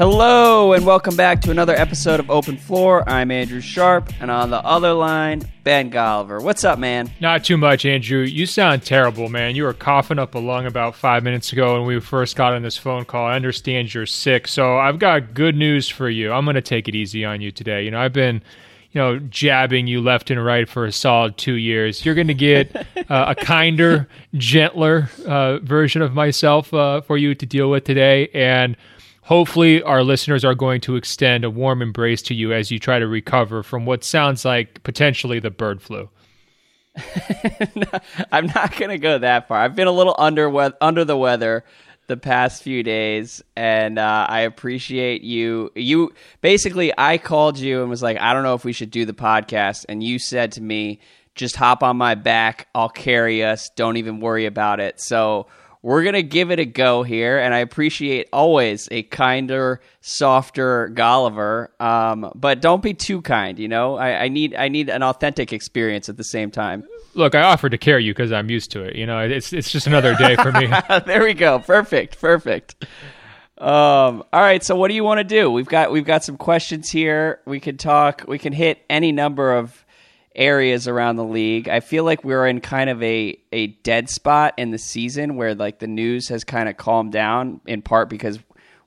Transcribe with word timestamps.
Hello 0.00 0.72
and 0.72 0.86
welcome 0.86 1.14
back 1.14 1.42
to 1.42 1.50
another 1.50 1.74
episode 1.74 2.20
of 2.20 2.30
Open 2.30 2.56
Floor. 2.56 3.06
I'm 3.06 3.30
Andrew 3.30 3.60
Sharp, 3.60 4.10
and 4.18 4.30
on 4.30 4.48
the 4.48 4.64
other 4.64 4.94
line, 4.94 5.42
Ben 5.62 5.90
Golliver. 5.90 6.42
What's 6.42 6.64
up, 6.64 6.78
man? 6.78 7.10
Not 7.20 7.44
too 7.44 7.58
much, 7.58 7.84
Andrew. 7.84 8.22
You 8.22 8.46
sound 8.46 8.82
terrible, 8.82 9.28
man. 9.28 9.56
You 9.56 9.64
were 9.64 9.74
coughing 9.74 10.18
up 10.18 10.34
a 10.34 10.38
lung 10.38 10.64
about 10.64 10.94
five 10.94 11.22
minutes 11.22 11.52
ago 11.52 11.74
when 11.74 11.86
we 11.86 12.00
first 12.00 12.34
got 12.34 12.54
on 12.54 12.62
this 12.62 12.78
phone 12.78 13.04
call. 13.04 13.26
I 13.26 13.36
understand 13.36 13.92
you're 13.92 14.06
sick, 14.06 14.48
so 14.48 14.78
I've 14.78 14.98
got 14.98 15.34
good 15.34 15.54
news 15.54 15.90
for 15.90 16.08
you. 16.08 16.32
I'm 16.32 16.46
going 16.46 16.54
to 16.54 16.62
take 16.62 16.88
it 16.88 16.94
easy 16.94 17.26
on 17.26 17.42
you 17.42 17.52
today. 17.52 17.84
You 17.84 17.90
know, 17.90 18.00
I've 18.00 18.14
been 18.14 18.40
you 18.92 19.02
know, 19.02 19.18
jabbing 19.18 19.86
you 19.86 20.00
left 20.00 20.30
and 20.30 20.42
right 20.42 20.66
for 20.66 20.86
a 20.86 20.92
solid 20.92 21.36
two 21.36 21.56
years. 21.56 22.06
You're 22.06 22.14
going 22.14 22.28
to 22.28 22.32
get 22.34 22.74
uh, 23.10 23.26
a 23.28 23.34
kinder, 23.34 24.08
gentler 24.32 25.10
uh, 25.26 25.58
version 25.58 26.00
of 26.00 26.14
myself 26.14 26.72
uh, 26.72 27.02
for 27.02 27.18
you 27.18 27.34
to 27.34 27.44
deal 27.44 27.68
with 27.68 27.84
today. 27.84 28.28
And 28.32 28.78
hopefully 29.30 29.80
our 29.84 30.02
listeners 30.02 30.44
are 30.44 30.56
going 30.56 30.80
to 30.80 30.96
extend 30.96 31.44
a 31.44 31.50
warm 31.50 31.80
embrace 31.80 32.20
to 32.20 32.34
you 32.34 32.52
as 32.52 32.72
you 32.72 32.80
try 32.80 32.98
to 32.98 33.06
recover 33.06 33.62
from 33.62 33.86
what 33.86 34.02
sounds 34.02 34.44
like 34.44 34.82
potentially 34.82 35.38
the 35.38 35.52
bird 35.52 35.80
flu. 35.80 36.10
I'm 38.32 38.46
not 38.48 38.76
going 38.76 38.90
to 38.90 38.98
go 38.98 39.18
that 39.18 39.46
far. 39.46 39.58
I've 39.58 39.76
been 39.76 39.86
a 39.86 39.92
little 39.92 40.16
under 40.18 40.50
we- 40.50 40.72
under 40.80 41.04
the 41.04 41.16
weather 41.16 41.64
the 42.08 42.16
past 42.16 42.64
few 42.64 42.82
days, 42.82 43.40
and 43.54 44.00
uh, 44.00 44.26
I 44.28 44.40
appreciate 44.40 45.22
you. 45.22 45.70
You 45.76 46.12
basically, 46.40 46.92
I 46.98 47.16
called 47.16 47.56
you 47.56 47.82
and 47.82 47.88
was 47.88 48.02
like, 48.02 48.18
I 48.18 48.32
don't 48.32 48.42
know 48.42 48.54
if 48.54 48.64
we 48.64 48.72
should 48.72 48.90
do 48.90 49.04
the 49.04 49.14
podcast, 49.14 49.86
and 49.88 50.02
you 50.02 50.18
said 50.18 50.50
to 50.52 50.60
me, 50.60 50.98
just 51.36 51.54
hop 51.54 51.84
on 51.84 51.96
my 51.96 52.16
back. 52.16 52.66
I'll 52.74 52.88
carry 52.88 53.44
us. 53.44 53.70
Don't 53.76 53.96
even 53.96 54.18
worry 54.18 54.46
about 54.46 54.80
it. 54.80 55.00
So 55.00 55.46
we're 55.82 56.04
gonna 56.04 56.22
give 56.22 56.50
it 56.50 56.58
a 56.58 56.64
go 56.66 57.02
here, 57.02 57.38
and 57.38 57.54
I 57.54 57.58
appreciate 57.58 58.28
always 58.32 58.88
a 58.90 59.02
kinder, 59.04 59.80
softer 60.02 60.90
Golliver. 60.94 61.68
Um, 61.80 62.32
but 62.34 62.60
don't 62.60 62.82
be 62.82 62.92
too 62.92 63.22
kind. 63.22 63.58
You 63.58 63.68
know, 63.68 63.96
I, 63.96 64.24
I, 64.24 64.28
need 64.28 64.54
I 64.54 64.68
need 64.68 64.90
an 64.90 65.02
authentic 65.02 65.52
experience 65.52 66.08
at 66.08 66.16
the 66.16 66.24
same 66.24 66.50
time. 66.50 66.84
Look, 67.14 67.34
I 67.34 67.42
offered 67.42 67.70
to 67.70 67.78
carry 67.78 68.04
you 68.04 68.12
because 68.12 68.30
I'm 68.30 68.50
used 68.50 68.70
to 68.72 68.82
it. 68.82 68.96
You 68.96 69.06
know, 69.06 69.20
it's 69.20 69.52
it's 69.52 69.70
just 69.70 69.86
another 69.86 70.14
day 70.16 70.36
for 70.36 70.52
me. 70.52 70.68
there 71.06 71.24
we 71.24 71.34
go. 71.34 71.58
Perfect. 71.58 72.20
Perfect. 72.20 72.84
Um, 73.56 74.24
all 74.32 74.40
right. 74.40 74.62
So, 74.62 74.76
what 74.76 74.88
do 74.88 74.94
you 74.94 75.04
want 75.04 75.18
to 75.18 75.24
do? 75.24 75.50
We've 75.50 75.66
got 75.66 75.92
we've 75.92 76.04
got 76.04 76.24
some 76.24 76.36
questions 76.36 76.90
here. 76.90 77.40
We 77.46 77.58
can 77.58 77.76
talk. 77.76 78.24
We 78.28 78.38
can 78.38 78.52
hit 78.52 78.82
any 78.88 79.12
number 79.12 79.54
of 79.54 79.84
areas 80.34 80.86
around 80.86 81.16
the 81.16 81.24
league. 81.24 81.68
I 81.68 81.80
feel 81.80 82.04
like 82.04 82.24
we're 82.24 82.46
in 82.46 82.60
kind 82.60 82.88
of 82.88 83.02
a, 83.02 83.38
a 83.52 83.68
dead 83.68 84.08
spot 84.08 84.54
in 84.56 84.70
the 84.70 84.78
season 84.78 85.36
where 85.36 85.54
like 85.54 85.78
the 85.78 85.86
news 85.86 86.28
has 86.28 86.44
kind 86.44 86.68
of 86.68 86.76
calmed 86.76 87.12
down 87.12 87.60
in 87.66 87.82
part 87.82 88.08
because 88.08 88.38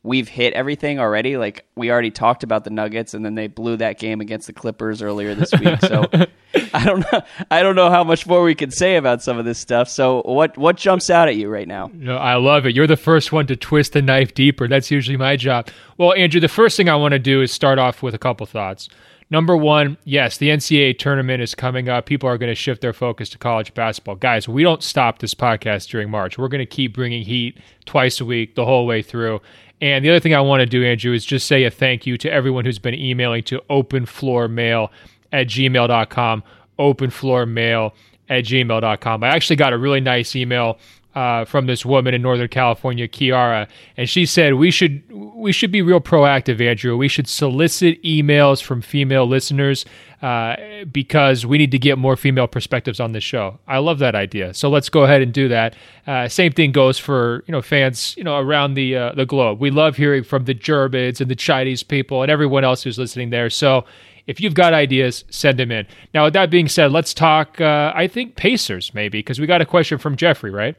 we've 0.04 0.28
hit 0.28 0.54
everything 0.54 1.00
already. 1.00 1.38
Like 1.38 1.66
we 1.76 1.90
already 1.90 2.12
talked 2.12 2.44
about 2.44 2.66
the 2.66 2.70
Nuggets 2.70 3.14
and 3.14 3.26
then 3.26 3.36
they 3.36 3.48
blew 3.48 3.78
that 3.78 4.00
game 4.00 4.22
against 4.22 4.48
the 4.48 4.54
Clippers 4.54 5.02
earlier 5.02 5.34
this 5.34 5.52
week. 5.54 5.80
So 5.82 6.06
I 6.74 6.86
don't 6.86 7.00
know 7.12 7.22
I 7.50 7.64
don't 7.64 7.76
know 7.76 7.90
how 7.90 8.04
much 8.04 8.28
more 8.28 8.44
we 8.44 8.54
can 8.54 8.72
say 8.72 8.98
about 8.98 9.24
some 9.24 9.38
of 9.38 9.46
this 9.46 9.60
stuff. 9.60 9.90
So 9.90 10.22
what 10.24 10.58
what 10.58 10.78
jumps 10.78 11.10
out 11.10 11.30
at 11.30 11.36
you 11.36 11.50
right 11.50 11.68
now? 11.68 11.90
No, 11.94 12.18
I 12.18 12.36
love 12.36 12.66
it. 12.66 12.76
You're 12.76 12.88
the 12.88 12.98
first 12.98 13.32
one 13.32 13.48
to 13.48 13.56
twist 13.56 13.94
the 13.94 14.02
knife 14.02 14.34
deeper. 14.34 14.68
That's 14.68 14.92
usually 14.92 15.18
my 15.18 15.36
job. 15.36 15.70
Well, 15.98 16.14
Andrew, 16.14 16.42
the 16.42 16.48
first 16.48 16.78
thing 16.78 16.90
I 16.90 16.96
want 16.96 17.14
to 17.14 17.20
do 17.20 17.42
is 17.42 17.52
start 17.52 17.80
off 17.80 18.04
with 18.04 18.14
a 18.14 18.20
couple 18.20 18.46
thoughts. 18.46 18.90
Number 19.34 19.58
one, 19.58 19.98
yes, 20.04 20.38
the 20.38 20.50
NCAA 20.50 21.00
tournament 21.00 21.42
is 21.42 21.56
coming 21.56 21.90
up. 21.90 22.06
People 22.06 22.30
are 22.30 22.38
going 22.38 22.52
to 22.52 22.56
shift 22.56 22.82
their 22.82 22.94
focus 22.94 23.30
to 23.30 23.40
college 23.40 23.74
basketball. 23.74 24.14
Guys, 24.14 24.48
we 24.48 24.62
don't 24.62 24.84
stop 24.84 25.18
this 25.18 25.34
podcast 25.34 25.90
during 25.90 26.12
March. 26.12 26.38
We're 26.38 26.50
going 26.50 26.60
to 26.60 26.68
keep 26.68 26.94
bringing 26.94 27.24
heat 27.24 27.58
twice 27.86 28.22
a 28.22 28.26
week 28.26 28.54
the 28.54 28.64
whole 28.64 28.86
way 28.86 29.02
through. 29.02 29.42
And 29.82 30.06
the 30.06 30.12
other 30.12 30.20
thing 30.20 30.36
I 30.36 30.42
want 30.42 30.60
to 30.60 30.68
do, 30.68 30.86
Andrew, 30.86 31.14
is 31.14 31.26
just 31.26 31.48
say 31.48 31.64
a 31.64 31.72
thank 31.72 32.06
you 32.06 32.16
to 32.20 32.32
everyone 32.32 32.64
who's 32.64 32.78
been 32.78 32.94
emailing 32.94 33.42
to 33.46 33.60
openfloormail 33.72 34.90
at 35.32 35.48
gmail.com, 35.48 36.44
openfloormail 36.78 37.92
at 38.30 38.44
gmail.com. 38.44 39.24
I 39.24 39.28
actually 39.30 39.56
got 39.56 39.74
a 39.74 39.80
really 39.80 40.00
nice 40.00 40.36
email 40.36 40.78
uh, 41.16 41.46
from 41.46 41.68
this 41.68 41.86
woman 41.86 42.14
in 42.14 42.22
Northern 42.22 42.48
California, 42.48 43.08
Kiara, 43.08 43.68
and 43.98 44.10
she 44.10 44.26
said 44.26 44.56
we 44.56 44.72
should 44.72 45.04
we 45.12 45.52
should 45.52 45.72
be 45.72 45.82
real 45.82 46.02
proactive, 46.02 46.60
Andrew. 46.60 46.98
We 46.98 47.08
should 47.08 47.28
solicit 47.28 48.02
emails 48.04 48.62
from 48.64 48.82
female 48.82 49.28
listeners 49.28 49.86
uh, 50.22 50.56
because 50.92 51.46
we 51.46 51.58
need 51.58 51.72
to 51.72 51.80
get 51.80 51.98
more 51.98 52.16
female 52.16 52.48
perspectives 52.48 53.00
on 53.00 53.12
this 53.12 53.24
show. 53.24 53.60
I 53.68 53.78
love 53.78 54.00
that 54.00 54.16
idea. 54.16 54.54
So 54.54 54.70
let's 54.70 54.90
go 54.90 55.04
ahead 55.04 55.22
and 55.22 55.34
do 55.34 55.48
that. 55.50 55.76
Uh, 56.08 56.28
same 56.28 56.52
thing 56.52 56.72
goes 56.72 56.98
for 56.98 57.44
you 57.48 57.52
know 57.52 57.62
fans 57.62 58.16
you 58.18 58.24
know 58.24 58.38
around 58.38 58.74
the 58.74 58.96
uh, 58.96 59.14
the 59.14 59.26
globe. 59.26 59.60
We 59.60 59.70
love 59.70 59.98
hearing 59.98 60.24
from 60.24 60.46
the 60.46 60.54
Germans 60.54 61.22
and 61.22 61.30
the 61.30 61.36
Chinese 61.36 61.84
people 61.84 62.22
and 62.22 62.32
everyone 62.32 62.64
else 62.64 62.84
who's 62.84 62.98
listening 62.98 63.30
there. 63.30 63.50
So 63.50 63.86
if 64.26 64.40
you've 64.40 64.54
got 64.54 64.74
ideas, 64.74 65.26
send 65.30 65.60
them 65.60 65.72
in. 65.72 65.86
Now, 66.14 66.26
with 66.26 66.34
that 66.34 66.50
being 66.50 66.68
said, 66.70 66.92
let's 66.92 67.14
talk. 67.14 67.60
Uh, 67.60 67.92
I 67.94 68.08
think 68.08 68.36
Pacers 68.36 68.94
maybe 68.94 69.20
because 69.20 69.40
we 69.40 69.48
got 69.48 69.62
a 69.62 69.66
question 69.66 69.98
from 69.98 70.16
Jeffrey, 70.16 70.50
right? 70.52 70.76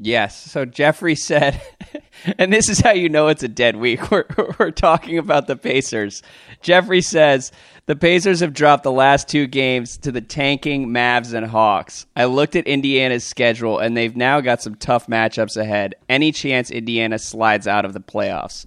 Yes. 0.00 0.50
So 0.50 0.64
Jeffrey 0.64 1.16
said, 1.16 1.60
and 2.38 2.52
this 2.52 2.68
is 2.68 2.80
how 2.80 2.92
you 2.92 3.08
know 3.08 3.28
it's 3.28 3.42
a 3.42 3.48
dead 3.48 3.76
week. 3.76 4.10
We're, 4.10 4.26
we're 4.58 4.70
talking 4.70 5.18
about 5.18 5.46
the 5.46 5.56
Pacers. 5.56 6.22
Jeffrey 6.62 7.02
says, 7.02 7.50
the 7.86 7.96
Pacers 7.96 8.40
have 8.40 8.52
dropped 8.52 8.84
the 8.84 8.92
last 8.92 9.28
two 9.28 9.46
games 9.46 9.96
to 9.98 10.12
the 10.12 10.20
tanking 10.20 10.88
Mavs 10.88 11.32
and 11.32 11.46
Hawks. 11.46 12.06
I 12.14 12.26
looked 12.26 12.54
at 12.54 12.66
Indiana's 12.66 13.24
schedule, 13.24 13.78
and 13.78 13.96
they've 13.96 14.16
now 14.16 14.40
got 14.40 14.62
some 14.62 14.74
tough 14.74 15.06
matchups 15.06 15.56
ahead. 15.56 15.94
Any 16.08 16.30
chance 16.30 16.70
Indiana 16.70 17.18
slides 17.18 17.66
out 17.66 17.84
of 17.84 17.94
the 17.94 18.00
playoffs? 18.00 18.66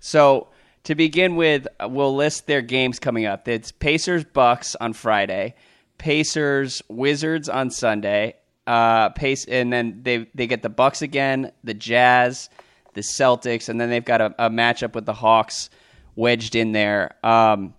So, 0.00 0.48
to 0.84 0.94
begin 0.94 1.36
with, 1.36 1.68
we'll 1.80 2.16
list 2.16 2.46
their 2.46 2.62
games 2.62 2.98
coming 2.98 3.26
up. 3.26 3.46
It's 3.46 3.72
Pacers 3.72 4.24
Bucks 4.24 4.74
on 4.76 4.94
Friday, 4.94 5.54
Pacers 5.98 6.82
Wizards 6.88 7.48
on 7.48 7.70
Sunday, 7.70 8.36
uh, 8.66 9.10
pace, 9.10 9.44
and 9.44 9.72
then 9.72 10.00
they 10.02 10.26
they 10.34 10.46
get 10.46 10.62
the 10.62 10.68
Bucks 10.68 11.02
again, 11.02 11.52
the 11.64 11.74
Jazz, 11.74 12.48
the 12.94 13.00
Celtics, 13.00 13.68
and 13.68 13.80
then 13.80 13.90
they've 13.90 14.04
got 14.04 14.20
a, 14.20 14.34
a 14.38 14.50
matchup 14.50 14.94
with 14.94 15.06
the 15.06 15.14
Hawks 15.14 15.70
wedged 16.14 16.54
in 16.54 16.72
there. 16.72 17.14
Um, 17.24 17.74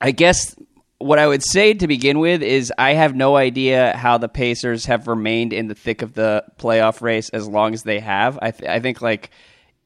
I 0.00 0.12
guess 0.12 0.56
what 0.98 1.18
I 1.18 1.26
would 1.26 1.42
say 1.42 1.72
to 1.72 1.86
begin 1.86 2.18
with 2.18 2.42
is 2.42 2.72
I 2.76 2.92
have 2.92 3.14
no 3.14 3.36
idea 3.36 3.96
how 3.96 4.18
the 4.18 4.28
Pacers 4.28 4.84
have 4.86 5.08
remained 5.08 5.52
in 5.52 5.66
the 5.66 5.74
thick 5.74 6.02
of 6.02 6.12
the 6.12 6.44
playoff 6.58 7.00
race 7.00 7.30
as 7.30 7.48
long 7.48 7.72
as 7.72 7.84
they 7.84 8.00
have. 8.00 8.38
I, 8.42 8.50
th- 8.50 8.68
I 8.68 8.80
think 8.80 9.00
like 9.00 9.30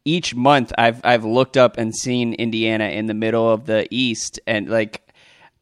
each 0.04 0.34
month 0.34 0.72
I've 0.76 1.00
I've 1.04 1.24
looked 1.24 1.56
up 1.56 1.78
and 1.78 1.94
seen 1.94 2.34
Indiana 2.34 2.86
in 2.86 3.06
the 3.06 3.14
middle 3.14 3.48
of 3.48 3.66
the 3.66 3.86
East, 3.90 4.40
and 4.46 4.68
like 4.68 5.12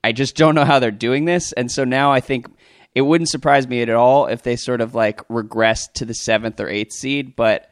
I 0.03 0.13
just 0.13 0.37
don't 0.37 0.55
know 0.55 0.65
how 0.65 0.79
they're 0.79 0.91
doing 0.91 1.27
this. 1.27 1.53
And 1.53 1.71
so 1.71 1.85
now 1.85 2.13
I 2.13 2.21
think 2.21 2.47
it 2.95 3.03
wouldn't 3.03 3.31
surprise 3.31 3.67
me 3.67 3.83
at 3.83 3.91
all 3.91 4.27
if 4.27 4.43
they 4.43 4.57
sort 4.57 4.81
of 4.81 4.95
like 4.95 5.21
regress 5.29 5.89
to 5.95 6.05
the 6.05 6.15
seventh 6.15 6.61
or 6.61 6.69
eighth 6.69 6.93
seed, 6.93 7.37
but 7.37 7.71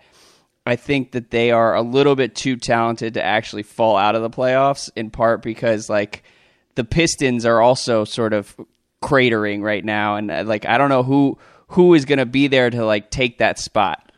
I 0.66 0.76
think 0.76 1.12
that 1.12 1.30
they 1.30 1.50
are 1.50 1.74
a 1.74 1.82
little 1.82 2.16
bit 2.16 2.34
too 2.34 2.56
talented 2.56 3.14
to 3.14 3.22
actually 3.22 3.62
fall 3.62 3.96
out 3.96 4.14
of 4.14 4.22
the 4.22 4.30
playoffs, 4.30 4.90
in 4.94 5.10
part 5.10 5.42
because 5.42 5.88
like 5.88 6.22
the 6.74 6.84
Pistons 6.84 7.44
are 7.44 7.60
also 7.60 8.04
sort 8.04 8.32
of 8.32 8.54
cratering 9.02 9.62
right 9.62 9.84
now, 9.84 10.16
and 10.16 10.30
uh, 10.30 10.44
like 10.46 10.66
I 10.66 10.78
don't 10.78 10.90
know 10.90 11.02
who 11.02 11.38
who 11.68 11.94
is 11.94 12.04
going 12.04 12.18
to 12.18 12.26
be 12.26 12.46
there 12.46 12.70
to 12.70 12.84
like 12.84 13.10
take 13.10 13.38
that 13.38 13.58
spot. 13.58 14.12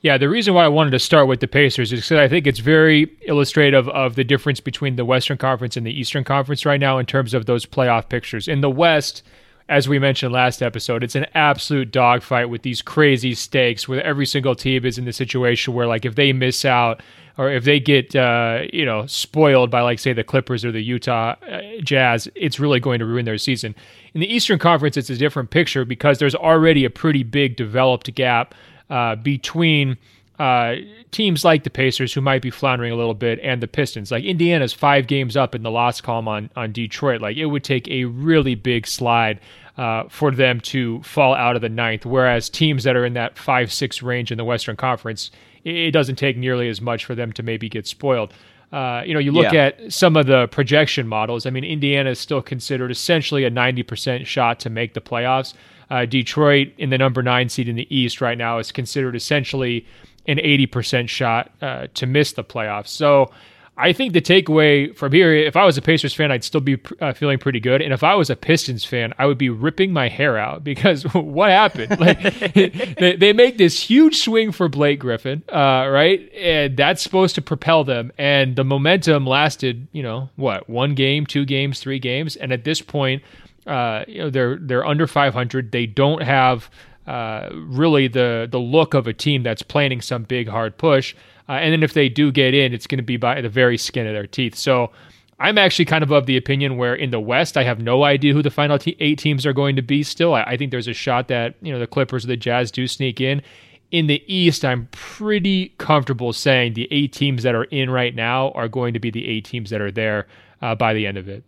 Yeah, 0.00 0.18
the 0.18 0.28
reason 0.28 0.52
why 0.52 0.64
I 0.64 0.68
wanted 0.68 0.90
to 0.90 0.98
start 0.98 1.28
with 1.28 1.40
the 1.40 1.48
Pacers 1.48 1.90
is 1.90 2.02
because 2.02 2.18
I 2.18 2.28
think 2.28 2.46
it's 2.46 2.58
very 2.58 3.10
illustrative 3.22 3.88
of 3.88 4.16
the 4.16 4.24
difference 4.24 4.60
between 4.60 4.96
the 4.96 5.04
Western 5.04 5.38
Conference 5.38 5.78
and 5.78 5.86
the 5.86 5.98
Eastern 5.98 6.24
Conference 6.24 6.66
right 6.66 6.80
now 6.80 6.98
in 6.98 7.06
terms 7.06 7.32
of 7.32 7.46
those 7.46 7.64
playoff 7.64 8.10
pictures. 8.10 8.46
In 8.46 8.60
the 8.60 8.68
West, 8.68 9.22
as 9.68 9.88
we 9.88 9.98
mentioned 9.98 10.32
last 10.32 10.62
episode, 10.62 11.02
it's 11.02 11.14
an 11.14 11.26
absolute 11.34 11.90
dogfight 11.90 12.50
with 12.50 12.62
these 12.62 12.82
crazy 12.82 13.34
stakes 13.34 13.88
where 13.88 14.02
every 14.02 14.26
single 14.26 14.54
team 14.54 14.84
is 14.84 14.98
in 14.98 15.06
the 15.06 15.12
situation 15.12 15.72
where, 15.72 15.86
like, 15.86 16.04
if 16.04 16.16
they 16.16 16.32
miss 16.32 16.64
out 16.64 17.02
or 17.38 17.50
if 17.50 17.64
they 17.64 17.80
get, 17.80 18.14
uh, 18.14 18.62
you 18.72 18.84
know, 18.84 19.06
spoiled 19.06 19.70
by, 19.70 19.80
like, 19.80 19.98
say, 19.98 20.12
the 20.12 20.22
Clippers 20.22 20.64
or 20.64 20.72
the 20.72 20.82
Utah 20.82 21.34
uh, 21.50 21.60
Jazz, 21.82 22.28
it's 22.34 22.60
really 22.60 22.78
going 22.78 22.98
to 22.98 23.06
ruin 23.06 23.24
their 23.24 23.38
season. 23.38 23.74
In 24.12 24.20
the 24.20 24.32
Eastern 24.32 24.58
Conference, 24.58 24.98
it's 24.98 25.10
a 25.10 25.16
different 25.16 25.50
picture 25.50 25.84
because 25.86 26.18
there's 26.18 26.34
already 26.34 26.84
a 26.84 26.90
pretty 26.90 27.22
big 27.22 27.56
developed 27.56 28.14
gap 28.14 28.54
uh, 28.90 29.16
between 29.16 29.96
uh, 30.38 30.76
teams 31.12 31.44
like 31.44 31.62
the 31.62 31.70
Pacers, 31.70 32.12
who 32.12 32.20
might 32.20 32.42
be 32.42 32.50
floundering 32.50 32.92
a 32.92 32.96
little 32.96 33.14
bit, 33.14 33.38
and 33.40 33.62
the 33.62 33.68
Pistons. 33.68 34.10
Like 34.10 34.24
Indiana's 34.24 34.72
five 34.72 35.06
games 35.06 35.36
up 35.36 35.54
in 35.54 35.62
the 35.62 35.70
loss 35.70 36.00
column 36.00 36.28
on 36.28 36.50
on 36.56 36.72
Detroit. 36.72 37.20
Like 37.20 37.36
it 37.36 37.46
would 37.46 37.64
take 37.64 37.86
a 37.88 38.04
really 38.04 38.54
big 38.54 38.86
slide 38.86 39.40
uh, 39.76 40.04
for 40.08 40.30
them 40.30 40.60
to 40.60 41.02
fall 41.02 41.34
out 41.34 41.56
of 41.56 41.62
the 41.62 41.68
ninth. 41.68 42.04
Whereas 42.04 42.48
teams 42.48 42.84
that 42.84 42.96
are 42.96 43.04
in 43.04 43.14
that 43.14 43.38
five 43.38 43.72
six 43.72 44.02
range 44.02 44.32
in 44.32 44.38
the 44.38 44.44
Western 44.44 44.76
Conference, 44.76 45.30
it 45.62 45.92
doesn't 45.92 46.16
take 46.16 46.36
nearly 46.36 46.68
as 46.68 46.80
much 46.80 47.04
for 47.04 47.14
them 47.14 47.32
to 47.32 47.42
maybe 47.42 47.68
get 47.68 47.86
spoiled. 47.86 48.32
Uh, 48.72 49.04
you 49.06 49.14
know, 49.14 49.20
you 49.20 49.30
look 49.30 49.52
yeah. 49.52 49.66
at 49.66 49.92
some 49.92 50.16
of 50.16 50.26
the 50.26 50.48
projection 50.48 51.06
models. 51.06 51.46
I 51.46 51.50
mean, 51.50 51.62
Indiana 51.62 52.10
is 52.10 52.18
still 52.18 52.42
considered 52.42 52.90
essentially 52.90 53.44
a 53.44 53.50
90% 53.50 54.26
shot 54.26 54.58
to 54.60 54.70
make 54.70 54.94
the 54.94 55.00
playoffs. 55.00 55.54
Uh, 55.90 56.06
Detroit 56.06 56.72
in 56.76 56.90
the 56.90 56.98
number 56.98 57.22
nine 57.22 57.48
seed 57.48 57.68
in 57.68 57.76
the 57.76 57.86
East 57.94 58.20
right 58.20 58.36
now 58.36 58.58
is 58.58 58.72
considered 58.72 59.14
essentially 59.14 59.86
an 60.26 60.38
80% 60.38 61.08
shot 61.08 61.50
uh, 61.60 61.88
to 61.94 62.06
miss 62.06 62.32
the 62.32 62.44
playoffs. 62.44 62.88
So 62.88 63.30
I 63.76 63.92
think 63.92 64.12
the 64.12 64.20
takeaway 64.20 64.96
from 64.96 65.12
here, 65.12 65.34
if 65.34 65.56
I 65.56 65.64
was 65.64 65.76
a 65.76 65.82
Pacers 65.82 66.14
fan, 66.14 66.30
I'd 66.30 66.44
still 66.44 66.60
be 66.60 66.78
uh, 67.00 67.12
feeling 67.12 67.38
pretty 67.38 67.58
good. 67.58 67.82
And 67.82 67.92
if 67.92 68.04
I 68.04 68.14
was 68.14 68.30
a 68.30 68.36
Pistons 68.36 68.84
fan, 68.84 69.12
I 69.18 69.26
would 69.26 69.38
be 69.38 69.50
ripping 69.50 69.92
my 69.92 70.08
hair 70.08 70.38
out 70.38 70.62
because 70.62 71.02
what 71.14 71.50
happened? 71.50 71.98
Like, 71.98 72.20
they, 72.54 73.16
they, 73.16 73.32
make 73.32 73.58
this 73.58 73.80
huge 73.80 74.18
swing 74.18 74.52
for 74.52 74.68
Blake 74.68 75.00
Griffin, 75.00 75.42
uh, 75.52 75.88
right? 75.90 76.32
And 76.34 76.76
that's 76.76 77.02
supposed 77.02 77.34
to 77.34 77.42
propel 77.42 77.82
them. 77.82 78.12
And 78.16 78.54
the 78.54 78.62
momentum 78.62 79.26
lasted, 79.26 79.88
you 79.90 80.04
know, 80.04 80.30
what, 80.36 80.68
one 80.68 80.94
game, 80.94 81.26
two 81.26 81.44
games, 81.44 81.80
three 81.80 81.98
games. 81.98 82.36
And 82.36 82.52
at 82.52 82.62
this 82.62 82.80
point, 82.80 83.24
uh, 83.66 84.04
you 84.06 84.18
know, 84.18 84.30
they're 84.30 84.56
they're 84.56 84.86
under 84.86 85.06
500. 85.06 85.72
They 85.72 85.86
don't 85.86 86.22
have 86.22 86.70
uh, 87.06 87.50
really 87.52 88.08
the 88.08 88.48
the 88.50 88.58
look 88.58 88.94
of 88.94 89.06
a 89.06 89.12
team 89.12 89.42
that's 89.42 89.62
planning 89.62 90.00
some 90.00 90.24
big 90.24 90.48
hard 90.48 90.76
push. 90.78 91.14
Uh, 91.48 91.52
and 91.52 91.72
then 91.72 91.82
if 91.82 91.92
they 91.92 92.08
do 92.08 92.32
get 92.32 92.54
in, 92.54 92.72
it's 92.72 92.86
going 92.86 92.98
to 92.98 93.04
be 93.04 93.16
by 93.16 93.40
the 93.40 93.48
very 93.48 93.76
skin 93.76 94.06
of 94.06 94.14
their 94.14 94.26
teeth. 94.26 94.54
So 94.54 94.90
I'm 95.38 95.58
actually 95.58 95.84
kind 95.84 96.02
of 96.02 96.10
of 96.10 96.26
the 96.26 96.36
opinion 96.36 96.76
where 96.76 96.94
in 96.94 97.10
the 97.10 97.20
West, 97.20 97.56
I 97.56 97.64
have 97.64 97.80
no 97.80 98.04
idea 98.04 98.32
who 98.32 98.42
the 98.42 98.50
final 98.50 98.78
eight 99.00 99.18
teams 99.18 99.44
are 99.44 99.52
going 99.52 99.76
to 99.76 99.82
be 99.82 100.02
still. 100.02 100.34
I, 100.34 100.42
I 100.44 100.56
think 100.56 100.70
there's 100.70 100.88
a 100.88 100.94
shot 100.94 101.28
that, 101.28 101.56
you 101.60 101.72
know, 101.72 101.78
the 101.78 101.86
Clippers 101.86 102.24
or 102.24 102.28
the 102.28 102.36
Jazz 102.36 102.70
do 102.70 102.86
sneak 102.86 103.20
in. 103.20 103.42
In 103.90 104.06
the 104.06 104.22
East, 104.26 104.64
I'm 104.64 104.88
pretty 104.92 105.74
comfortable 105.78 106.32
saying 106.32 106.74
the 106.74 106.88
eight 106.90 107.12
teams 107.12 107.42
that 107.42 107.54
are 107.54 107.64
in 107.64 107.90
right 107.90 108.14
now 108.14 108.50
are 108.52 108.68
going 108.68 108.94
to 108.94 109.00
be 109.00 109.10
the 109.10 109.28
eight 109.28 109.44
teams 109.44 109.70
that 109.70 109.80
are 109.80 109.92
there 109.92 110.26
uh, 110.62 110.74
by 110.74 110.94
the 110.94 111.06
end 111.06 111.18
of 111.18 111.28
it. 111.28 111.44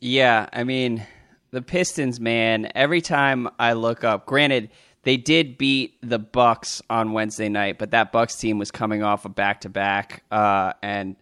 Yeah, 0.00 0.48
I 0.52 0.64
mean, 0.64 1.04
the 1.52 1.62
Pistons, 1.62 2.18
man, 2.18 2.72
every 2.74 3.00
time 3.00 3.48
I 3.58 3.74
look 3.74 4.04
up, 4.04 4.26
granted, 4.26 4.70
they 5.04 5.16
did 5.16 5.58
beat 5.58 5.98
the 6.00 6.18
Bucks 6.18 6.80
on 6.88 7.12
Wednesday 7.12 7.48
night, 7.48 7.78
but 7.78 7.90
that 7.90 8.10
Bucks 8.10 8.36
team 8.36 8.58
was 8.58 8.70
coming 8.70 9.02
off 9.02 9.24
a 9.24 9.28
back 9.28 9.60
to 9.62 9.68
back, 9.68 10.24
and 10.30 11.16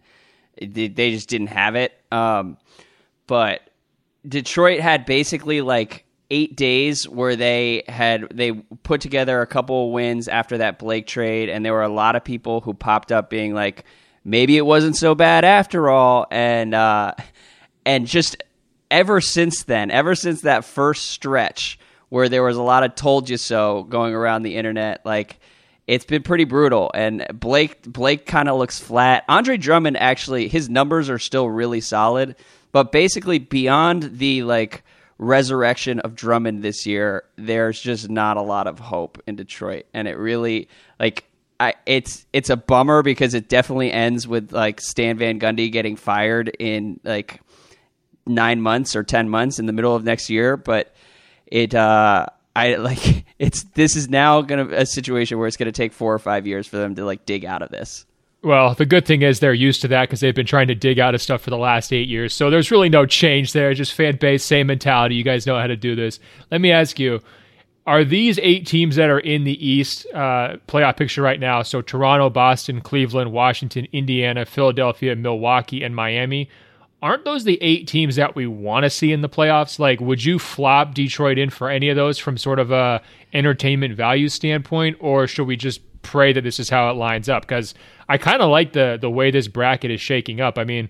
they 0.59 1.11
just 1.11 1.29
didn't 1.29 1.47
have 1.47 1.75
it. 1.75 1.93
Um, 2.11 2.57
but 3.27 3.61
Detroit 4.27 4.79
had 4.79 5.05
basically 5.05 5.61
like 5.61 6.05
eight 6.29 6.55
days 6.55 7.09
where 7.09 7.35
they 7.35 7.83
had 7.89 8.29
they 8.31 8.53
put 8.53 9.01
together 9.01 9.41
a 9.41 9.47
couple 9.47 9.87
of 9.87 9.91
wins 9.91 10.27
after 10.27 10.59
that 10.59 10.79
Blake 10.79 11.07
trade, 11.07 11.49
and 11.49 11.65
there 11.65 11.73
were 11.73 11.83
a 11.83 11.89
lot 11.89 12.15
of 12.15 12.23
people 12.23 12.61
who 12.61 12.73
popped 12.73 13.11
up 13.11 13.29
being 13.29 13.53
like, 13.53 13.83
maybe 14.23 14.55
it 14.57 14.65
wasn't 14.65 14.95
so 14.95 15.13
bad 15.15 15.43
after 15.43 15.89
all, 15.89 16.27
and 16.31 16.73
uh, 16.73 17.13
and 17.85 18.07
just 18.07 18.41
ever 18.91 19.21
since 19.21 19.63
then, 19.63 19.89
ever 19.89 20.13
since 20.13 20.41
that 20.41 20.65
first 20.65 21.09
stretch 21.09 21.79
where 22.09 22.27
there 22.27 22.43
was 22.43 22.57
a 22.57 22.61
lot 22.61 22.83
of 22.83 22.93
told 22.93 23.29
you 23.29 23.37
so 23.37 23.83
going 23.83 24.13
around 24.13 24.43
the 24.43 24.57
internet. 24.57 25.03
Like 25.05 25.39
it's 25.87 26.05
been 26.05 26.23
pretty 26.23 26.43
brutal. 26.43 26.91
And 26.93 27.25
Blake 27.33 27.81
Blake 27.83 28.25
kind 28.25 28.49
of 28.49 28.59
looks 28.59 28.79
flat. 28.79 29.23
Andre 29.27 29.57
Drummond 29.57 29.97
actually 29.97 30.47
his 30.49 30.69
numbers 30.69 31.09
are 31.09 31.17
still 31.17 31.49
really 31.49 31.81
solid, 31.81 32.35
but 32.71 32.91
basically 32.91 33.39
beyond 33.39 34.17
the 34.19 34.43
like 34.43 34.83
resurrection 35.17 35.99
of 36.01 36.13
Drummond 36.13 36.63
this 36.63 36.85
year, 36.85 37.23
there's 37.37 37.79
just 37.79 38.09
not 38.09 38.35
a 38.35 38.41
lot 38.41 38.67
of 38.67 38.77
hope 38.79 39.21
in 39.25 39.37
Detroit. 39.37 39.85
And 39.93 40.07
it 40.07 40.17
really 40.17 40.67
like 40.99 41.25
I, 41.61 41.75
it's 41.85 42.25
it's 42.33 42.49
a 42.49 42.57
bummer 42.57 43.03
because 43.03 43.35
it 43.35 43.47
definitely 43.47 43.91
ends 43.91 44.27
with 44.27 44.51
like 44.51 44.81
Stan 44.81 45.17
Van 45.17 45.39
Gundy 45.39 45.71
getting 45.71 45.95
fired 45.95 46.49
in 46.59 46.99
like 47.05 47.39
nine 48.25 48.61
months 48.61 48.95
or 48.95 49.03
ten 49.03 49.29
months 49.29 49.59
in 49.59 49.65
the 49.65 49.73
middle 49.73 49.95
of 49.95 50.03
next 50.03 50.29
year, 50.29 50.57
but 50.57 50.93
it 51.47 51.75
uh 51.75 52.25
I 52.55 52.75
like 52.75 53.25
it's 53.39 53.63
this 53.75 53.95
is 53.95 54.09
now 54.09 54.41
gonna 54.41 54.67
a 54.69 54.85
situation 54.85 55.37
where 55.37 55.47
it's 55.47 55.57
gonna 55.57 55.71
take 55.71 55.93
four 55.93 56.13
or 56.13 56.19
five 56.19 56.47
years 56.47 56.67
for 56.67 56.77
them 56.77 56.95
to 56.95 57.05
like 57.05 57.25
dig 57.25 57.45
out 57.45 57.61
of 57.61 57.69
this. 57.69 58.05
Well, 58.43 58.73
the 58.73 58.87
good 58.87 59.05
thing 59.05 59.21
is 59.21 59.39
they're 59.39 59.53
used 59.53 59.81
to 59.81 59.87
that 59.89 60.09
because 60.09 60.19
they've 60.19 60.33
been 60.33 60.47
trying 60.47 60.67
to 60.69 60.75
dig 60.75 60.97
out 60.97 61.13
of 61.13 61.21
stuff 61.21 61.41
for 61.41 61.51
the 61.51 61.57
last 61.57 61.93
eight 61.93 62.07
years. 62.07 62.33
So 62.33 62.49
there's 62.49 62.71
really 62.71 62.89
no 62.89 63.05
change 63.05 63.53
there. 63.53 63.71
Just 63.75 63.93
fan 63.93 64.15
base, 64.15 64.43
same 64.43 64.65
mentality. 64.65 65.13
You 65.13 65.23
guys 65.23 65.45
know 65.45 65.59
how 65.59 65.67
to 65.67 65.75
do 65.75 65.95
this. 65.95 66.19
Let 66.49 66.59
me 66.59 66.71
ask 66.71 66.99
you: 66.99 67.19
Are 67.85 68.03
these 68.03 68.39
eight 68.41 68.65
teams 68.65 68.95
that 68.95 69.11
are 69.11 69.19
in 69.19 69.43
the 69.43 69.65
East 69.65 70.07
uh, 70.11 70.57
playoff 70.67 70.97
picture 70.97 71.21
right 71.21 71.39
now? 71.39 71.61
So 71.61 71.81
Toronto, 71.83 72.31
Boston, 72.31 72.81
Cleveland, 72.81 73.31
Washington, 73.31 73.87
Indiana, 73.93 74.45
Philadelphia, 74.45 75.15
Milwaukee, 75.15 75.83
and 75.83 75.95
Miami 75.95 76.49
aren't 77.01 77.25
those 77.25 77.43
the 77.43 77.57
eight 77.61 77.87
teams 77.87 78.15
that 78.15 78.35
we 78.35 78.45
want 78.45 78.83
to 78.83 78.89
see 78.89 79.11
in 79.11 79.21
the 79.21 79.29
playoffs? 79.29 79.79
Like, 79.79 79.99
would 79.99 80.23
you 80.23 80.37
flop 80.37 80.93
Detroit 80.93 81.37
in 81.37 81.49
for 81.49 81.69
any 81.69 81.89
of 81.89 81.95
those 81.95 82.19
from 82.19 82.37
sort 82.37 82.59
of 82.59 82.71
a 82.71 83.01
entertainment 83.33 83.95
value 83.95 84.29
standpoint, 84.29 84.97
or 84.99 85.27
should 85.27 85.47
we 85.47 85.55
just 85.55 85.81
pray 86.03 86.33
that 86.33 86.41
this 86.41 86.59
is 86.59 86.69
how 86.69 86.89
it 86.91 86.93
lines 86.93 87.27
up? 87.27 87.43
Because 87.43 87.73
I 88.07 88.17
kind 88.17 88.41
of 88.41 88.49
like 88.49 88.73
the 88.73 88.97
the 89.01 89.09
way 89.09 89.31
this 89.31 89.47
bracket 89.47 89.91
is 89.91 90.01
shaking 90.01 90.41
up. 90.41 90.57
I 90.57 90.63
mean. 90.63 90.89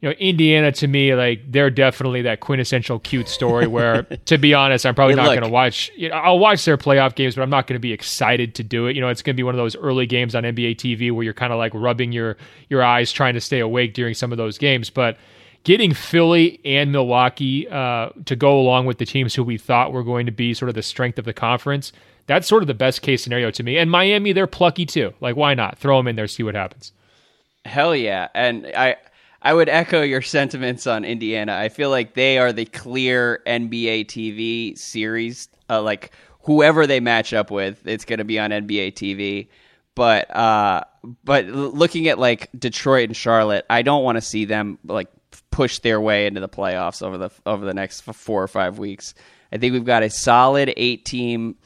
You 0.00 0.10
know, 0.10 0.14
Indiana 0.20 0.70
to 0.70 0.86
me, 0.86 1.12
like 1.16 1.50
they're 1.50 1.70
definitely 1.70 2.22
that 2.22 2.38
quintessential 2.38 3.00
cute 3.00 3.26
story. 3.28 3.66
Where, 3.66 4.04
to 4.04 4.38
be 4.38 4.54
honest, 4.54 4.86
I'm 4.86 4.94
probably 4.94 5.16
not 5.16 5.26
going 5.26 5.42
to 5.42 5.48
watch. 5.48 5.90
You 5.96 6.10
know, 6.10 6.14
I'll 6.14 6.38
watch 6.38 6.64
their 6.64 6.76
playoff 6.76 7.16
games, 7.16 7.34
but 7.34 7.42
I'm 7.42 7.50
not 7.50 7.66
going 7.66 7.74
to 7.74 7.80
be 7.80 7.92
excited 7.92 8.54
to 8.54 8.62
do 8.62 8.86
it. 8.86 8.94
You 8.94 9.02
know, 9.02 9.08
it's 9.08 9.22
going 9.22 9.34
to 9.34 9.36
be 9.36 9.42
one 9.42 9.56
of 9.56 9.58
those 9.58 9.74
early 9.74 10.06
games 10.06 10.36
on 10.36 10.44
NBA 10.44 10.76
TV 10.76 11.10
where 11.10 11.24
you're 11.24 11.34
kind 11.34 11.52
of 11.52 11.58
like 11.58 11.72
rubbing 11.74 12.12
your 12.12 12.36
your 12.68 12.80
eyes 12.80 13.10
trying 13.10 13.34
to 13.34 13.40
stay 13.40 13.58
awake 13.58 13.92
during 13.92 14.14
some 14.14 14.30
of 14.30 14.38
those 14.38 14.56
games. 14.56 14.88
But 14.88 15.18
getting 15.64 15.94
Philly 15.94 16.60
and 16.64 16.92
Milwaukee 16.92 17.68
uh, 17.68 18.10
to 18.24 18.36
go 18.36 18.58
along 18.58 18.86
with 18.86 18.98
the 18.98 19.06
teams 19.06 19.34
who 19.34 19.44
we 19.44 19.58
thought 19.58 19.92
were 19.92 20.02
going 20.02 20.26
to 20.26 20.32
be 20.32 20.54
sort 20.54 20.68
of 20.68 20.74
the 20.74 20.82
strength 20.82 21.18
of 21.18 21.24
the 21.24 21.32
conference, 21.32 21.92
that's 22.26 22.46
sort 22.46 22.62
of 22.62 22.66
the 22.66 22.74
best 22.74 23.02
case 23.02 23.22
scenario 23.22 23.50
to 23.50 23.62
me. 23.62 23.76
And 23.78 23.90
Miami, 23.90 24.32
they're 24.32 24.46
plucky 24.46 24.86
too. 24.86 25.14
Like, 25.20 25.36
why 25.36 25.54
not 25.54 25.78
throw 25.78 25.96
them 25.98 26.08
in 26.08 26.16
there, 26.16 26.26
see 26.26 26.42
what 26.42 26.54
happens? 26.54 26.92
Hell 27.64 27.94
yeah! 27.94 28.28
And 28.34 28.66
I. 28.76 28.96
I 29.40 29.54
would 29.54 29.68
echo 29.68 30.02
your 30.02 30.20
sentiments 30.20 30.88
on 30.88 31.04
Indiana. 31.04 31.54
I 31.54 31.68
feel 31.68 31.90
like 31.90 32.14
they 32.14 32.38
are 32.38 32.52
the 32.52 32.64
clear 32.64 33.40
NBA 33.46 34.06
TV 34.06 34.76
series. 34.76 35.48
Uh, 35.70 35.80
like 35.80 36.10
whoever 36.42 36.88
they 36.88 36.98
match 36.98 37.32
up 37.32 37.50
with, 37.50 37.86
it's 37.86 38.04
going 38.04 38.18
to 38.18 38.24
be 38.24 38.40
on 38.40 38.50
NBA 38.50 38.94
TV. 38.94 39.46
But 39.94 40.34
uh, 40.34 40.82
but 41.24 41.46
looking 41.46 42.08
at 42.08 42.18
like 42.18 42.50
Detroit 42.58 43.08
and 43.08 43.16
Charlotte, 43.16 43.64
I 43.70 43.82
don't 43.82 44.02
want 44.02 44.16
to 44.16 44.22
see 44.22 44.44
them 44.44 44.78
like 44.84 45.08
push 45.50 45.78
their 45.80 46.00
way 46.00 46.26
into 46.26 46.40
the 46.40 46.48
playoffs 46.48 47.02
over 47.02 47.18
the 47.18 47.30
over 47.46 47.64
the 47.64 47.74
next 47.74 48.02
four 48.02 48.42
or 48.42 48.48
five 48.48 48.78
weeks. 48.78 49.14
I 49.52 49.58
think 49.58 49.72
we've 49.72 49.84
got 49.84 50.02
a 50.02 50.10
solid 50.10 50.72
eight 50.76 51.04
team 51.04 51.56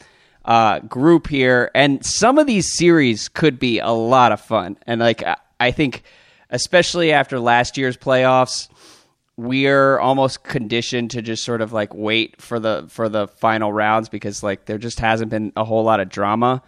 uh, 0.44 0.80
group 0.80 1.28
here, 1.28 1.70
and 1.74 2.04
some 2.04 2.38
of 2.38 2.46
these 2.46 2.76
series 2.76 3.28
could 3.28 3.58
be 3.58 3.78
a 3.78 3.90
lot 3.90 4.32
of 4.32 4.40
fun. 4.40 4.78
And 4.86 5.00
like 5.00 5.22
I 5.60 5.70
think, 5.70 6.02
especially 6.50 7.12
after 7.12 7.38
last 7.38 7.76
year's 7.76 7.96
playoffs, 7.96 8.68
we're 9.36 9.98
almost 9.98 10.44
conditioned 10.44 11.12
to 11.12 11.22
just 11.22 11.44
sort 11.44 11.60
of 11.60 11.72
like 11.72 11.94
wait 11.94 12.40
for 12.40 12.58
the 12.58 12.86
for 12.88 13.08
the 13.08 13.28
final 13.28 13.72
rounds 13.72 14.08
because 14.08 14.42
like 14.42 14.66
there 14.66 14.78
just 14.78 15.00
hasn't 15.00 15.30
been 15.30 15.52
a 15.56 15.64
whole 15.64 15.84
lot 15.84 16.00
of 16.00 16.08
drama. 16.08 16.62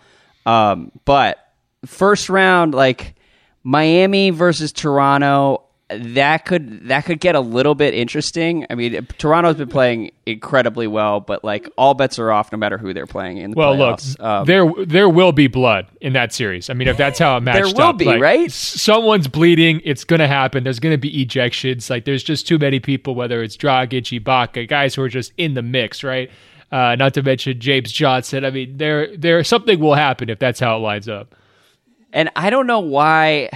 Um, 0.47 0.93
but 1.05 1.39
first 1.85 2.29
round, 2.29 2.75
like 2.75 3.15
Miami 3.63 4.31
versus 4.31 4.73
Toronto, 4.73 5.64
that 5.89 6.47
could 6.47 6.89
that 6.89 7.05
could 7.05 7.21
get 7.21 7.35
a 7.35 7.41
little 7.41 7.75
bit 7.75 7.93
interesting. 7.93 8.67
I 8.71 8.75
mean, 8.75 9.07
Toronto's 9.19 9.57
been 9.57 9.69
playing 9.69 10.13
incredibly 10.25 10.87
well, 10.87 11.21
but 11.21 11.45
like 11.45 11.69
all 11.77 11.93
bets 11.93 12.19
are 12.19 12.33
off 12.33 12.51
no 12.51 12.59
matter 12.59 12.79
who 12.79 12.95
they're 12.95 13.07
playing 13.07 13.37
in. 13.37 13.51
The 13.51 13.57
well, 13.57 13.75
playoffs. 13.75 14.19
look, 14.19 14.27
um, 14.27 14.45
there 14.47 14.73
there 14.87 15.09
will 15.09 15.33
be 15.33 15.47
blood 15.47 15.87
in 16.01 16.15
that 16.15 16.33
series. 16.33 16.71
I 16.71 16.75
mean, 16.75 16.89
if 16.89 16.97
that's 16.97 17.19
how 17.19 17.37
it 17.37 17.41
matched 17.43 17.57
there 17.57 17.67
will 17.67 17.91
up, 17.91 17.99
be 17.99 18.07
like, 18.07 18.21
right. 18.21 18.51
Someone's 18.51 19.29
bleeding. 19.29 19.83
It's 19.85 20.05
going 20.05 20.21
to 20.21 20.27
happen. 20.27 20.65
There's 20.65 20.81
going 20.81 20.95
to 20.95 20.99
be 20.99 21.25
ejections. 21.25 21.91
Like 21.91 22.07
there's 22.07 22.23
just 22.23 22.49
too 22.49 22.59
many 22.59 22.81
people. 22.81 23.15
Whether 23.15 23.43
it's 23.43 23.57
Dragic, 23.57 24.19
Ibaka, 24.19 24.67
guys 24.67 24.95
who 24.95 25.03
are 25.03 25.09
just 25.11 25.33
in 25.37 25.53
the 25.53 25.63
mix, 25.63 26.03
right? 26.03 26.31
Uh, 26.73 26.97
not 26.97 27.13
to 27.15 27.23
mention 27.23 27.61
James 27.61 27.93
Johnson. 27.93 28.45
I 28.45 28.51
mean, 28.51 28.79
there 28.79 29.15
there 29.17 29.45
something 29.45 29.79
will 29.79 29.95
happen 29.95 30.31
if 30.31 30.39
that's 30.39 30.61
how 30.61 30.77
it 30.77 30.81
lines 30.81 31.11
up. 31.11 31.35
And 32.13 32.31
I 32.37 32.49
don't 32.49 32.67
know 32.67 32.81
why, 32.81 33.51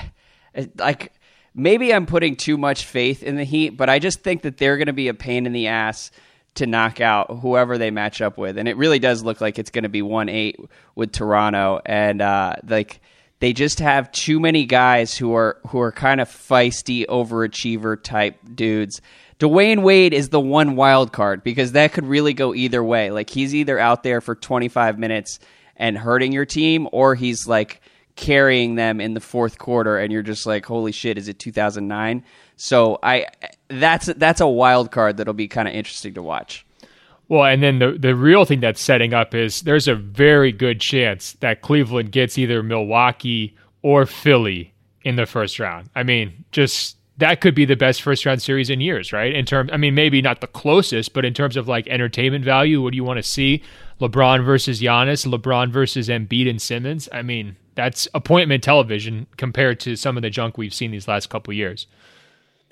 like 0.77 1.13
maybe 1.55 1.93
I'm 1.93 2.07
putting 2.07 2.37
too 2.37 2.57
much 2.57 2.85
faith 2.85 3.23
in 3.23 3.37
the 3.37 3.45
Heat, 3.45 3.71
but 3.71 3.89
I 3.89 3.99
just 3.99 4.21
think 4.23 4.43
that 4.43 4.59
they're 4.59 4.77
going 4.77 4.87
to 4.87 4.93
be 4.93 5.09
a 5.09 5.15
pain 5.15 5.47
in 5.47 5.53
the 5.53 5.69
ass 5.69 6.11
to 6.55 6.67
knock 6.67 7.01
out 7.01 7.39
whoever 7.41 7.79
they 7.79 7.91
match 7.91 8.21
up 8.21 8.37
with, 8.37 8.59
and 8.59 8.69
it 8.69 8.77
really 8.77 8.99
does 8.99 9.23
look 9.23 9.41
like 9.41 9.59
it's 9.59 9.71
going 9.71 9.85
to 9.85 9.89
be 9.89 10.03
one 10.03 10.29
eight 10.29 10.59
with 10.95 11.13
Toronto, 11.13 11.81
and 11.85 12.21
uh, 12.21 12.57
like 12.67 13.01
they 13.41 13.53
just 13.53 13.79
have 13.81 14.11
too 14.11 14.41
many 14.41 14.67
guys 14.67 15.17
who 15.17 15.35
are 15.35 15.59
who 15.69 15.81
are 15.81 15.93
kind 15.93 16.21
of 16.21 16.29
feisty 16.29 17.07
overachiever 17.07 18.03
type 18.03 18.39
dudes. 18.55 19.01
Dwyane 19.39 19.83
Wade 19.83 20.13
is 20.13 20.31
the 20.31 20.41
one 20.41 20.75
wild 20.75 21.13
card 21.13 21.45
because 21.45 21.73
that 21.73 21.93
could 21.93 22.07
really 22.07 22.35
go 22.35 22.55
either 22.55 22.83
way. 22.83 23.13
Like 23.13 23.31
he's 23.31 23.55
either 23.55 23.79
out 23.79 24.03
there 24.03 24.21
for 24.21 24.35
25 24.35 24.99
minutes 24.99 25.39
and 25.77 25.97
hurting 25.97 26.33
your 26.33 26.45
team, 26.45 26.89
or 26.91 27.15
he's 27.15 27.47
like 27.47 27.81
carrying 28.19 28.75
them 28.75 29.01
in 29.01 29.15
the 29.15 29.21
fourth 29.21 29.59
quarter 29.59 29.97
and 29.97 30.13
you're 30.13 30.23
just 30.23 30.45
like 30.45 30.67
holy 30.67 30.91
shit 30.91 31.17
is 31.17 31.29
it 31.29 31.39
2009 31.39 32.25
so 32.57 32.99
i 33.05 33.25
that's 33.69 34.07
that's 34.17 34.41
a 34.41 34.47
wild 34.49 34.91
card 34.91 35.17
that'll 35.17 35.33
be 35.33 35.47
kind 35.47 35.69
of 35.69 35.73
interesting 35.73 36.13
to 36.15 36.21
watch 36.23 36.67
Well, 37.29 37.45
and 37.45 37.63
then 37.63 37.79
the 37.79 37.93
the 37.93 38.17
real 38.17 38.45
thing 38.45 38.59
that's 38.61 38.81
setting 38.81 39.15
up 39.15 39.35
is 39.35 39.63
there's 39.63 39.87
a 39.87 39.95
very 39.95 40.51
good 40.51 40.81
chance 40.81 41.35
that 41.41 41.61
Cleveland 41.61 42.11
gets 42.11 42.39
either 42.39 42.63
Milwaukee 42.63 43.55
or 43.83 44.05
Philly 44.07 44.73
in 45.03 45.17
the 45.17 45.27
first 45.27 45.61
round. 45.61 45.89
I 45.95 46.03
mean, 46.03 46.45
just 46.51 46.97
that 47.19 47.41
could 47.41 47.55
be 47.55 47.65
the 47.65 47.77
best 47.77 48.03
first 48.03 48.25
round 48.25 48.41
series 48.41 48.71
in 48.71 48.81
years, 48.81 49.13
right? 49.13 49.33
In 49.35 49.45
terms, 49.45 49.71
I 49.73 49.77
mean, 49.77 49.95
maybe 49.95 50.23
not 50.23 50.41
the 50.41 50.47
closest, 50.47 51.13
but 51.13 51.25
in 51.25 51.35
terms 51.35 51.57
of 51.57 51.69
like 51.69 51.87
entertainment 51.89 52.45
value, 52.45 52.81
what 52.81 52.93
do 52.93 52.97
you 52.97 53.05
want 53.05 53.19
to 53.19 53.23
see? 53.23 53.63
LeBron 54.01 54.45
versus 54.45 54.81
Giannis, 54.81 55.27
LeBron 55.27 55.71
versus 55.71 56.09
Embiid 56.09 56.49
and 56.49 56.63
Simmons. 56.63 57.09
I 57.13 57.23
mean, 57.23 57.57
that's 57.79 58.09
appointment 58.13 58.65
television 58.65 59.29
compared 59.37 59.79
to 59.79 59.95
some 59.95 60.17
of 60.17 60.25
the 60.25 60.31
junk 60.31 60.59
we've 60.59 60.75
seen 60.75 60.91
these 60.91 61.07
last 61.07 61.31
couple 61.31 61.55
years. 61.55 61.87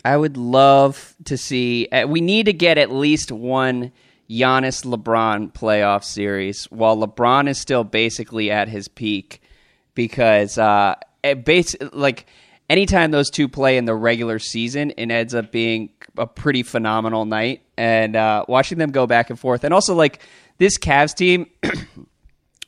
I 0.04 0.16
would 0.16 0.36
love 0.36 1.14
to 1.26 1.38
see. 1.38 1.86
Uh, 1.92 2.08
we 2.08 2.20
need 2.20 2.46
to 2.46 2.52
get 2.52 2.76
at 2.76 2.90
least 2.90 3.30
one 3.30 3.92
Giannis 4.28 4.84
LeBron 4.84 5.52
playoff 5.52 6.02
series 6.02 6.64
while 6.72 6.96
LeBron 6.96 7.48
is 7.48 7.60
still 7.60 7.84
basically 7.84 8.50
at 8.50 8.66
his 8.68 8.88
peak, 8.88 9.40
because 9.94 10.58
uh, 10.58 10.96
base 11.44 11.76
like 11.92 12.26
anytime 12.68 13.12
those 13.12 13.30
two 13.30 13.46
play 13.48 13.76
in 13.76 13.84
the 13.84 13.94
regular 13.94 14.40
season, 14.40 14.90
it 14.96 15.08
ends 15.12 15.36
up 15.36 15.52
being 15.52 15.90
a 16.18 16.26
pretty 16.26 16.64
phenomenal 16.64 17.26
night. 17.26 17.62
And 17.76 18.16
uh, 18.16 18.44
watching 18.48 18.78
them 18.78 18.90
go 18.90 19.06
back 19.06 19.30
and 19.30 19.38
forth, 19.38 19.62
and 19.62 19.72
also 19.72 19.94
like 19.94 20.18
this 20.58 20.78
Cavs 20.78 21.14
team, 21.14 21.46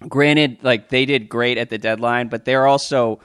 granted, 0.07 0.59
like 0.63 0.89
they 0.89 1.07
did 1.07 1.29
great 1.29 1.59
at 1.59 1.71
the 1.71 1.79
deadline, 1.79 2.29
but 2.29 2.45
they're 2.45 2.67
also 2.67 3.21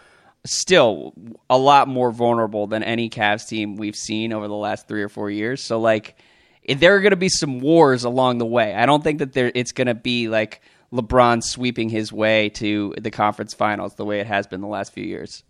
still 0.46 1.14
a 1.50 1.58
lot 1.58 1.88
more 1.88 2.12
vulnerable 2.12 2.68
than 2.68 2.84
any 2.84 3.10
Cavs 3.10 3.48
team 3.48 3.76
we've 3.76 3.96
seen 3.96 4.34
over 4.34 4.48
the 4.48 4.56
last 4.56 4.88
three 4.88 5.04
or 5.04 5.10
four 5.10 5.30
years. 5.30 5.62
So 5.62 5.80
like 5.80 6.16
there 6.68 6.96
are 6.96 7.02
going 7.02 7.12
to 7.12 7.18
be 7.18 7.30
some 7.30 7.60
wars 7.60 8.04
along 8.04 8.38
the 8.38 8.46
way. 8.46 8.74
I 8.74 8.86
don't 8.86 9.04
think 9.04 9.20
that 9.20 9.34
there 9.34 9.52
it's 9.54 9.72
going 9.72 9.88
to 9.88 9.94
be 9.94 10.28
like 10.28 10.62
LeBron 10.92 11.44
sweeping 11.44 11.90
his 11.90 12.12
way 12.12 12.50
to 12.50 12.94
the 13.00 13.12
conference 13.12 13.54
finals 13.54 13.96
the 13.96 14.06
way 14.06 14.20
it 14.20 14.28
has 14.28 14.48
been 14.48 14.62
the 14.62 14.68
last 14.68 14.94
few 14.94 15.04
years. 15.04 15.44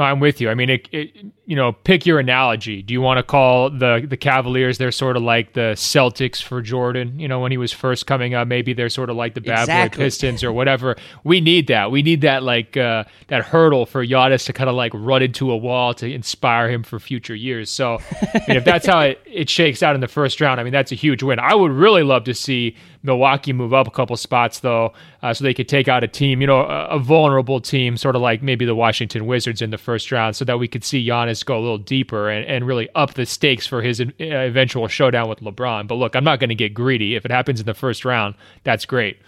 No, 0.00 0.06
I'm 0.06 0.18
with 0.18 0.40
you. 0.40 0.48
I 0.48 0.54
mean, 0.54 0.70
it, 0.70 0.88
it, 0.92 1.14
you 1.44 1.54
know, 1.54 1.72
pick 1.72 2.06
your 2.06 2.18
analogy. 2.18 2.80
Do 2.80 2.94
you 2.94 3.02
want 3.02 3.18
to 3.18 3.22
call 3.22 3.68
the 3.68 4.02
the 4.08 4.16
Cavaliers? 4.16 4.78
They're 4.78 4.90
sort 4.90 5.14
of 5.14 5.22
like 5.22 5.52
the 5.52 5.74
Celtics 5.76 6.42
for 6.42 6.62
Jordan. 6.62 7.20
You 7.20 7.28
know, 7.28 7.38
when 7.38 7.50
he 7.50 7.58
was 7.58 7.70
first 7.70 8.06
coming 8.06 8.32
up, 8.32 8.48
maybe 8.48 8.72
they're 8.72 8.88
sort 8.88 9.10
of 9.10 9.16
like 9.16 9.34
the 9.34 9.42
bad 9.42 9.64
exactly. 9.64 9.98
boy 9.98 10.04
Pistons 10.04 10.42
or 10.42 10.54
whatever. 10.54 10.96
We 11.22 11.42
need 11.42 11.66
that. 11.66 11.90
We 11.90 12.00
need 12.00 12.22
that 12.22 12.42
like 12.42 12.78
uh, 12.78 13.04
that 13.26 13.44
hurdle 13.44 13.84
for 13.84 14.02
Giannis 14.02 14.46
to 14.46 14.54
kind 14.54 14.70
of 14.70 14.74
like 14.74 14.92
run 14.94 15.22
into 15.22 15.50
a 15.50 15.56
wall 15.56 15.92
to 15.92 16.10
inspire 16.10 16.70
him 16.70 16.82
for 16.82 16.98
future 16.98 17.34
years. 17.34 17.68
So, 17.68 17.98
I 18.10 18.42
mean, 18.48 18.56
if 18.56 18.64
that's 18.64 18.86
how 18.86 19.00
it, 19.00 19.20
it 19.26 19.50
shakes 19.50 19.82
out 19.82 19.94
in 19.94 20.00
the 20.00 20.08
first 20.08 20.40
round, 20.40 20.60
I 20.60 20.64
mean, 20.64 20.72
that's 20.72 20.92
a 20.92 20.94
huge 20.94 21.22
win. 21.22 21.38
I 21.38 21.54
would 21.54 21.72
really 21.72 22.04
love 22.04 22.24
to 22.24 22.32
see 22.32 22.74
Milwaukee 23.02 23.52
move 23.52 23.72
up 23.72 23.86
a 23.86 23.90
couple 23.90 24.16
spots 24.16 24.60
though, 24.60 24.92
uh, 25.22 25.32
so 25.32 25.42
they 25.42 25.54
could 25.54 25.68
take 25.68 25.88
out 25.88 26.04
a 26.04 26.08
team, 26.08 26.40
you 26.40 26.46
know, 26.46 26.60
a, 26.60 26.86
a, 26.88 26.98
vulnerable 26.98 27.60
team, 27.60 27.96
sort 27.96 28.14
of 28.14 28.20
like 28.20 28.42
maybe 28.42 28.66
the 28.66 28.74
Washington 28.74 29.26
Wizards 29.26 29.62
in 29.62 29.70
the 29.70 29.78
first 29.78 30.12
round, 30.12 30.36
so 30.36 30.44
that 30.44 30.58
we 30.58 30.68
could 30.68 30.84
see 30.84 31.06
Giannis 31.06 31.44
go 31.44 31.58
a 31.58 31.60
little 31.60 31.78
deeper 31.78 32.28
and, 32.28 32.46
and 32.46 32.66
really 32.66 32.88
up 32.94 33.14
the 33.14 33.24
stakes 33.24 33.66
for 33.66 33.80
his 33.80 34.00
uh, 34.00 34.04
eventual 34.20 34.86
showdown 34.88 35.28
with 35.28 35.40
LeBron. 35.40 35.88
But 35.88 35.94
look, 35.94 36.14
I'm 36.14 36.24
not 36.24 36.40
going 36.40 36.50
to 36.50 36.54
get 36.54 36.74
greedy. 36.74 37.14
If 37.14 37.24
it 37.24 37.30
happens 37.30 37.60
in 37.60 37.66
the 37.66 37.74
first 37.74 38.04
round, 38.04 38.34
that's 38.64 38.84
great. 38.84 39.18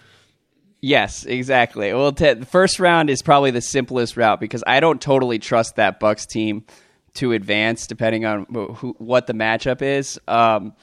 Yes, 0.79 1.25
exactly. 1.25 1.93
Well, 1.93 2.11
t- 2.11 2.33
the 2.33 2.45
first 2.45 2.79
round 2.79 3.09
is 3.09 3.21
probably 3.21 3.51
the 3.51 3.61
simplest 3.61 4.17
route 4.17 4.39
because 4.39 4.63
I 4.67 4.81
don't 4.81 5.01
totally 5.01 5.39
trust 5.39 5.77
that 5.77 5.99
Bucks 5.99 6.25
team 6.25 6.65
to 7.15 7.31
advance, 7.31 7.87
depending 7.87 8.25
on 8.25 8.45
who, 8.49 8.95
what 8.97 9.25
the 9.25 9.33
matchup 9.33 9.81
is. 9.81 10.19
Um, 10.27 10.73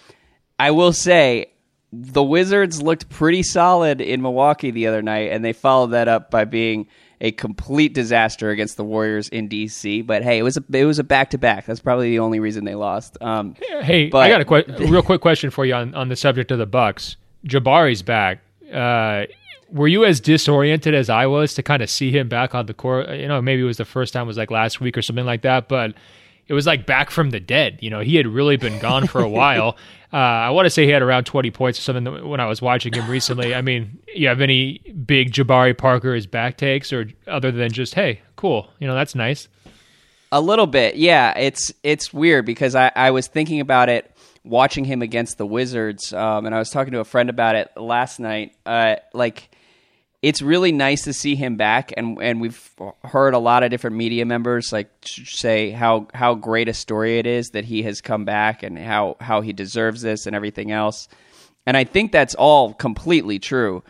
I 0.59 0.70
will 0.70 0.92
say 0.92 1.52
the 1.92 2.23
Wizards 2.23 2.80
looked 2.80 3.09
pretty 3.09 3.42
solid 3.42 4.00
in 4.00 4.23
Milwaukee 4.23 4.70
the 4.70 4.87
other 4.87 5.02
night, 5.02 5.32
and 5.32 5.44
they 5.44 5.52
followed 5.52 5.88
that 5.88 6.09
up 6.09 6.30
by 6.30 6.44
being 6.44 6.87
a 7.20 7.32
complete 7.32 7.92
disaster 7.92 8.50
against 8.50 8.76
the 8.76 8.85
Warriors 8.85 9.28
in 9.28 9.49
DC. 9.49 10.06
But 10.06 10.23
hey, 10.23 10.38
it 10.38 10.42
was 10.42 10.56
a 10.56 10.64
it 10.73 10.85
was 10.85 10.99
a 10.99 11.04
back 11.04 11.30
to 11.30 11.38
back. 11.38 11.66
That's 11.66 11.80
probably 11.80 12.11
the 12.11 12.20
only 12.20 12.40
reason 12.40 12.64
they 12.64 12.75
lost. 12.75 13.18
Um, 13.20 13.54
hey, 13.82 14.09
but, 14.09 14.18
I 14.18 14.28
got 14.28 14.40
a, 14.40 14.44
que- 14.44 14.85
a, 14.85 14.87
real 14.90 15.02
quick 15.02 15.20
question 15.20 15.50
for 15.50 15.66
you 15.66 15.75
on, 15.75 15.94
on 15.94 16.09
the 16.09 16.16
subject 16.16 16.50
of 16.50 16.59
the 16.59 16.66
Bucks. 16.66 17.16
Jabari's 17.44 18.02
back. 18.02 18.40
Uh, 18.73 19.25
were 19.73 19.88
you 19.88 20.04
as 20.04 20.20
disoriented 20.20 20.94
as 20.94 21.11
I 21.11 21.26
was 21.26 21.54
to 21.54 21.62
kind 21.62 21.82
of 21.82 21.90
see 21.90 22.11
him 22.11 22.28
back 22.28 22.54
on 22.54 22.66
the 22.66 22.75
court? 22.75 23.09
You 23.11 23.28
know, 23.28 23.40
maybe 23.40 23.62
it 23.62 23.66
was 23.66 23.76
the 23.76 23.85
first 23.85 24.12
time 24.12 24.26
was 24.26 24.37
like 24.37 24.50
last 24.50 24.80
week 24.80 24.97
or 24.97 25.02
something 25.02 25.26
like 25.26 25.42
that, 25.42 25.68
but 25.68 25.94
it 26.49 26.54
was 26.54 26.66
like 26.66 26.87
back 26.87 27.11
from 27.11 27.30
the 27.30 27.40
dead. 27.40 27.78
You 27.80 27.90
know, 27.90 28.00
he 28.00 28.16
had 28.16 28.26
really 28.26 28.56
been 28.56 28.78
gone 28.80 29.06
for 29.06 29.20
a 29.20 29.28
while. 29.28 29.76
Uh, 30.12 30.16
I 30.16 30.50
want 30.50 30.66
to 30.66 30.70
say 30.70 30.84
he 30.84 30.90
had 30.90 31.02
around 31.02 31.24
20 31.24 31.50
points 31.52 31.78
or 31.78 31.82
something 31.82 32.28
when 32.28 32.40
I 32.40 32.46
was 32.46 32.60
watching 32.60 32.92
him 32.92 33.08
recently. 33.08 33.54
I 33.54 33.62
mean, 33.62 34.00
you 34.12 34.26
have 34.26 34.40
any 34.40 34.78
big 35.06 35.32
Jabari 35.32 35.76
Parker 35.76 36.14
as 36.14 36.26
back 36.26 36.56
takes, 36.56 36.92
or 36.92 37.06
other 37.28 37.52
than 37.52 37.70
just, 37.70 37.94
hey, 37.94 38.20
cool, 38.34 38.68
you 38.80 38.88
know, 38.88 38.94
that's 38.94 39.14
nice. 39.14 39.46
A 40.32 40.40
little 40.40 40.66
bit, 40.66 40.96
yeah. 40.96 41.36
It's 41.36 41.72
it's 41.82 42.12
weird 42.12 42.46
because 42.46 42.74
I, 42.74 42.92
I 42.94 43.10
was 43.10 43.26
thinking 43.26 43.60
about 43.60 43.88
it 43.88 44.10
watching 44.44 44.84
him 44.84 45.02
against 45.02 45.38
the 45.38 45.46
Wizards, 45.46 46.12
um, 46.12 46.46
and 46.46 46.54
I 46.54 46.58
was 46.58 46.70
talking 46.70 46.92
to 46.92 47.00
a 47.00 47.04
friend 47.04 47.28
about 47.30 47.56
it 47.56 47.70
last 47.76 48.20
night. 48.20 48.54
Uh, 48.64 48.96
like 49.12 49.50
it's 50.22 50.42
really 50.42 50.70
nice 50.70 51.04
to 51.04 51.12
see 51.12 51.34
him 51.34 51.56
back, 51.56 51.92
and 51.96 52.18
and 52.20 52.40
we've 52.40 52.70
heard 53.04 53.32
a 53.32 53.38
lot 53.38 53.62
of 53.62 53.70
different 53.70 53.96
media 53.96 54.26
members 54.26 54.72
like 54.72 54.90
say 55.02 55.70
how 55.70 56.08
how 56.12 56.34
great 56.34 56.68
a 56.68 56.74
story 56.74 57.18
it 57.18 57.26
is 57.26 57.50
that 57.50 57.64
he 57.64 57.82
has 57.84 58.00
come 58.00 58.24
back 58.24 58.62
and 58.62 58.78
how 58.78 59.16
how 59.20 59.40
he 59.40 59.52
deserves 59.52 60.02
this 60.02 60.26
and 60.26 60.36
everything 60.36 60.70
else. 60.70 61.08
And 61.66 61.76
I 61.76 61.84
think 61.84 62.12
that's 62.12 62.34
all 62.34 62.74
completely 62.74 63.38
true. 63.38 63.82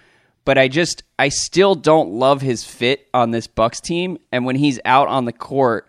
But 0.45 0.57
I 0.57 0.69
just 0.69 1.03
I 1.19 1.31
still 1.31 1.75
don't 1.75 2.13
love 2.13 2.41
his 2.41 2.65
fit 2.65 3.09
on 3.13 3.33
this 3.33 3.49
Bucks 3.49 3.81
team, 3.81 4.19
and 4.31 4.45
when 4.45 4.57
he's 4.57 4.79
out 4.85 5.09
on 5.09 5.25
the 5.25 5.33
court, 5.33 5.89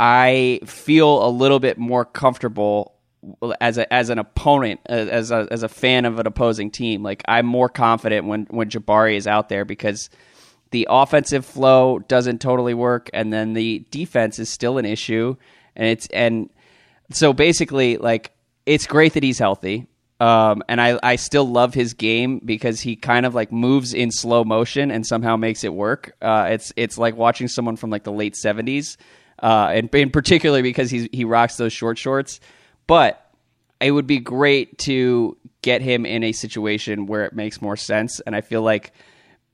I 0.00 0.60
feel 0.66 1.24
a 1.24 1.30
little 1.30 1.60
bit 1.60 1.78
more 1.78 2.04
comfortable 2.04 2.97
as 3.60 3.78
a 3.78 3.92
as 3.92 4.10
an 4.10 4.18
opponent 4.18 4.80
as 4.86 5.30
a 5.30 5.48
as 5.50 5.62
a 5.62 5.68
fan 5.68 6.04
of 6.04 6.18
an 6.18 6.26
opposing 6.26 6.70
team 6.70 7.02
like 7.02 7.22
I'm 7.26 7.46
more 7.46 7.68
confident 7.68 8.26
when 8.26 8.46
when 8.50 8.70
Jabari 8.70 9.16
is 9.16 9.26
out 9.26 9.48
there 9.48 9.64
because 9.64 10.08
the 10.70 10.86
offensive 10.90 11.44
flow 11.44 11.98
doesn't 11.98 12.40
totally 12.40 12.74
work 12.74 13.10
and 13.12 13.32
then 13.32 13.54
the 13.54 13.84
defense 13.90 14.38
is 14.38 14.48
still 14.48 14.78
an 14.78 14.84
issue 14.84 15.36
and 15.74 15.88
it's 15.88 16.06
and 16.08 16.50
so 17.10 17.32
basically 17.32 17.96
like 17.96 18.32
it's 18.66 18.86
great 18.86 19.14
that 19.14 19.22
he's 19.22 19.38
healthy 19.38 19.86
um, 20.20 20.62
and 20.68 20.80
I, 20.80 20.98
I 21.02 21.16
still 21.16 21.48
love 21.48 21.74
his 21.74 21.94
game 21.94 22.40
because 22.44 22.80
he 22.80 22.96
kind 22.96 23.24
of 23.24 23.34
like 23.34 23.52
moves 23.52 23.94
in 23.94 24.10
slow 24.10 24.42
motion 24.42 24.90
and 24.90 25.06
somehow 25.06 25.36
makes 25.36 25.62
it 25.62 25.72
work. 25.72 26.16
Uh, 26.20 26.48
it's 26.50 26.72
it's 26.76 26.98
like 26.98 27.16
watching 27.16 27.46
someone 27.46 27.76
from 27.76 27.90
like 27.90 28.02
the 28.02 28.12
late 28.12 28.34
seventies, 28.34 28.98
uh, 29.40 29.70
and 29.72 29.94
in 29.94 30.10
particular 30.10 30.60
because 30.60 30.90
he 30.90 31.08
he 31.12 31.24
rocks 31.24 31.56
those 31.56 31.72
short 31.72 31.98
shorts. 31.98 32.40
But 32.88 33.24
it 33.80 33.92
would 33.92 34.08
be 34.08 34.18
great 34.18 34.76
to 34.78 35.36
get 35.62 35.80
him 35.82 36.04
in 36.04 36.24
a 36.24 36.32
situation 36.32 37.06
where 37.06 37.24
it 37.24 37.32
makes 37.32 37.62
more 37.62 37.76
sense. 37.76 38.18
And 38.20 38.34
I 38.34 38.40
feel 38.40 38.62
like, 38.62 38.92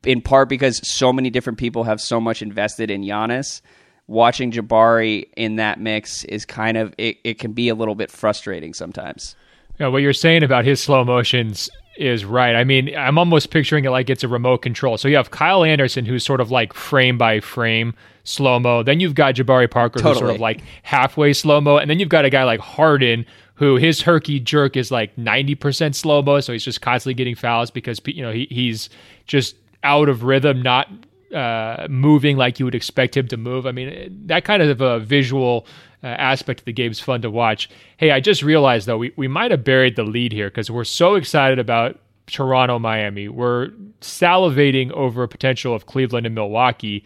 in 0.05 0.23
part 0.23 0.49
because 0.49 0.81
so 0.88 1.12
many 1.12 1.29
different 1.29 1.59
people 1.59 1.85
have 1.85 2.00
so 2.00 2.21
much 2.21 2.41
invested 2.41 2.91
in 2.91 3.03
Giannis, 3.03 3.61
watching 4.07 4.50
Jabari 4.50 5.29
in 5.37 5.57
that 5.57 5.81
mix 5.81 6.25
is 6.25 6.47
kind 6.47 6.79
of, 6.79 6.95
it, 6.97 7.19
it 7.25 7.38
can 7.38 7.53
be 7.53 7.69
a 7.69 7.75
little 7.75 7.95
bit 7.95 8.11
frustrating 8.11 8.73
sometimes. 8.73 9.37
Yeah, 9.79 9.88
what 9.88 10.03
you're 10.03 10.12
saying 10.12 10.43
about 10.43 10.64
his 10.64 10.81
slow 10.81 11.05
motions 11.05 11.69
is 11.97 12.25
right. 12.25 12.55
I 12.55 12.65
mean, 12.65 12.95
I'm 12.97 13.19
almost 13.19 13.51
picturing 13.51 13.85
it 13.85 13.91
like 13.91 14.11
it's 14.11 14.25
a 14.25 14.29
remote 14.29 14.63
control. 14.63 14.99
So 14.99 15.09
you 15.09 15.17
have 15.17 15.31
Kyle 15.31 15.65
Anderson, 15.65 16.05
who's 16.05 16.25
sort 16.25 16.41
of 16.41 16.51
like 16.51 16.73
frame 16.73 17.19
by 17.19 17.41
frame 17.41 17.95
slow 18.25 18.59
mo. 18.59 18.83
Then 18.83 19.01
you've 19.01 19.15
got 19.15 19.35
Jabari 19.35 19.71
Parker, 19.71 19.99
totally. 19.99 20.13
who's 20.13 20.19
sort 20.19 20.31
of 20.33 20.41
like 20.41 20.61
halfway 20.83 21.33
slow 21.33 21.61
mo. 21.61 21.77
And 21.77 21.89
then 21.89 22.01
you've 22.01 22.09
got 22.09 22.25
a 22.25 22.31
guy 22.31 22.45
like 22.45 22.61
Harden, 22.61 23.27
who 23.55 23.77
his 23.77 24.01
herky 24.01 24.41
jerk 24.41 24.77
is 24.77 24.91
like 24.91 25.15
90% 25.17 25.95
slow 25.95 26.23
mo. 26.23 26.41
So 26.41 26.53
he's 26.53 26.65
just 26.65 26.81
constantly 26.81 27.15
getting 27.15 27.35
fouls 27.35 27.71
because, 27.71 28.01
you 28.07 28.23
know, 28.23 28.33
he, 28.33 28.49
he's 28.51 28.89
just 29.27 29.57
out 29.85 30.09
of 30.09 30.25
rhythm, 30.25 30.63
not 30.63 30.89
uh, 31.35 31.87
moving 31.91 32.37
like 32.37 32.59
you 32.59 32.64
would 32.64 32.75
expect 32.75 33.17
him 33.17 33.29
to 33.29 33.37
move. 33.37 33.67
I 33.67 33.73
mean, 33.73 34.23
that 34.26 34.45
kind 34.45 34.62
of 34.62 34.81
a 34.81 35.00
visual 35.00 35.67
uh, 36.03 36.07
aspect 36.07 36.61
of 36.61 36.67
the 36.67 36.73
game 36.73 36.91
is 36.91 37.00
fun 37.00 37.23
to 37.23 37.31
watch. 37.31 37.69
Hey, 37.97 38.11
I 38.11 38.21
just 38.21 38.43
realized 38.43 38.87
though, 38.87 38.99
we, 38.99 39.12
we 39.17 39.29
might 39.29 39.50
have 39.50 39.64
buried 39.64 39.97
the 39.97 40.05
lead 40.05 40.33
here 40.33 40.49
because 40.49 40.71
we're 40.71 40.85
so 40.85 41.14
excited 41.14 41.59
about 41.59 41.99
Toronto, 42.26 42.79
Miami. 42.79 43.29
We're 43.29 43.71
salivating 44.00 44.91
over 44.93 45.23
a 45.23 45.29
potential 45.29 45.75
of 45.75 45.87
Cleveland 45.87 46.26
and 46.26 46.35
Milwaukee. 46.35 47.05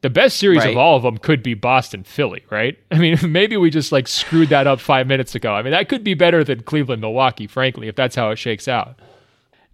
The 0.00 0.10
best 0.10 0.36
series 0.36 0.58
right. 0.58 0.70
of 0.70 0.76
all 0.76 0.96
of 0.96 1.04
them 1.04 1.18
could 1.18 1.42
be 1.42 1.54
Boston, 1.54 2.02
Philly, 2.02 2.44
right? 2.50 2.76
I 2.90 2.98
mean, 2.98 3.18
maybe 3.22 3.56
we 3.56 3.70
just 3.70 3.92
like 3.92 4.08
screwed 4.08 4.48
that 4.48 4.66
up 4.66 4.80
five 4.80 5.06
minutes 5.06 5.34
ago. 5.34 5.54
I 5.54 5.62
mean, 5.62 5.72
that 5.72 5.88
could 5.88 6.02
be 6.02 6.14
better 6.14 6.42
than 6.42 6.62
Cleveland, 6.62 7.00
Milwaukee, 7.00 7.46
frankly, 7.46 7.88
if 7.88 7.94
that's 7.94 8.16
how 8.16 8.30
it 8.30 8.36
shakes 8.36 8.66
out. 8.66 8.98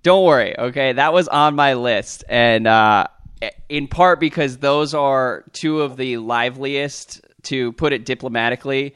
Don't 0.03 0.25
worry, 0.25 0.57
okay? 0.59 0.93
That 0.93 1.13
was 1.13 1.29
on 1.29 1.57
my 1.57 1.75
list. 1.75 2.25
And 2.29 2.67
uh, 2.67 3.09
in 3.69 3.89
part 3.89 4.21
because 4.21 4.59
those 4.59 4.95
are 4.95 5.45
two 5.53 5.83
of 5.83 5.97
the 5.97 6.17
liveliest, 6.19 7.21
to 7.45 7.73
put 7.73 7.93
it 7.93 8.05
diplomatically, 8.05 8.95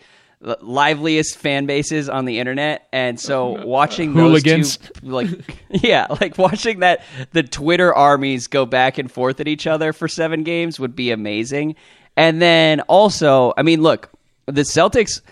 liveliest 0.60 1.38
fan 1.38 1.66
bases 1.66 2.08
on 2.08 2.24
the 2.24 2.38
internet, 2.38 2.88
and 2.92 3.18
so 3.18 3.64
watching 3.64 4.12
Hooligans. 4.12 4.76
those 4.76 4.90
two, 5.00 5.06
like 5.08 5.56
yeah, 5.70 6.06
like 6.20 6.38
watching 6.38 6.80
that 6.80 7.02
the 7.32 7.42
Twitter 7.42 7.94
armies 7.94 8.46
go 8.48 8.66
back 8.66 8.98
and 8.98 9.10
forth 9.10 9.40
at 9.40 9.48
each 9.48 9.66
other 9.66 9.92
for 9.92 10.08
seven 10.08 10.42
games 10.42 10.80
would 10.80 10.96
be 10.96 11.10
amazing. 11.10 11.76
And 12.16 12.42
then 12.42 12.80
also, 12.82 13.54
I 13.56 13.62
mean, 13.62 13.80
look, 13.82 14.10
the 14.46 14.62
Celtics 14.62 15.22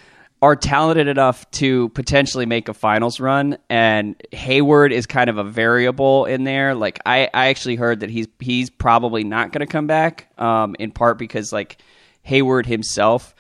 are 0.43 0.57
talented 0.57 1.07
enough 1.07 1.51
to 1.51 1.91
potentially 1.91 2.47
make 2.47 2.69
a 2.69 2.75
finals 2.75 3.21
run, 3.21 3.59
and 3.69 4.21
Hayward 4.33 4.93
is 4.93 5.07
kind 5.07 5.29
of 5.29 5.37
a 5.37 5.45
variable 5.45 6.25
in 6.25 6.45
there. 6.45 6.75
Like 6.75 6.99
I, 7.05 7.29
I 7.35 7.49
actually 7.49 7.77
heard 7.77 8.01
that 8.01 8.11
he's 8.11 8.27
he's 8.39 8.71
probably 8.71 9.23
not 9.23 9.53
going 9.53 9.61
to 9.61 9.71
come 9.71 9.87
back, 9.87 10.29
um, 10.39 10.77
in 10.79 10.93
part 10.93 11.19
because 11.19 11.53
like 11.53 11.83
Hayward 12.23 12.67
himself 12.67 13.35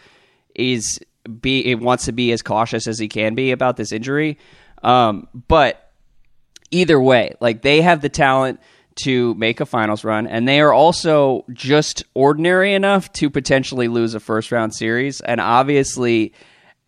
is 0.54 1.00
be 1.40 1.75
wants 1.75 2.04
to 2.07 2.12
be 2.12 2.33
as 2.33 2.42
cautious 2.42 2.87
as 2.87 2.99
he 2.99 3.09
can 3.09 3.35
be 3.35 3.50
about 3.50 3.76
this 3.76 3.92
injury. 3.92 4.38
Um, 4.83 5.26
but 5.49 5.90
either 6.71 7.00
way, 7.00 7.35
like 7.40 7.62
they 7.62 7.80
have 7.80 8.02
the 8.02 8.09
talent 8.11 8.61
to 9.04 9.35
make 9.35 9.61
a 9.61 9.66
finals 9.66 10.04
run, 10.04 10.26
and 10.26 10.47
they 10.47 10.61
are 10.61 10.73
also 10.73 11.47
just 11.52 12.04
ordinary 12.12 12.75
enough 12.75 13.11
to 13.14 13.30
potentially 13.30 13.88
lose 13.88 14.14
a 14.14 14.21
first 14.21 14.52
round 14.52 14.75
series. 14.75 15.23
And 15.23 15.40
obviously, 15.40 16.35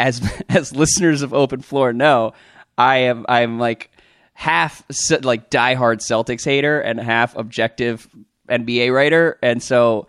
as 0.03 0.43
as 0.49 0.75
listeners 0.75 1.23
of 1.23 1.33
Open 1.33 1.63
Floor 1.63 1.93
know, 1.93 2.33
I 2.77 2.97
am 2.99 3.25
I'm 3.29 3.59
like 3.59 3.91
half 4.35 4.85
like 5.23 5.51
diehard 5.51 5.99
Celtics 5.99 6.45
hater 6.45 6.81
and 6.81 7.01
half 7.01 7.37
objective 7.37 8.09
NBA 8.49 8.93
writer, 8.93 9.39
and 9.43 9.63
so 9.63 10.09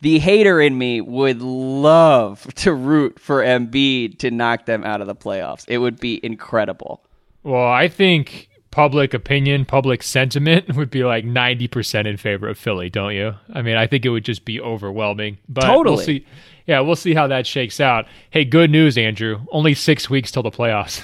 the 0.00 0.18
hater 0.18 0.60
in 0.60 0.78
me 0.78 1.00
would 1.00 1.42
love 1.42 2.52
to 2.54 2.72
root 2.72 3.18
for 3.18 3.42
Embiid 3.42 4.18
to 4.20 4.30
knock 4.30 4.66
them 4.66 4.84
out 4.84 5.00
of 5.00 5.06
the 5.06 5.16
playoffs. 5.16 5.64
It 5.68 5.78
would 5.78 5.98
be 6.00 6.24
incredible. 6.24 7.04
Well, 7.42 7.66
I 7.66 7.88
think 7.88 8.48
public 8.72 9.14
opinion, 9.14 9.64
public 9.64 10.02
sentiment 10.02 10.74
would 10.74 10.90
be 10.90 11.04
like 11.04 11.24
90% 11.24 12.06
in 12.06 12.16
favor 12.16 12.48
of 12.48 12.58
Philly, 12.58 12.90
don't 12.90 13.14
you? 13.14 13.34
I 13.52 13.62
mean, 13.62 13.76
I 13.76 13.86
think 13.86 14.04
it 14.04 14.08
would 14.08 14.24
just 14.24 14.44
be 14.44 14.60
overwhelming. 14.60 15.38
But 15.48 15.60
totally. 15.62 15.96
We'll 15.96 16.04
see. 16.04 16.26
Yeah, 16.66 16.80
we'll 16.80 16.96
see 16.96 17.14
how 17.14 17.26
that 17.26 17.46
shakes 17.46 17.80
out. 17.80 18.06
Hey, 18.30 18.44
good 18.44 18.70
news, 18.70 18.96
Andrew. 18.96 19.40
Only 19.50 19.74
six 19.74 20.08
weeks 20.08 20.30
till 20.30 20.42
the 20.42 20.50
playoffs. 20.50 21.02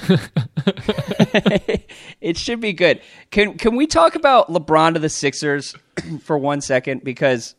it 2.21 2.37
should 2.37 2.61
be 2.61 2.73
good. 2.73 3.01
Can 3.31 3.59
can 3.59 3.77
we 3.77 3.87
talk 3.87 4.15
about 4.15 4.49
LeBron 4.49 4.95
to 4.95 5.01
the 5.01 5.09
Sixers 5.09 5.75
for 6.23 6.39
one 6.39 6.61
second? 6.61 7.03
Because 7.03 7.57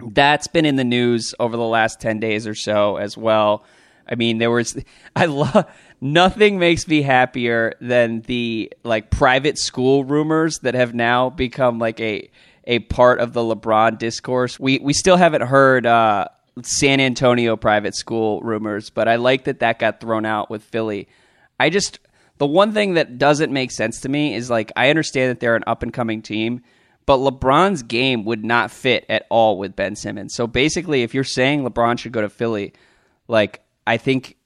that's 0.00 0.46
been 0.46 0.64
in 0.64 0.76
the 0.76 0.84
news 0.84 1.34
over 1.38 1.56
the 1.56 1.62
last 1.62 2.00
10 2.00 2.20
days 2.20 2.46
or 2.46 2.54
so 2.54 2.96
as 2.96 3.16
well. 3.16 3.64
I 4.08 4.14
mean, 4.14 4.38
there 4.38 4.50
was, 4.50 4.82
I 5.16 5.26
love, 5.26 5.66
nothing 6.00 6.58
makes 6.58 6.86
me 6.86 7.02
happier 7.02 7.74
than 7.80 8.22
the 8.22 8.72
like 8.84 9.10
private 9.10 9.58
school 9.58 10.04
rumors 10.04 10.58
that 10.60 10.74
have 10.74 10.94
now 10.94 11.30
become 11.30 11.78
like 11.78 12.00
a, 12.00 12.30
a 12.64 12.80
part 12.80 13.20
of 13.20 13.32
the 13.32 13.40
LeBron 13.40 13.98
discourse. 13.98 14.58
We, 14.58 14.78
we 14.78 14.92
still 14.92 15.16
haven't 15.16 15.42
heard, 15.42 15.86
uh, 15.86 16.28
San 16.62 17.00
Antonio 17.00 17.56
private 17.56 17.94
school 17.94 18.40
rumors, 18.40 18.90
but 18.90 19.06
I 19.06 19.16
like 19.16 19.44
that 19.44 19.60
that 19.60 19.78
got 19.78 20.00
thrown 20.00 20.26
out 20.26 20.50
with 20.50 20.64
Philly. 20.64 21.06
I 21.60 21.70
just, 21.70 22.00
the 22.38 22.46
one 22.46 22.72
thing 22.72 22.94
that 22.94 23.18
doesn't 23.18 23.52
make 23.52 23.70
sense 23.70 24.00
to 24.00 24.08
me 24.08 24.34
is 24.34 24.50
like, 24.50 24.72
I 24.74 24.90
understand 24.90 25.30
that 25.30 25.40
they're 25.40 25.56
an 25.56 25.64
up 25.66 25.82
and 25.82 25.92
coming 25.92 26.20
team 26.22 26.62
but 27.08 27.20
LeBron's 27.20 27.82
game 27.82 28.26
would 28.26 28.44
not 28.44 28.70
fit 28.70 29.06
at 29.08 29.24
all 29.30 29.56
with 29.56 29.74
Ben 29.74 29.96
Simmons. 29.96 30.34
So 30.34 30.46
basically, 30.46 31.02
if 31.02 31.14
you're 31.14 31.24
saying 31.24 31.64
LeBron 31.64 31.98
should 31.98 32.12
go 32.12 32.20
to 32.20 32.28
Philly, 32.28 32.74
like 33.28 33.62
I 33.86 33.96
think 33.96 34.36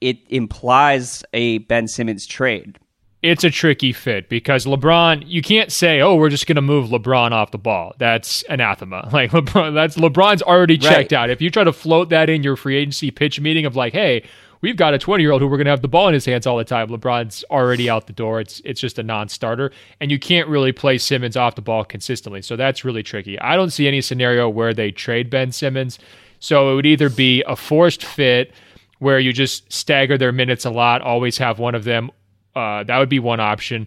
it 0.00 0.18
implies 0.28 1.24
a 1.32 1.58
Ben 1.58 1.88
Simmons 1.88 2.26
trade. 2.26 2.78
It's 3.22 3.44
a 3.44 3.50
tricky 3.50 3.92
fit 3.92 4.28
because 4.28 4.66
LeBron, 4.66 5.24
you 5.26 5.42
can't 5.42 5.72
say, 5.72 6.00
"Oh, 6.00 6.14
we're 6.14 6.28
just 6.28 6.46
going 6.46 6.56
to 6.56 6.62
move 6.62 6.90
LeBron 6.90 7.32
off 7.32 7.50
the 7.50 7.58
ball." 7.58 7.94
That's 7.98 8.44
anathema. 8.44 9.08
Like 9.12 9.30
LeBron, 9.32 9.74
that's 9.74 9.96
LeBron's 9.96 10.42
already 10.42 10.78
checked 10.78 11.12
right. 11.12 11.24
out. 11.24 11.30
If 11.30 11.40
you 11.40 11.50
try 11.50 11.64
to 11.64 11.72
float 11.72 12.10
that 12.10 12.28
in 12.28 12.42
your 12.42 12.56
free 12.56 12.76
agency 12.76 13.10
pitch 13.10 13.40
meeting 13.40 13.64
of 13.64 13.74
like, 13.74 13.94
"Hey, 13.94 14.22
we've 14.60 14.76
got 14.76 14.94
a 14.94 14.98
20 14.98 15.22
year 15.22 15.32
old 15.32 15.40
who 15.40 15.48
we're 15.48 15.56
going 15.56 15.66
to 15.66 15.70
have 15.70 15.82
the 15.82 15.88
ball 15.88 16.08
in 16.08 16.14
his 16.14 16.24
hands 16.24 16.46
all 16.46 16.56
the 16.56 16.64
time. 16.64 16.88
LeBron's 16.88 17.44
already 17.50 17.88
out 17.88 18.06
the 18.06 18.12
door. 18.12 18.40
It's 18.40 18.60
it's 18.64 18.80
just 18.80 18.98
a 18.98 19.02
non 19.02 19.28
starter, 19.28 19.70
and 20.00 20.10
you 20.10 20.18
can't 20.18 20.48
really 20.48 20.72
play 20.72 20.98
Simmons 20.98 21.36
off 21.36 21.54
the 21.54 21.62
ball 21.62 21.84
consistently. 21.84 22.42
So 22.42 22.56
that's 22.56 22.84
really 22.84 23.02
tricky. 23.02 23.38
I 23.40 23.56
don't 23.56 23.70
see 23.70 23.88
any 23.88 24.00
scenario 24.00 24.48
where 24.48 24.74
they 24.74 24.90
trade 24.90 25.30
Ben 25.30 25.52
Simmons. 25.52 25.98
So 26.38 26.70
it 26.70 26.74
would 26.74 26.86
either 26.86 27.08
be 27.08 27.42
a 27.46 27.56
forced 27.56 28.04
fit 28.04 28.52
where 28.98 29.18
you 29.18 29.32
just 29.32 29.70
stagger 29.72 30.16
their 30.16 30.32
minutes 30.32 30.64
a 30.64 30.70
lot, 30.70 31.02
always 31.02 31.38
have 31.38 31.58
one 31.58 31.74
of 31.74 31.84
them. 31.84 32.10
Uh, 32.54 32.82
that 32.84 32.98
would 32.98 33.08
be 33.08 33.18
one 33.18 33.40
option. 33.40 33.86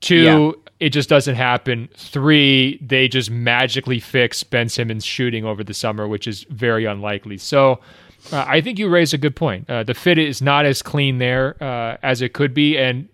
Two, 0.00 0.54
yeah. 0.56 0.86
it 0.86 0.90
just 0.90 1.10
doesn't 1.10 1.34
happen. 1.34 1.90
Three, 1.94 2.78
they 2.80 3.06
just 3.06 3.30
magically 3.30 4.00
fix 4.00 4.42
Ben 4.42 4.70
Simmons 4.70 5.04
shooting 5.04 5.44
over 5.44 5.62
the 5.62 5.74
summer, 5.74 6.08
which 6.08 6.26
is 6.26 6.44
very 6.44 6.86
unlikely. 6.86 7.36
So 7.36 7.80
uh, 8.32 8.44
I 8.48 8.62
think 8.62 8.78
you 8.78 8.88
raise 8.88 9.12
a 9.12 9.18
good 9.18 9.36
point. 9.36 9.68
Uh, 9.68 9.82
the 9.82 9.92
fit 9.92 10.16
is 10.16 10.40
not 10.40 10.64
as 10.64 10.80
clean 10.80 11.18
there 11.18 11.62
uh, 11.62 11.98
as 12.02 12.22
it 12.22 12.32
could 12.32 12.54
be, 12.54 12.78
and 12.78 13.09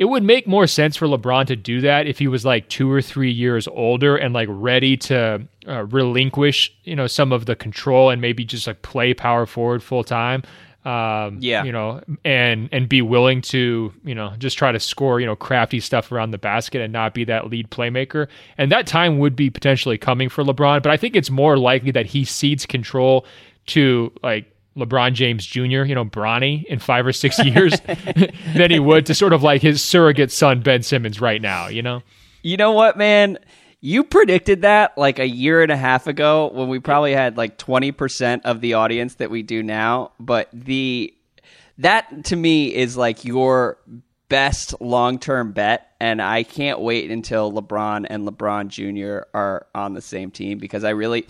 it 0.00 0.08
would 0.08 0.22
make 0.22 0.46
more 0.46 0.66
sense 0.66 0.96
for 0.96 1.06
LeBron 1.06 1.46
to 1.48 1.54
do 1.54 1.82
that 1.82 2.06
if 2.06 2.18
he 2.18 2.26
was 2.26 2.42
like 2.42 2.66
two 2.70 2.90
or 2.90 3.02
three 3.02 3.30
years 3.30 3.68
older 3.68 4.16
and 4.16 4.32
like 4.32 4.48
ready 4.50 4.96
to 4.96 5.46
uh, 5.68 5.84
relinquish, 5.84 6.74
you 6.84 6.96
know, 6.96 7.06
some 7.06 7.32
of 7.32 7.44
the 7.44 7.54
control 7.54 8.08
and 8.08 8.18
maybe 8.18 8.42
just 8.42 8.66
like 8.66 8.80
play 8.80 9.12
power 9.12 9.44
forward 9.44 9.82
full 9.82 10.02
time. 10.02 10.42
Um, 10.86 11.36
yeah, 11.42 11.64
you 11.64 11.72
know, 11.72 12.00
and 12.24 12.70
and 12.72 12.88
be 12.88 13.02
willing 13.02 13.42
to, 13.42 13.92
you 14.02 14.14
know, 14.14 14.32
just 14.38 14.56
try 14.56 14.72
to 14.72 14.80
score, 14.80 15.20
you 15.20 15.26
know, 15.26 15.36
crafty 15.36 15.80
stuff 15.80 16.10
around 16.10 16.30
the 16.30 16.38
basket 16.38 16.80
and 16.80 16.90
not 16.90 17.12
be 17.12 17.24
that 17.24 17.50
lead 17.50 17.70
playmaker. 17.70 18.28
And 18.56 18.72
that 18.72 18.86
time 18.86 19.18
would 19.18 19.36
be 19.36 19.50
potentially 19.50 19.98
coming 19.98 20.30
for 20.30 20.42
LeBron, 20.42 20.82
but 20.82 20.90
I 20.90 20.96
think 20.96 21.14
it's 21.14 21.28
more 21.28 21.58
likely 21.58 21.90
that 21.90 22.06
he 22.06 22.24
cedes 22.24 22.64
control 22.64 23.26
to 23.66 24.10
like 24.22 24.50
LeBron 24.76 25.14
James 25.14 25.44
Jr., 25.44 25.84
you 25.84 25.94
know, 25.94 26.04
Bronny 26.04 26.64
in 26.64 26.78
five 26.78 27.06
or 27.06 27.12
six 27.12 27.38
years 27.44 27.80
than 28.54 28.70
he 28.70 28.78
would 28.78 29.06
to 29.06 29.14
sort 29.14 29.32
of 29.32 29.42
like 29.42 29.62
his 29.62 29.82
surrogate 29.82 30.32
son, 30.32 30.60
Ben 30.60 30.82
Simmons, 30.82 31.20
right 31.20 31.42
now, 31.42 31.68
you 31.68 31.82
know? 31.82 32.02
You 32.42 32.56
know 32.56 32.72
what, 32.72 32.96
man? 32.96 33.38
You 33.80 34.04
predicted 34.04 34.62
that 34.62 34.96
like 34.98 35.18
a 35.18 35.26
year 35.26 35.62
and 35.62 35.72
a 35.72 35.76
half 35.76 36.06
ago 36.06 36.50
when 36.52 36.68
we 36.68 36.78
probably 36.78 37.12
had 37.12 37.36
like 37.36 37.58
20% 37.58 38.42
of 38.44 38.60
the 38.60 38.74
audience 38.74 39.14
that 39.16 39.30
we 39.30 39.42
do 39.42 39.62
now. 39.62 40.12
But 40.20 40.48
the, 40.52 41.14
that 41.78 42.24
to 42.26 42.36
me 42.36 42.74
is 42.74 42.96
like 42.96 43.24
your 43.24 43.78
best 44.30 44.80
long 44.80 45.18
term 45.18 45.52
bet. 45.52 45.88
And 46.00 46.22
I 46.22 46.42
can't 46.42 46.80
wait 46.80 47.10
until 47.10 47.52
LeBron 47.52 48.06
and 48.08 48.26
LeBron 48.26 48.68
Jr. 48.68 49.26
are 49.34 49.66
on 49.74 49.92
the 49.92 50.00
same 50.00 50.30
team 50.30 50.58
because 50.58 50.84
I 50.84 50.90
really, 50.90 51.26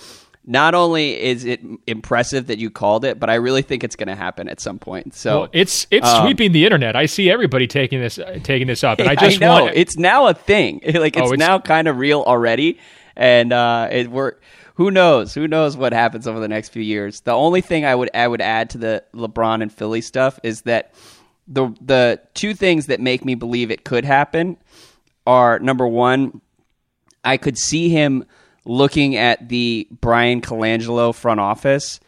not 0.46 0.74
only 0.74 1.20
is 1.20 1.44
it 1.44 1.60
impressive 1.86 2.46
that 2.46 2.58
you 2.58 2.70
called 2.70 3.04
it, 3.04 3.20
but 3.20 3.28
I 3.28 3.34
really 3.34 3.62
think 3.62 3.84
it's 3.84 3.96
going 3.96 4.08
to 4.08 4.16
happen 4.16 4.48
at 4.48 4.60
some 4.60 4.78
point. 4.78 5.14
So 5.14 5.40
well, 5.40 5.48
it's 5.52 5.86
it's 5.90 6.06
um, 6.06 6.24
sweeping 6.24 6.52
the 6.52 6.64
internet. 6.64 6.96
I 6.96 7.06
see 7.06 7.30
everybody 7.30 7.66
taking 7.66 8.00
this 8.00 8.18
uh, 8.18 8.38
taking 8.42 8.66
this 8.66 8.82
up, 8.82 8.98
and 8.98 9.08
I 9.10 9.14
just 9.14 9.42
I 9.42 9.46
know 9.46 9.64
want 9.64 9.76
it's 9.76 9.96
now 9.96 10.26
a 10.26 10.34
thing. 10.34 10.80
Like 11.00 11.16
it's, 11.16 11.28
oh, 11.28 11.32
it's 11.32 11.38
now 11.38 11.58
kind 11.58 11.88
of 11.88 11.96
real 11.98 12.22
already, 12.22 12.78
and 13.16 13.52
uh, 13.52 13.88
it 13.90 14.10
we're 14.10 14.34
who 14.74 14.90
knows 14.90 15.34
who 15.34 15.46
knows 15.46 15.76
what 15.76 15.92
happens 15.92 16.26
over 16.26 16.40
the 16.40 16.48
next 16.48 16.70
few 16.70 16.82
years. 16.82 17.20
The 17.20 17.32
only 17.32 17.60
thing 17.60 17.84
I 17.84 17.94
would 17.94 18.10
I 18.14 18.26
would 18.26 18.40
add 18.40 18.70
to 18.70 18.78
the 18.78 19.04
LeBron 19.14 19.62
and 19.62 19.72
Philly 19.72 20.00
stuff 20.00 20.38
is 20.42 20.62
that 20.62 20.94
the 21.46 21.74
the 21.80 22.20
two 22.34 22.54
things 22.54 22.86
that 22.86 23.00
make 23.00 23.24
me 23.24 23.34
believe 23.34 23.70
it 23.70 23.84
could 23.84 24.04
happen 24.04 24.56
are 25.26 25.58
number 25.58 25.86
one, 25.86 26.40
I 27.24 27.36
could 27.36 27.58
see 27.58 27.88
him 27.88 28.24
looking 28.64 29.16
at 29.16 29.48
the 29.48 29.88
Bryan 30.00 30.40
Colangelo 30.40 31.14
front 31.14 31.40
office 31.40 32.00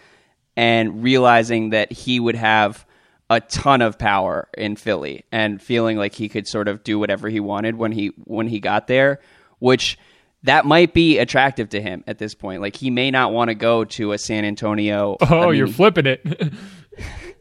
and 0.56 1.02
realizing 1.02 1.70
that 1.70 1.92
he 1.92 2.20
would 2.20 2.34
have 2.34 2.86
a 3.30 3.40
ton 3.40 3.80
of 3.80 3.98
power 3.98 4.48
in 4.58 4.76
Philly 4.76 5.24
and 5.32 5.62
feeling 5.62 5.96
like 5.96 6.14
he 6.14 6.28
could 6.28 6.46
sort 6.46 6.68
of 6.68 6.84
do 6.84 6.98
whatever 6.98 7.28
he 7.28 7.40
wanted 7.40 7.76
when 7.76 7.92
he 7.92 8.08
when 8.24 8.46
he 8.46 8.60
got 8.60 8.86
there, 8.86 9.20
which 9.58 9.98
that 10.42 10.66
might 10.66 10.92
be 10.92 11.18
attractive 11.18 11.70
to 11.70 11.80
him 11.80 12.04
at 12.06 12.18
this 12.18 12.34
point. 12.34 12.60
Like 12.60 12.76
he 12.76 12.90
may 12.90 13.10
not 13.10 13.32
want 13.32 13.48
to 13.48 13.54
go 13.54 13.84
to 13.84 14.12
a 14.12 14.18
San 14.18 14.44
Antonio. 14.44 15.16
Oh, 15.20 15.40
I 15.40 15.46
mean, 15.46 15.54
you're 15.54 15.68
flipping 15.68 16.06
it. 16.06 16.26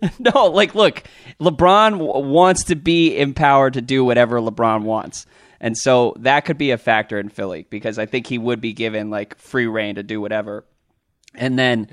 no, 0.20 0.48
like 0.48 0.76
look, 0.76 1.04
LeBron 1.40 1.92
w- 1.92 2.28
wants 2.28 2.66
to 2.66 2.76
be 2.76 3.18
empowered 3.18 3.74
to 3.74 3.82
do 3.82 4.04
whatever 4.04 4.40
LeBron 4.40 4.84
wants. 4.84 5.26
And 5.62 5.78
so 5.78 6.16
that 6.20 6.44
could 6.44 6.58
be 6.58 6.72
a 6.72 6.78
factor 6.78 7.20
in 7.20 7.30
Philly 7.30 7.68
because 7.70 8.00
I 8.00 8.08
think 8.08 8.26
he 8.26 8.40
would 8.40 8.60
be 8.60 8.74
given 8.74 9.12
like 9.12 9.38
free 9.38 9.68
reign 9.68 9.96
to 9.96 10.04
do 10.04 10.20
whatever. 10.20 10.66
And 11.36 11.58
then 11.58 11.88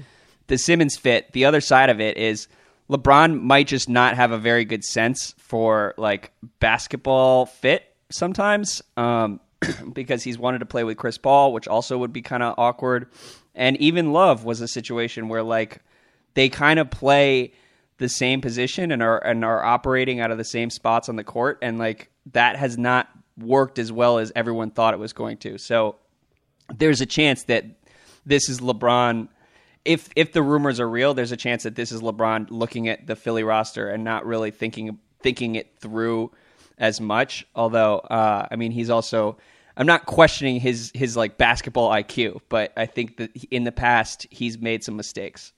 the 0.47 0.57
Simmons 0.57 0.97
fit, 0.97 1.31
the 1.33 1.45
other 1.45 1.61
side 1.61 1.91
of 1.91 2.01
it 2.01 2.17
is 2.17 2.49
LeBron 2.91 3.43
might 3.43 3.67
just 3.67 3.89
not 3.89 4.17
have 4.17 4.33
a 4.33 4.39
very 4.39 4.65
good 4.65 4.83
sense 4.83 5.35
for 5.37 5.95
like 5.99 6.33
basketball 6.61 7.45
fit 7.45 7.85
sometimes 8.11 8.81
um, 8.97 9.39
because 9.93 10.23
he's 10.23 10.39
wanted 10.39 10.61
to 10.61 10.67
play 10.67 10.83
with 10.83 10.97
Chris 10.97 11.19
Paul, 11.19 11.53
which 11.53 11.69
also 11.69 11.99
would 11.99 12.13
be 12.13 12.23
kind 12.23 12.43
of 12.43 12.55
awkward. 12.57 13.13
And 13.55 13.77
even 13.77 14.15
Love 14.15 14.45
was 14.45 14.63
a 14.63 14.69
situation 14.69 15.29
where 15.29 15.43
like 15.43 15.83
they 16.33 16.49
kind 16.49 16.81
of 16.81 16.91
play 16.91 17.53
the 17.99 18.09
same 18.09 18.41
position 18.41 18.93
and 18.93 19.03
are 19.03 19.23
and 19.23 19.45
are 19.45 19.63
operating 19.63 20.21
out 20.21 20.31
of 20.31 20.39
the 20.39 20.45
same 20.45 20.71
spots 20.71 21.09
on 21.09 21.17
the 21.17 21.25
court, 21.25 21.59
and 21.61 21.79
like 21.79 22.11
that 22.33 22.57
has 22.57 22.79
not 22.79 23.09
worked 23.39 23.79
as 23.79 23.93
well 23.93 24.19
as 24.19 24.33
everyone 24.35 24.71
thought 24.71 24.95
it 24.95 25.01
was 25.01 25.13
going 25.13 25.39
to. 25.39 25.59
So 25.59 25.97
there's 26.75 27.01
a 27.01 27.07
chance 27.07 27.45
that 27.45 27.65
this 28.27 28.49
is 28.49 28.61
LeBron. 28.61 29.29
If 29.85 30.09
if 30.17 30.33
the 30.33 30.43
rumors 30.43 30.81
are 30.81 30.89
real, 30.89 31.15
there's 31.15 31.33
a 31.33 31.37
chance 31.37 31.63
that 31.63 31.75
this 31.75 31.93
is 31.93 32.03
LeBron 32.03 32.51
looking 32.51 32.89
at 32.89 33.07
the 33.07 33.17
Philly 33.17 33.43
roster 33.43 33.89
and 33.89 34.05
not 34.05 34.27
really 34.27 34.51
thinking 34.51 34.99
thinking 35.23 35.55
it 35.55 35.79
through 35.79 36.31
as 36.79 37.01
much. 37.01 37.47
Although, 37.55 37.99
uh, 37.99 38.47
I 38.51 38.57
mean, 38.57 38.73
he's 38.73 38.91
also 38.91 39.39
I'm 39.77 39.87
not 39.87 40.07
questioning 40.07 40.61
his 40.61 40.91
his 40.95 41.17
like 41.17 41.39
basketball 41.39 41.91
IQ, 41.91 42.41
but 42.49 42.73
I 42.77 42.87
think 42.87 43.17
that 43.19 43.31
in 43.51 43.65
the 43.65 43.73
past 43.73 44.27
he's 44.31 44.59
made 44.59 44.83
some 44.83 44.97
mistakes. 44.97 45.53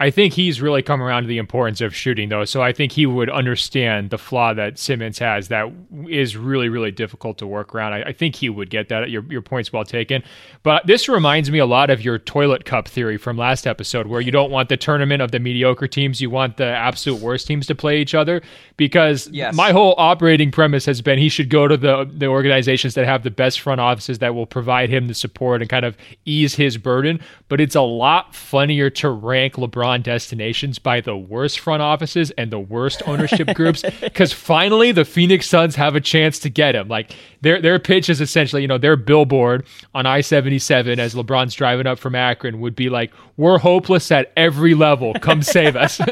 I 0.00 0.10
think 0.10 0.34
he's 0.34 0.60
really 0.60 0.82
come 0.82 1.02
around 1.02 1.22
to 1.22 1.28
the 1.28 1.38
importance 1.38 1.80
of 1.80 1.94
shooting, 1.94 2.28
though. 2.28 2.44
So 2.44 2.62
I 2.62 2.72
think 2.72 2.92
he 2.92 3.06
would 3.06 3.30
understand 3.30 4.10
the 4.10 4.18
flaw 4.18 4.54
that 4.54 4.78
Simmons 4.78 5.18
has 5.18 5.48
that 5.48 5.72
is 6.08 6.36
really, 6.36 6.68
really 6.68 6.90
difficult 6.90 7.38
to 7.38 7.46
work 7.46 7.74
around. 7.74 7.92
I, 7.92 8.02
I, 8.02 8.12
think 8.12 8.36
he 8.36 8.48
would 8.48 8.70
get 8.70 8.88
that. 8.88 9.10
Your, 9.10 9.22
your 9.30 9.42
point's 9.42 9.72
well 9.72 9.84
taken. 9.84 10.22
But 10.62 10.86
this 10.86 11.08
reminds 11.08 11.50
me 11.50 11.58
a 11.58 11.66
lot 11.66 11.90
of 11.90 12.02
your 12.02 12.18
toilet 12.18 12.64
cup 12.64 12.88
theory 12.88 13.16
from 13.16 13.36
last 13.36 13.66
episode, 13.66 14.06
where 14.06 14.20
you 14.20 14.32
don't 14.32 14.50
want 14.50 14.68
the 14.68 14.76
tournament 14.76 15.22
of 15.22 15.30
the 15.30 15.38
mediocre 15.38 15.86
teams, 15.86 16.20
you 16.20 16.30
want 16.30 16.56
the 16.56 16.66
absolute 16.66 17.20
worst 17.20 17.46
teams 17.46 17.66
to 17.66 17.74
play 17.74 18.00
each 18.00 18.14
other. 18.14 18.42
Because 18.76 19.28
yes. 19.28 19.54
my 19.54 19.72
whole 19.72 19.94
operating 19.98 20.50
premise 20.50 20.86
has 20.86 21.00
been 21.00 21.18
he 21.18 21.28
should 21.28 21.50
go 21.50 21.68
to 21.68 21.76
the, 21.76 22.10
the 22.12 22.26
organizations 22.26 22.94
that 22.94 23.04
have 23.04 23.22
the 23.22 23.30
best 23.30 23.60
front 23.60 23.80
offices 23.80 24.18
that 24.20 24.34
will 24.34 24.46
provide 24.46 24.90
him 24.90 25.06
the 25.06 25.14
support 25.14 25.60
and 25.60 25.70
kind 25.70 25.84
of 25.84 25.96
ease 26.24 26.54
his 26.54 26.76
burden. 26.76 27.20
But 27.48 27.60
it's 27.60 27.76
a 27.76 27.82
lot 27.82 28.34
funnier 28.34 28.90
to 28.90 29.10
rank 29.10 29.54
LeBron 29.54 29.71
LeBron 29.72 30.02
destinations 30.02 30.78
by 30.78 31.00
the 31.00 31.16
worst 31.16 31.58
front 31.58 31.82
offices 31.82 32.30
and 32.32 32.50
the 32.50 32.58
worst 32.58 33.02
ownership 33.06 33.54
groups 33.54 33.82
because 34.00 34.32
finally 34.32 34.92
the 34.92 35.04
Phoenix 35.04 35.48
Suns 35.48 35.74
have 35.76 35.96
a 35.96 36.00
chance 36.00 36.38
to 36.40 36.50
get 36.50 36.74
him. 36.74 36.88
Like 36.88 37.16
their 37.40 37.60
their 37.60 37.78
pitch 37.78 38.08
is 38.08 38.20
essentially, 38.20 38.62
you 38.62 38.68
know, 38.68 38.78
their 38.78 38.96
billboard 38.96 39.66
on 39.94 40.06
I 40.06 40.20
seventy 40.20 40.58
seven 40.58 41.00
as 41.00 41.14
LeBron's 41.14 41.54
driving 41.54 41.86
up 41.86 41.98
from 41.98 42.14
Akron 42.14 42.60
would 42.60 42.76
be 42.76 42.88
like, 42.88 43.12
"We're 43.36 43.58
hopeless 43.58 44.10
at 44.10 44.32
every 44.36 44.74
level. 44.74 45.14
Come 45.14 45.42
save 45.42 45.76
us." 45.76 46.00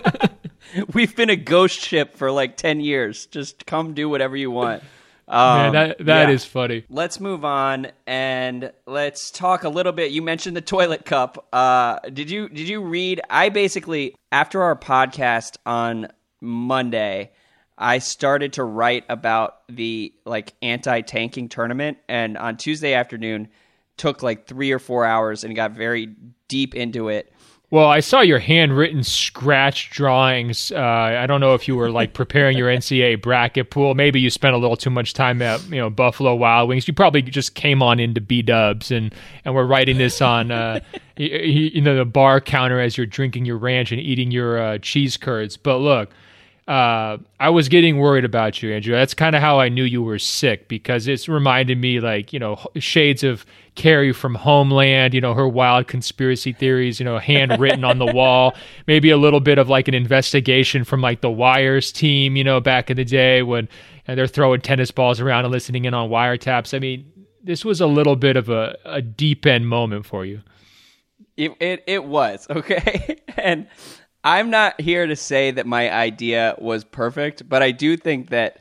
We've 0.94 1.14
been 1.14 1.30
a 1.30 1.36
ghost 1.36 1.80
ship 1.80 2.16
for 2.16 2.30
like 2.30 2.56
ten 2.56 2.80
years. 2.80 3.26
Just 3.26 3.66
come 3.66 3.94
do 3.94 4.08
whatever 4.08 4.36
you 4.36 4.50
want. 4.50 4.82
Um, 5.30 5.58
Man, 5.58 5.72
that 5.72 5.98
that 6.06 6.28
yeah. 6.28 6.34
is 6.34 6.44
funny. 6.44 6.84
Let's 6.90 7.20
move 7.20 7.44
on 7.44 7.92
and 8.04 8.72
let's 8.84 9.30
talk 9.30 9.62
a 9.62 9.68
little 9.68 9.92
bit. 9.92 10.10
You 10.10 10.22
mentioned 10.22 10.56
the 10.56 10.60
toilet 10.60 11.04
cup. 11.04 11.46
Uh, 11.52 12.00
did 12.00 12.28
you 12.30 12.48
did 12.48 12.68
you 12.68 12.82
read? 12.82 13.20
I 13.30 13.48
basically 13.48 14.16
after 14.32 14.60
our 14.60 14.74
podcast 14.74 15.56
on 15.64 16.08
Monday, 16.40 17.30
I 17.78 17.98
started 17.98 18.54
to 18.54 18.64
write 18.64 19.04
about 19.08 19.58
the 19.68 20.12
like 20.24 20.54
anti 20.62 21.00
tanking 21.02 21.48
tournament, 21.48 21.98
and 22.08 22.36
on 22.36 22.56
Tuesday 22.56 22.94
afternoon, 22.94 23.48
took 23.96 24.24
like 24.24 24.48
three 24.48 24.72
or 24.72 24.80
four 24.80 25.04
hours 25.04 25.44
and 25.44 25.54
got 25.54 25.70
very 25.70 26.12
deep 26.48 26.74
into 26.74 27.08
it. 27.08 27.32
Well, 27.72 27.86
I 27.86 28.00
saw 28.00 28.20
your 28.20 28.40
handwritten 28.40 29.04
scratch 29.04 29.90
drawings. 29.90 30.72
Uh, 30.72 30.80
I 30.80 31.26
don't 31.28 31.40
know 31.40 31.54
if 31.54 31.68
you 31.68 31.76
were 31.76 31.88
like 31.88 32.14
preparing 32.14 32.58
your 32.58 32.68
NCAA 32.68 33.22
bracket 33.22 33.70
pool. 33.70 33.94
Maybe 33.94 34.20
you 34.20 34.28
spent 34.28 34.56
a 34.56 34.58
little 34.58 34.76
too 34.76 34.90
much 34.90 35.14
time 35.14 35.40
at 35.40 35.64
you 35.68 35.76
know 35.76 35.88
Buffalo 35.88 36.34
Wild 36.34 36.68
Wings. 36.68 36.88
You 36.88 36.94
probably 36.94 37.22
just 37.22 37.54
came 37.54 37.80
on 37.80 38.00
into 38.00 38.20
B 38.20 38.42
Dubs 38.42 38.90
and 38.90 39.14
and 39.44 39.54
we're 39.54 39.66
writing 39.66 39.98
this 39.98 40.20
on 40.20 40.50
uh, 40.50 40.80
you, 41.16 41.28
you 41.28 41.80
know 41.80 41.94
the 41.94 42.04
bar 42.04 42.40
counter 42.40 42.80
as 42.80 42.96
you're 42.96 43.06
drinking 43.06 43.44
your 43.44 43.56
ranch 43.56 43.92
and 43.92 44.00
eating 44.00 44.32
your 44.32 44.60
uh, 44.60 44.78
cheese 44.78 45.16
curds. 45.16 45.56
But 45.56 45.78
look, 45.78 46.10
uh, 46.70 47.18
I 47.40 47.50
was 47.50 47.68
getting 47.68 47.98
worried 47.98 48.24
about 48.24 48.62
you, 48.62 48.72
Andrew. 48.72 48.94
That's 48.94 49.12
kind 49.12 49.34
of 49.34 49.42
how 49.42 49.58
I 49.58 49.68
knew 49.68 49.82
you 49.82 50.04
were 50.04 50.20
sick 50.20 50.68
because 50.68 51.08
it's 51.08 51.28
reminded 51.28 51.78
me, 51.78 51.98
like, 51.98 52.32
you 52.32 52.38
know, 52.38 52.64
shades 52.76 53.24
of 53.24 53.44
Carrie 53.74 54.12
from 54.12 54.36
Homeland, 54.36 55.12
you 55.12 55.20
know, 55.20 55.34
her 55.34 55.48
wild 55.48 55.88
conspiracy 55.88 56.52
theories, 56.52 57.00
you 57.00 57.04
know, 57.04 57.18
handwritten 57.18 57.82
on 57.82 57.98
the 57.98 58.06
wall. 58.14 58.54
Maybe 58.86 59.10
a 59.10 59.16
little 59.16 59.40
bit 59.40 59.58
of 59.58 59.68
like 59.68 59.88
an 59.88 59.94
investigation 59.94 60.84
from 60.84 61.00
like 61.00 61.22
the 61.22 61.30
Wires 61.30 61.90
team, 61.90 62.36
you 62.36 62.44
know, 62.44 62.60
back 62.60 62.88
in 62.88 62.96
the 62.96 63.04
day 63.04 63.42
when 63.42 63.68
they're 64.06 64.28
throwing 64.28 64.60
tennis 64.60 64.92
balls 64.92 65.18
around 65.18 65.44
and 65.44 65.50
listening 65.50 65.86
in 65.86 65.92
on 65.92 66.08
wiretaps. 66.08 66.72
I 66.72 66.78
mean, 66.78 67.10
this 67.42 67.64
was 67.64 67.80
a 67.80 67.86
little 67.88 68.14
bit 68.14 68.36
of 68.36 68.48
a, 68.48 68.78
a 68.84 69.02
deep 69.02 69.44
end 69.44 69.66
moment 69.66 70.06
for 70.06 70.24
you. 70.24 70.42
It, 71.36 71.50
it, 71.58 71.82
it 71.88 72.04
was, 72.04 72.46
okay? 72.50 73.16
and 73.36 73.66
I'm 74.22 74.50
not 74.50 74.80
here 74.80 75.06
to 75.06 75.16
say 75.16 75.50
that 75.52 75.66
my 75.66 75.90
idea 75.90 76.54
was 76.58 76.84
perfect, 76.84 77.48
but 77.48 77.62
I 77.62 77.70
do 77.70 77.96
think 77.96 78.30
that 78.30 78.58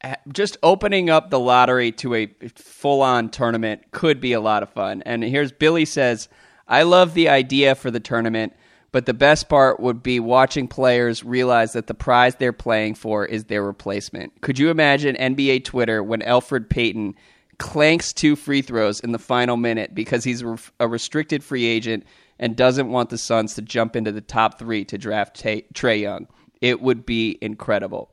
eh, 0.00 0.14
just 0.32 0.56
opening 0.62 1.10
up 1.10 1.30
the 1.30 1.40
lottery 1.40 1.92
to 1.92 2.14
a 2.14 2.26
full 2.54 3.02
on 3.02 3.28
tournament 3.28 3.82
could 3.90 4.20
be 4.20 4.32
a 4.32 4.40
lot 4.40 4.62
of 4.62 4.70
fun. 4.70 5.02
And 5.04 5.22
here's 5.22 5.52
Billy 5.52 5.84
says, 5.84 6.28
I 6.66 6.82
love 6.82 7.14
the 7.14 7.28
idea 7.28 7.74
for 7.74 7.90
the 7.90 8.00
tournament, 8.00 8.54
but 8.90 9.04
the 9.04 9.14
best 9.14 9.50
part 9.50 9.80
would 9.80 10.02
be 10.02 10.18
watching 10.18 10.66
players 10.66 11.22
realize 11.22 11.74
that 11.74 11.86
the 11.86 11.94
prize 11.94 12.36
they're 12.36 12.54
playing 12.54 12.94
for 12.94 13.26
is 13.26 13.44
their 13.44 13.62
replacement. 13.62 14.40
Could 14.40 14.58
you 14.58 14.70
imagine 14.70 15.14
NBA 15.16 15.64
Twitter 15.64 16.02
when 16.02 16.22
Elfrid 16.22 16.70
Payton 16.70 17.14
clanks 17.58 18.12
two 18.12 18.34
free 18.34 18.62
throws 18.62 19.00
in 19.00 19.12
the 19.12 19.18
final 19.18 19.56
minute 19.56 19.94
because 19.94 20.24
he's 20.24 20.42
a 20.80 20.88
restricted 20.88 21.44
free 21.44 21.66
agent 21.66 22.04
and 22.38 22.56
doesn't 22.56 22.90
want 22.90 23.10
the 23.10 23.18
Suns 23.18 23.54
to 23.54 23.62
jump 23.62 23.96
into 23.96 24.12
the 24.12 24.20
top 24.20 24.58
three 24.58 24.84
to 24.86 24.98
draft 24.98 25.42
Trae 25.42 26.00
Young. 26.00 26.28
It 26.60 26.80
would 26.80 27.06
be 27.06 27.38
incredible. 27.40 28.10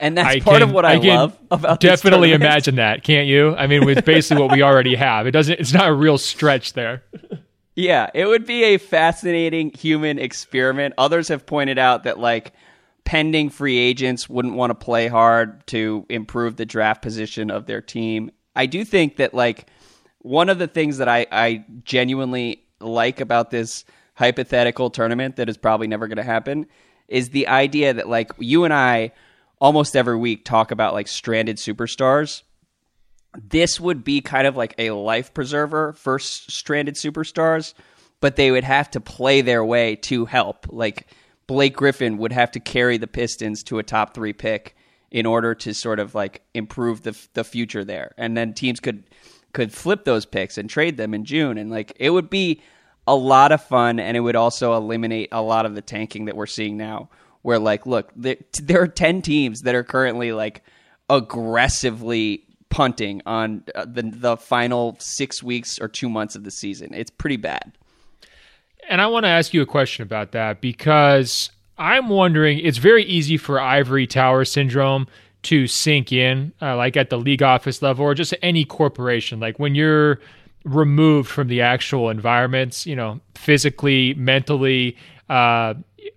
And 0.00 0.18
that's 0.18 0.28
I 0.28 0.40
part 0.40 0.60
can, 0.60 0.68
of 0.68 0.72
what 0.72 0.84
I, 0.84 0.94
I 0.94 0.96
love 0.96 1.38
about 1.50 1.80
definitely 1.80 2.32
imagine 2.32 2.76
that, 2.76 3.04
can't 3.04 3.28
you? 3.28 3.54
I 3.54 3.66
mean, 3.66 3.84
with 3.84 4.04
basically 4.04 4.42
what 4.42 4.52
we 4.52 4.62
already 4.62 4.96
have, 4.96 5.26
it 5.26 5.30
doesn't. 5.30 5.60
It's 5.60 5.72
not 5.72 5.88
a 5.88 5.94
real 5.94 6.18
stretch 6.18 6.72
there. 6.72 7.04
yeah, 7.76 8.10
it 8.12 8.26
would 8.26 8.44
be 8.44 8.64
a 8.64 8.78
fascinating 8.78 9.70
human 9.70 10.18
experiment. 10.18 10.94
Others 10.98 11.28
have 11.28 11.46
pointed 11.46 11.78
out 11.78 12.04
that 12.04 12.18
like 12.18 12.52
pending 13.04 13.50
free 13.50 13.78
agents 13.78 14.28
wouldn't 14.28 14.54
want 14.54 14.70
to 14.70 14.74
play 14.74 15.06
hard 15.08 15.66
to 15.68 16.06
improve 16.08 16.56
the 16.56 16.66
draft 16.66 17.02
position 17.02 17.50
of 17.50 17.66
their 17.66 17.80
team. 17.80 18.30
I 18.56 18.66
do 18.66 18.84
think 18.84 19.16
that 19.16 19.34
like 19.34 19.66
one 20.20 20.48
of 20.48 20.58
the 20.58 20.66
things 20.66 20.98
that 20.98 21.08
I, 21.08 21.26
I 21.30 21.64
genuinely 21.84 22.63
like 22.84 23.20
about 23.20 23.50
this 23.50 23.84
hypothetical 24.14 24.90
tournament 24.90 25.36
that 25.36 25.48
is 25.48 25.56
probably 25.56 25.86
never 25.86 26.06
going 26.06 26.16
to 26.16 26.22
happen 26.22 26.66
is 27.08 27.30
the 27.30 27.48
idea 27.48 27.92
that 27.92 28.08
like 28.08 28.30
you 28.38 28.64
and 28.64 28.72
I 28.72 29.12
almost 29.60 29.96
every 29.96 30.16
week 30.16 30.44
talk 30.44 30.70
about 30.70 30.94
like 30.94 31.08
stranded 31.08 31.56
superstars. 31.56 32.42
This 33.36 33.80
would 33.80 34.04
be 34.04 34.20
kind 34.20 34.46
of 34.46 34.56
like 34.56 34.74
a 34.78 34.92
life 34.92 35.34
preserver 35.34 35.92
for 35.94 36.18
stranded 36.18 36.94
superstars, 36.94 37.74
but 38.20 38.36
they 38.36 38.50
would 38.50 38.64
have 38.64 38.90
to 38.92 39.00
play 39.00 39.40
their 39.40 39.64
way 39.64 39.96
to 39.96 40.24
help. 40.24 40.66
Like 40.70 41.08
Blake 41.46 41.76
Griffin 41.76 42.18
would 42.18 42.32
have 42.32 42.52
to 42.52 42.60
carry 42.60 42.96
the 42.96 43.06
Pistons 43.06 43.62
to 43.64 43.78
a 43.78 43.82
top 43.82 44.14
3 44.14 44.32
pick 44.32 44.76
in 45.10 45.26
order 45.26 45.54
to 45.54 45.74
sort 45.74 45.98
of 45.98 46.14
like 46.14 46.42
improve 46.54 47.02
the 47.02 47.18
the 47.34 47.44
future 47.44 47.84
there. 47.84 48.14
And 48.16 48.36
then 48.36 48.54
teams 48.54 48.80
could 48.80 49.04
could 49.52 49.72
flip 49.72 50.04
those 50.04 50.26
picks 50.26 50.58
and 50.58 50.68
trade 50.68 50.96
them 50.96 51.14
in 51.14 51.24
June 51.24 51.58
and 51.58 51.70
like 51.70 51.92
it 51.98 52.10
would 52.10 52.28
be 52.28 52.60
a 53.06 53.14
lot 53.14 53.52
of 53.52 53.62
fun 53.62 54.00
and 54.00 54.16
it 54.16 54.20
would 54.20 54.36
also 54.36 54.74
eliminate 54.74 55.28
a 55.32 55.42
lot 55.42 55.66
of 55.66 55.74
the 55.74 55.82
tanking 55.82 56.24
that 56.24 56.36
we're 56.36 56.46
seeing 56.46 56.76
now 56.76 57.08
where 57.42 57.58
like 57.58 57.86
look 57.86 58.10
there, 58.16 58.36
there 58.62 58.82
are 58.82 58.88
10 58.88 59.22
teams 59.22 59.62
that 59.62 59.74
are 59.74 59.84
currently 59.84 60.32
like 60.32 60.62
aggressively 61.10 62.42
punting 62.70 63.20
on 63.26 63.62
uh, 63.74 63.84
the 63.84 64.02
the 64.02 64.36
final 64.36 64.96
6 64.98 65.42
weeks 65.42 65.78
or 65.78 65.86
2 65.86 66.08
months 66.08 66.34
of 66.34 66.44
the 66.44 66.50
season. 66.50 66.92
It's 66.94 67.10
pretty 67.10 67.36
bad. 67.36 67.72
And 68.88 69.00
I 69.00 69.06
want 69.06 69.24
to 69.24 69.28
ask 69.28 69.54
you 69.54 69.62
a 69.62 69.66
question 69.66 70.02
about 70.02 70.32
that 70.32 70.60
because 70.60 71.50
I'm 71.78 72.08
wondering 72.08 72.58
it's 72.58 72.78
very 72.78 73.04
easy 73.04 73.36
for 73.36 73.60
ivory 73.60 74.06
tower 74.06 74.44
syndrome 74.44 75.06
to 75.44 75.66
sink 75.66 76.12
in 76.12 76.52
uh, 76.62 76.76
like 76.76 76.96
at 76.96 77.10
the 77.10 77.18
league 77.18 77.42
office 77.42 77.82
level 77.82 78.04
or 78.04 78.14
just 78.14 78.34
any 78.42 78.64
corporation. 78.64 79.40
Like 79.40 79.58
when 79.58 79.74
you're 79.74 80.20
removed 80.64 81.28
from 81.30 81.48
the 81.48 81.60
actual 81.60 82.10
environments, 82.10 82.86
you 82.86 82.96
know, 82.96 83.20
physically, 83.34 84.14
mentally, 84.14 84.96
uh, 85.28 85.74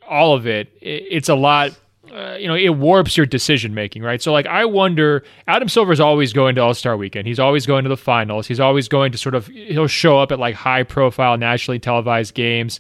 all 0.08 0.36
of 0.36 0.48
it. 0.48 0.70
It's 0.82 1.30
a 1.30 1.36
lot. 1.36 1.78
Uh, 2.12 2.38
you 2.40 2.48
know, 2.48 2.56
it 2.56 2.70
warps 2.70 3.18
your 3.18 3.26
decision 3.26 3.74
making, 3.74 4.02
right? 4.02 4.22
So, 4.22 4.32
like, 4.32 4.48
I 4.48 4.64
wonder. 4.64 5.24
Adam 5.48 5.68
Silver 5.68 5.92
is 5.92 6.00
always 6.00 6.32
going 6.32 6.56
to 6.56 6.62
All 6.62 6.74
Star 6.74 6.96
Weekend. 6.96 7.28
He's 7.28 7.40
always 7.40 7.66
going 7.66 7.84
to 7.84 7.90
the 7.90 7.98
finals. 7.98 8.48
He's 8.48 8.62
always 8.62 8.88
going 8.88 9.12
to 9.12 9.18
sort 9.18 9.36
of. 9.36 9.48
He'll 9.48 9.88
show 9.88 10.18
up 10.18 10.32
at 10.32 10.40
like 10.40 10.56
high 10.56 10.84
profile, 10.84 11.38
nationally 11.38 11.80
televised 11.80 12.34
games. 12.34 12.80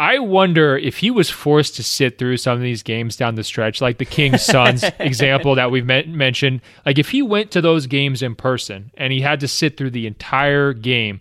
I 0.00 0.18
wonder 0.18 0.78
if 0.78 0.96
he 0.96 1.10
was 1.10 1.28
forced 1.28 1.76
to 1.76 1.82
sit 1.82 2.16
through 2.16 2.38
some 2.38 2.56
of 2.56 2.62
these 2.62 2.82
games 2.82 3.16
down 3.16 3.34
the 3.34 3.44
stretch, 3.44 3.82
like 3.82 3.98
the 3.98 4.06
Kings 4.06 4.42
Suns 4.42 4.82
example 4.98 5.54
that 5.56 5.70
we've 5.70 5.84
mentioned. 5.84 6.62
Like 6.86 6.98
if 6.98 7.10
he 7.10 7.20
went 7.20 7.50
to 7.50 7.60
those 7.60 7.86
games 7.86 8.22
in 8.22 8.34
person 8.34 8.90
and 8.96 9.12
he 9.12 9.20
had 9.20 9.40
to 9.40 9.46
sit 9.48 9.76
through 9.76 9.90
the 9.90 10.06
entire 10.06 10.72
game, 10.72 11.20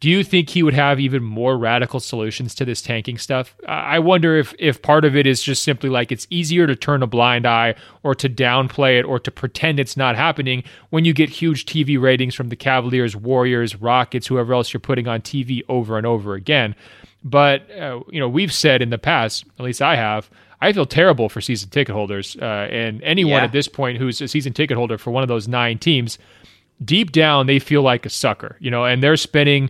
Do 0.00 0.08
you 0.08 0.22
think 0.22 0.50
he 0.50 0.62
would 0.62 0.74
have 0.74 1.00
even 1.00 1.24
more 1.24 1.58
radical 1.58 1.98
solutions 1.98 2.54
to 2.56 2.64
this 2.64 2.80
tanking 2.80 3.18
stuff? 3.18 3.56
I 3.66 3.98
wonder 3.98 4.36
if 4.36 4.54
if 4.56 4.80
part 4.80 5.04
of 5.04 5.16
it 5.16 5.26
is 5.26 5.42
just 5.42 5.64
simply 5.64 5.90
like 5.90 6.12
it's 6.12 6.26
easier 6.30 6.68
to 6.68 6.76
turn 6.76 7.02
a 7.02 7.06
blind 7.08 7.46
eye 7.46 7.74
or 8.04 8.14
to 8.14 8.28
downplay 8.28 9.00
it 9.00 9.04
or 9.04 9.18
to 9.18 9.30
pretend 9.32 9.80
it's 9.80 9.96
not 9.96 10.14
happening 10.14 10.62
when 10.90 11.04
you 11.04 11.12
get 11.12 11.30
huge 11.30 11.66
TV 11.66 12.00
ratings 12.00 12.36
from 12.36 12.48
the 12.48 12.56
Cavaliers, 12.56 13.16
Warriors, 13.16 13.74
Rockets, 13.74 14.28
whoever 14.28 14.54
else 14.54 14.72
you're 14.72 14.80
putting 14.80 15.08
on 15.08 15.20
TV 15.20 15.62
over 15.68 15.98
and 15.98 16.06
over 16.06 16.34
again. 16.34 16.76
But 17.30 17.70
uh, 17.70 18.00
you 18.10 18.20
know, 18.20 18.28
we've 18.28 18.52
said 18.52 18.82
in 18.82 18.90
the 18.90 18.98
past, 18.98 19.44
at 19.58 19.64
least 19.64 19.82
I 19.82 19.96
have, 19.96 20.30
I 20.60 20.72
feel 20.72 20.86
terrible 20.86 21.28
for 21.28 21.40
season 21.40 21.70
ticket 21.70 21.94
holders 21.94 22.36
uh, 22.40 22.44
and 22.70 23.02
anyone 23.02 23.38
Yeah. 23.38 23.44
at 23.44 23.52
this 23.52 23.68
point 23.68 23.98
who's 23.98 24.20
a 24.20 24.28
season 24.28 24.52
ticket 24.52 24.76
holder 24.76 24.98
for 24.98 25.10
one 25.10 25.22
of 25.22 25.28
those 25.28 25.46
nine 25.48 25.78
teams. 25.78 26.18
Deep 26.84 27.10
down, 27.12 27.46
they 27.46 27.58
feel 27.58 27.82
like 27.82 28.06
a 28.06 28.10
sucker, 28.10 28.56
you 28.60 28.70
know, 28.70 28.84
and 28.84 29.02
they're 29.02 29.16
spending 29.16 29.68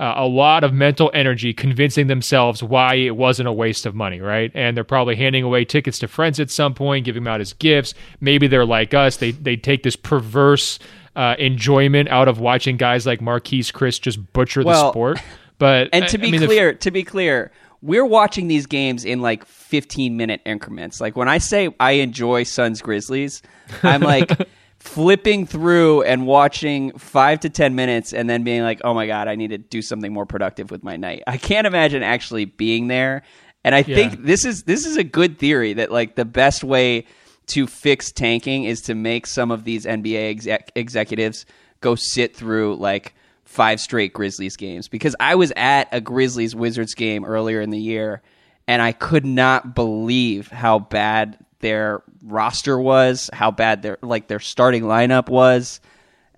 uh, 0.00 0.14
a 0.16 0.26
lot 0.26 0.64
of 0.64 0.72
mental 0.72 1.08
energy 1.14 1.52
convincing 1.52 2.08
themselves 2.08 2.62
why 2.64 2.94
it 2.94 3.16
wasn't 3.16 3.46
a 3.48 3.52
waste 3.52 3.86
of 3.86 3.94
money, 3.94 4.20
right? 4.20 4.50
And 4.54 4.76
they're 4.76 4.84
probably 4.84 5.14
handing 5.16 5.44
away 5.44 5.64
tickets 5.64 5.98
to 6.00 6.08
friends 6.08 6.38
at 6.40 6.50
some 6.50 6.74
point, 6.74 7.04
giving 7.04 7.22
them 7.24 7.32
out 7.32 7.40
as 7.40 7.52
gifts. 7.52 7.94
Maybe 8.20 8.46
they're 8.48 8.64
like 8.66 8.92
us; 8.94 9.16
they 9.18 9.30
they 9.32 9.56
take 9.56 9.82
this 9.84 9.94
perverse 9.96 10.78
uh, 11.16 11.34
enjoyment 11.38 12.08
out 12.10 12.28
of 12.28 12.38
watching 12.40 12.76
guys 12.76 13.06
like 13.06 13.20
Marquese 13.20 13.72
Chriss 13.72 14.00
just 14.00 14.32
butcher 14.32 14.62
the 14.62 14.68
Well, 14.68 14.92
sport. 14.92 15.20
But 15.58 15.88
And 15.92 16.06
to 16.08 16.18
I 16.18 16.20
be 16.20 16.30
mean, 16.32 16.40
the- 16.40 16.46
clear, 16.46 16.72
to 16.74 16.90
be 16.90 17.02
clear, 17.02 17.50
we're 17.82 18.04
watching 18.06 18.48
these 18.48 18.66
games 18.66 19.04
in 19.04 19.20
like 19.20 19.44
15 19.44 20.16
minute 20.16 20.40
increments. 20.44 21.00
Like 21.00 21.16
when 21.16 21.28
I 21.28 21.38
say 21.38 21.68
I 21.78 21.92
enjoy 21.92 22.42
Suns 22.44 22.80
Grizzlies, 22.82 23.42
I'm 23.82 24.00
like 24.00 24.30
flipping 24.78 25.46
through 25.46 26.02
and 26.02 26.26
watching 26.26 26.96
5 26.98 27.40
to 27.40 27.50
10 27.50 27.74
minutes 27.74 28.12
and 28.12 28.28
then 28.28 28.42
being 28.44 28.62
like, 28.62 28.80
"Oh 28.84 28.94
my 28.94 29.06
god, 29.06 29.28
I 29.28 29.34
need 29.34 29.50
to 29.50 29.58
do 29.58 29.82
something 29.82 30.12
more 30.12 30.26
productive 30.26 30.70
with 30.70 30.82
my 30.82 30.96
night." 30.96 31.22
I 31.26 31.36
can't 31.36 31.66
imagine 31.66 32.02
actually 32.02 32.44
being 32.46 32.88
there. 32.88 33.22
And 33.64 33.74
I 33.74 33.84
Yeah. 33.86 33.94
think 33.96 34.24
this 34.24 34.44
is 34.44 34.62
this 34.64 34.86
is 34.86 34.96
a 34.96 35.04
good 35.04 35.38
theory 35.38 35.72
that 35.74 35.90
like 35.92 36.14
the 36.16 36.24
best 36.24 36.64
way 36.64 37.04
to 37.48 37.66
fix 37.66 38.12
tanking 38.12 38.64
is 38.64 38.80
to 38.82 38.94
make 38.94 39.26
some 39.26 39.50
of 39.50 39.64
these 39.64 39.84
NBA 39.86 40.30
exec- 40.30 40.70
executives 40.74 41.46
go 41.80 41.94
sit 41.94 42.36
through 42.36 42.76
like 42.76 43.14
five 43.48 43.80
straight 43.80 44.12
Grizzlies 44.12 44.58
games 44.58 44.88
because 44.88 45.16
I 45.18 45.34
was 45.34 45.54
at 45.56 45.88
a 45.90 46.02
Grizzlies 46.02 46.54
Wizards 46.54 46.94
game 46.94 47.24
earlier 47.24 47.62
in 47.62 47.70
the 47.70 47.78
year 47.78 48.20
and 48.66 48.82
I 48.82 48.92
could 48.92 49.24
not 49.24 49.74
believe 49.74 50.48
how 50.48 50.80
bad 50.80 51.38
their 51.60 52.02
roster 52.22 52.78
was, 52.78 53.30
how 53.32 53.50
bad 53.50 53.80
their 53.80 53.96
like 54.02 54.28
their 54.28 54.38
starting 54.38 54.82
lineup 54.82 55.30
was. 55.30 55.80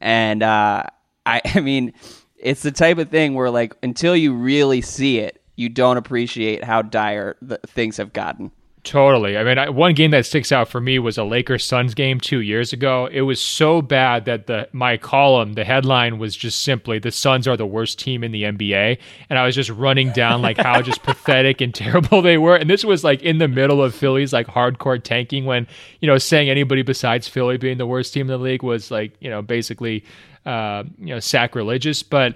And 0.00 0.44
uh 0.44 0.84
I 1.26 1.42
I 1.56 1.60
mean 1.60 1.94
it's 2.36 2.62
the 2.62 2.70
type 2.70 2.98
of 2.98 3.10
thing 3.10 3.34
where 3.34 3.50
like 3.50 3.74
until 3.82 4.14
you 4.14 4.32
really 4.32 4.80
see 4.80 5.18
it, 5.18 5.42
you 5.56 5.68
don't 5.68 5.96
appreciate 5.96 6.62
how 6.62 6.80
dire 6.80 7.36
the 7.42 7.58
things 7.66 7.96
have 7.96 8.12
gotten. 8.12 8.52
Totally. 8.82 9.36
I 9.36 9.44
mean, 9.44 9.58
I, 9.58 9.68
one 9.68 9.92
game 9.92 10.10
that 10.12 10.24
sticks 10.24 10.50
out 10.50 10.68
for 10.68 10.80
me 10.80 10.98
was 10.98 11.18
a 11.18 11.24
Lakers 11.24 11.66
Suns 11.66 11.92
game 11.92 12.18
two 12.18 12.40
years 12.40 12.72
ago. 12.72 13.10
It 13.12 13.22
was 13.22 13.38
so 13.38 13.82
bad 13.82 14.24
that 14.24 14.46
the 14.46 14.68
my 14.72 14.96
column, 14.96 15.52
the 15.52 15.64
headline 15.64 16.18
was 16.18 16.34
just 16.34 16.62
simply 16.62 16.98
"The 16.98 17.10
Suns 17.10 17.46
are 17.46 17.58
the 17.58 17.66
worst 17.66 17.98
team 17.98 18.24
in 18.24 18.32
the 18.32 18.44
NBA," 18.44 18.96
and 19.28 19.38
I 19.38 19.44
was 19.44 19.54
just 19.54 19.68
running 19.68 20.12
down 20.12 20.40
like 20.40 20.56
how 20.56 20.80
just 20.80 21.02
pathetic 21.04 21.60
and 21.60 21.74
terrible 21.74 22.22
they 22.22 22.38
were. 22.38 22.56
And 22.56 22.70
this 22.70 22.82
was 22.82 23.04
like 23.04 23.20
in 23.22 23.36
the 23.36 23.48
middle 23.48 23.82
of 23.82 23.94
Philly's 23.94 24.32
like 24.32 24.46
hardcore 24.46 25.02
tanking, 25.02 25.44
when 25.44 25.66
you 26.00 26.06
know 26.06 26.16
saying 26.16 26.48
anybody 26.48 26.80
besides 26.80 27.28
Philly 27.28 27.58
being 27.58 27.76
the 27.76 27.86
worst 27.86 28.14
team 28.14 28.22
in 28.22 28.28
the 28.28 28.38
league 28.38 28.62
was 28.62 28.90
like 28.90 29.12
you 29.20 29.28
know 29.28 29.42
basically 29.42 30.04
uh, 30.46 30.84
you 30.98 31.12
know 31.14 31.20
sacrilegious, 31.20 32.02
but 32.02 32.34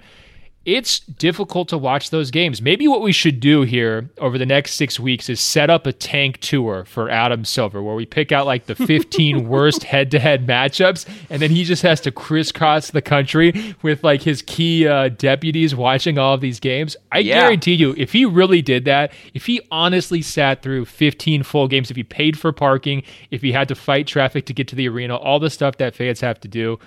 it's 0.65 0.99
difficult 0.99 1.69
to 1.69 1.77
watch 1.77 2.09
those 2.09 2.31
games. 2.31 2.59
Maybe 2.61 2.87
what 2.87 3.01
we 3.01 3.11
should 3.11 3.39
do 3.39 3.61
here 3.61 4.09
over 4.17 4.37
the 4.39 4.45
next 4.47 4.73
six 4.73 4.99
weeks 4.99 5.29
is 5.29 5.39
set 5.39 5.69
up 5.69 5.85
a 5.85 5.93
tank 5.93 6.39
tour 6.39 6.85
for 6.85 7.07
Adam 7.09 7.45
Silver 7.45 7.83
where 7.83 7.93
we 7.93 8.05
pick 8.05 8.31
out 8.31 8.47
like 8.47 8.65
the 8.65 8.73
15 8.75 9.47
worst 9.47 9.83
head 9.83 10.09
to 10.11 10.19
head 10.19 10.47
matchups, 10.47 11.07
and 11.29 11.41
then 11.41 11.51
he 11.51 11.63
just 11.63 11.83
has 11.83 12.01
to 12.01 12.11
crisscross 12.11 12.89
the 12.91 13.01
country 13.01 13.75
with 13.83 14.03
like 14.03 14.23
his 14.23 14.41
key 14.41 14.87
uh, 14.87 15.09
deputies 15.09 15.75
watching 15.75 16.17
all 16.17 16.33
of 16.33 16.41
these 16.41 16.59
games. 16.59 16.97
I 17.11 17.19
Yeah. 17.19 17.41
guarantee 17.41 17.73
you, 17.75 17.93
if 17.97 18.11
he 18.13 18.25
really 18.25 18.61
did 18.63 18.85
that, 18.85 19.13
if 19.33 19.45
he 19.45 19.61
honestly 19.71 20.21
sat 20.23 20.61
through 20.63 20.85
15 20.85 21.43
full 21.43 21.67
games, 21.67 21.91
if 21.91 21.97
he 21.97 22.03
paid 22.03 22.39
for 22.39 22.51
parking, 22.51 23.03
if 23.29 23.41
he 23.43 23.51
had 23.51 23.67
to 23.67 23.75
fight 23.75 24.07
traffic 24.07 24.45
to 24.47 24.53
get 24.53 24.67
to 24.69 24.75
the 24.75 24.89
arena, 24.89 25.15
all 25.15 25.39
the 25.39 25.49
stuff 25.51 25.77
that 25.77 25.93
fans 25.95 26.21
have 26.21 26.39
to 26.39 26.47
do, 26.47 26.79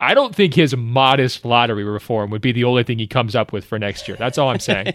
I 0.00 0.14
don't 0.14 0.34
think 0.34 0.54
his 0.54 0.76
modest 0.76 1.44
lottery 1.44 1.84
reform 1.84 2.30
would 2.30 2.42
be 2.42 2.52
the 2.52 2.64
only 2.64 2.82
thing 2.82 2.98
he 2.98 3.06
comes 3.06 3.34
up 3.34 3.52
with 3.52 3.64
for 3.64 3.78
next 3.78 4.08
year. 4.08 4.16
That's 4.16 4.38
all 4.38 4.50
I'm 4.50 4.60
saying. 4.60 4.94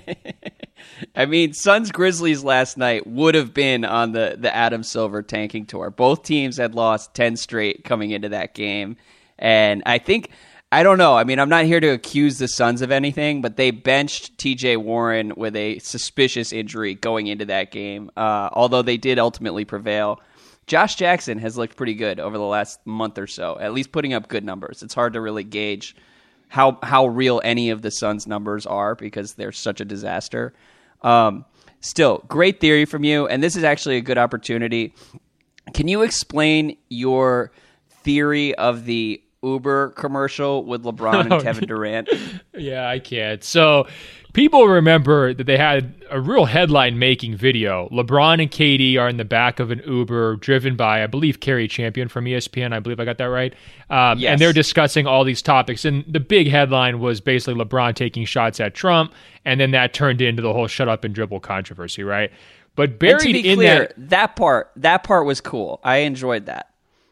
I 1.15 1.25
mean, 1.25 1.53
Suns 1.53 1.91
Grizzlies 1.91 2.43
last 2.43 2.77
night 2.77 3.07
would 3.07 3.35
have 3.35 3.53
been 3.53 3.85
on 3.85 4.11
the 4.11 4.35
the 4.37 4.53
Adam 4.53 4.83
Silver 4.83 5.21
tanking 5.21 5.65
tour. 5.65 5.89
Both 5.89 6.23
teams 6.23 6.57
had 6.57 6.75
lost 6.75 7.13
10 7.13 7.37
straight 7.37 7.83
coming 7.83 8.11
into 8.11 8.29
that 8.29 8.53
game. 8.53 8.97
And 9.37 9.83
I 9.85 9.97
think 9.97 10.31
I 10.71 10.83
don't 10.83 10.99
know. 10.99 11.17
I 11.17 11.23
mean, 11.23 11.39
I'm 11.39 11.49
not 11.49 11.65
here 11.65 11.79
to 11.79 11.87
accuse 11.87 12.37
the 12.37 12.47
Suns 12.47 12.81
of 12.83 12.91
anything, 12.91 13.41
but 13.41 13.57
they 13.57 13.71
benched 13.71 14.37
TJ 14.37 14.77
Warren 14.77 15.33
with 15.35 15.55
a 15.55 15.79
suspicious 15.79 16.53
injury 16.53 16.93
going 16.93 17.25
into 17.25 17.45
that 17.45 17.71
game. 17.71 18.11
Uh, 18.15 18.49
although 18.53 18.83
they 18.83 18.97
did 18.97 19.17
ultimately 19.17 19.65
prevail. 19.65 20.19
Josh 20.69 20.93
Jackson 20.95 21.39
has 21.39 21.57
looked 21.57 21.75
pretty 21.75 21.95
good 21.95 22.19
over 22.19 22.37
the 22.37 22.43
last 22.43 22.79
month 22.85 23.17
or 23.17 23.25
so, 23.25 23.57
at 23.59 23.73
least 23.73 23.91
putting 23.91 24.13
up 24.13 24.27
good 24.27 24.45
numbers. 24.45 24.83
It's 24.83 24.93
hard 24.93 25.13
to 25.13 25.21
really 25.21 25.43
gauge 25.43 25.95
how 26.47 26.77
how 26.83 27.07
real 27.07 27.41
any 27.43 27.71
of 27.71 27.81
the 27.81 27.89
Suns 27.89 28.27
numbers 28.27 28.67
are 28.67 28.93
because 28.93 29.33
they're 29.33 29.51
such 29.51 29.81
a 29.81 29.85
disaster. 29.85 30.53
Um, 31.01 31.45
still, 31.79 32.23
great 32.27 32.59
theory 32.59 32.85
from 32.85 33.03
you, 33.03 33.27
and 33.27 33.41
this 33.41 33.55
is 33.55 33.63
actually 33.63 33.97
a 33.97 34.01
good 34.01 34.19
opportunity. 34.19 34.93
Can 35.73 35.87
you 35.87 36.03
explain 36.03 36.77
your 36.87 37.51
theory 38.03 38.53
of 38.53 38.85
the 38.85 39.23
Uber 39.41 39.91
commercial 39.91 40.65
with 40.65 40.83
LeBron 40.83 41.21
and 41.21 41.33
Oh, 41.39 41.39
Kevin 41.41 41.67
Durant? 41.67 42.09
yeah, 42.57 42.89
I 42.89 42.99
can't. 42.99 43.43
So 43.43 43.87
people 44.33 44.67
remember 44.67 45.33
that 45.33 45.45
they 45.45 45.57
had 45.57 45.93
a 46.09 46.19
real 46.19 46.45
headline 46.45 46.99
making 46.99 47.37
video. 47.37 47.87
LeBron 47.89 48.41
and 48.41 48.51
KD 48.51 48.97
are 48.99 49.07
in 49.07 49.17
the 49.17 49.23
back 49.25 49.59
of 49.59 49.71
an 49.71 49.81
Uber 49.87 50.35
driven 50.37 50.75
by, 50.75 51.03
I 51.03 51.07
believe, 51.07 51.39
Cari 51.39 51.67
Champion 51.67 52.09
from 52.09 52.25
ESPN. 52.25 52.73
I 52.73 52.79
believe 52.79 52.99
I 52.99 53.05
got 53.05 53.17
that 53.19 53.25
right. 53.25 53.53
Um, 53.89 54.19
Yes. 54.19 54.31
And 54.33 54.41
they're 54.41 54.51
discussing 54.53 55.07
all 55.07 55.23
these 55.23 55.41
topics. 55.41 55.85
And 55.85 56.03
the 56.07 56.19
big 56.19 56.49
headline 56.49 56.99
was 56.99 57.21
basically 57.21 57.63
LeBron 57.63 57.95
taking 57.95 58.25
shots 58.25 58.59
at 58.59 58.73
Trump. 58.75 59.13
And 59.45 59.59
then 59.59 59.71
that 59.71 59.93
turned 59.93 60.21
into 60.21 60.41
the 60.41 60.51
whole 60.51 60.67
shut 60.67 60.89
up 60.89 61.03
and 61.05 61.15
dribble 61.15 61.39
controversy, 61.39 62.03
right? 62.03 62.31
But 62.75 62.99
buried 62.99 63.19
to 63.21 63.33
be 63.33 63.49
in 63.49 63.55
clear, 63.57 63.79
that 63.97 64.09
that 64.09 64.35
part 64.35 64.71
that 64.77 65.03
part 65.03 65.25
was 65.25 65.41
cool. 65.41 65.79
I 65.83 65.97
enjoyed 65.97 66.45
that. 66.45 66.68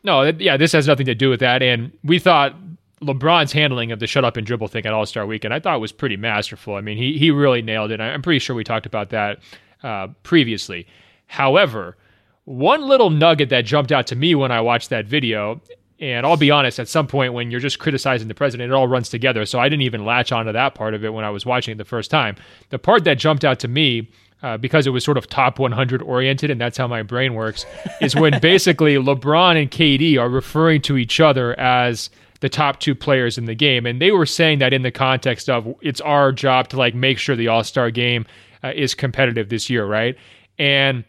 No, 0.08 0.24
yeah, 0.24 0.56
this 0.56 0.72
has 0.72 0.88
nothing 0.88 1.06
to 1.08 1.14
do 1.14 1.30
with 1.30 1.42
that. 1.42 1.62
And 1.62 1.92
we 2.02 2.18
thought 2.18 2.56
LeBron's 3.02 3.52
handling 3.52 3.92
of 3.92 4.00
the 4.00 4.08
shut 4.08 4.24
up 4.24 4.38
and 4.38 4.48
dribble 4.48 4.70
thing 4.70 4.86
at 4.86 4.94
All 4.94 5.06
Star 5.06 5.26
Weekend, 5.26 5.54
I 5.54 5.60
thought 5.60 5.82
was 5.82 5.92
pretty 5.92 6.16
masterful. 6.16 6.76
I 6.76 6.82
mean, 6.82 6.98
he 6.98 7.18
he 7.18 7.30
really 7.30 7.62
nailed 7.62 7.92
it. 7.92 8.00
I'm 8.00 8.22
pretty 8.22 8.40
sure 8.40 8.56
we 8.56 8.64
talked 8.64 8.86
about 8.86 9.10
that 9.10 9.40
uh, 9.84 10.08
previously. 10.24 10.88
However, 11.28 11.98
one 12.46 12.88
little 12.88 13.10
nugget 13.10 13.50
that 13.50 13.66
jumped 13.66 13.92
out 13.92 14.08
to 14.08 14.16
me 14.16 14.34
when 14.34 14.50
I 14.50 14.62
watched 14.62 14.90
that 14.92 15.06
video, 15.06 15.60
and 16.00 16.26
I'll 16.26 16.38
be 16.38 16.52
honest, 16.52 16.80
at 16.80 16.88
some 16.88 17.06
point 17.06 17.34
when 17.34 17.52
you're 17.52 17.60
just 17.60 17.78
criticizing 17.78 18.30
the 18.30 18.34
president, 18.34 18.72
it 18.72 18.74
all 18.74 18.88
runs 18.88 19.10
together. 19.10 19.46
So 19.46 19.60
I 19.60 19.68
didn't 19.68 19.84
even 19.84 20.06
latch 20.06 20.32
onto 20.32 20.54
that 20.54 20.74
part 20.74 20.94
of 20.94 21.04
it 21.04 21.14
when 21.14 21.26
I 21.26 21.30
was 21.32 21.46
watching 21.46 21.74
it 21.74 21.78
the 21.78 21.84
first 21.84 22.10
time. 22.10 22.38
The 22.70 22.80
part 22.80 23.04
that 23.04 23.18
jumped 23.18 23.44
out 23.44 23.60
to 23.60 23.68
me 23.68 24.10
uh, 24.44 24.58
because 24.58 24.86
it 24.86 24.92
was 24.92 25.04
sort 25.04 25.18
of 25.18 25.28
top 25.28 25.60
100 25.60 26.02
oriented, 26.02 26.50
and 26.50 26.62
that's 26.62 26.78
how 26.78 26.88
my 26.88 27.04
brain 27.04 27.34
works, 27.34 27.66
is 28.02 28.16
when 28.16 28.40
basically 28.42 28.96
LeBron 28.96 29.62
and 29.62 29.72
KD 29.72 30.20
are 30.20 30.30
referring 30.30 30.82
to 30.84 30.98
each 30.98 31.20
other 31.20 31.60
as 31.60 32.10
the 32.40 32.50
top 32.50 32.80
two 32.80 32.94
players 32.94 33.38
in 33.38 33.46
the 33.46 33.56
game, 33.56 33.86
and 33.86 34.02
they 34.02 34.12
were 34.12 34.26
saying 34.26 34.60
that 34.60 34.74
in 34.74 34.84
the 34.84 34.92
context 34.92 35.50
of 35.50 35.74
it's 35.82 36.02
our 36.02 36.32
job 36.32 36.68
to 36.70 36.78
like 36.78 36.94
make 36.94 37.18
sure 37.18 37.36
the 37.36 37.48
All 37.48 37.64
Star 37.64 37.90
game 37.90 38.26
uh, 38.64 38.72
is 38.76 38.94
competitive 38.94 39.50
this 39.50 39.70
year, 39.70 39.86
right? 39.86 40.16
And 40.60 41.04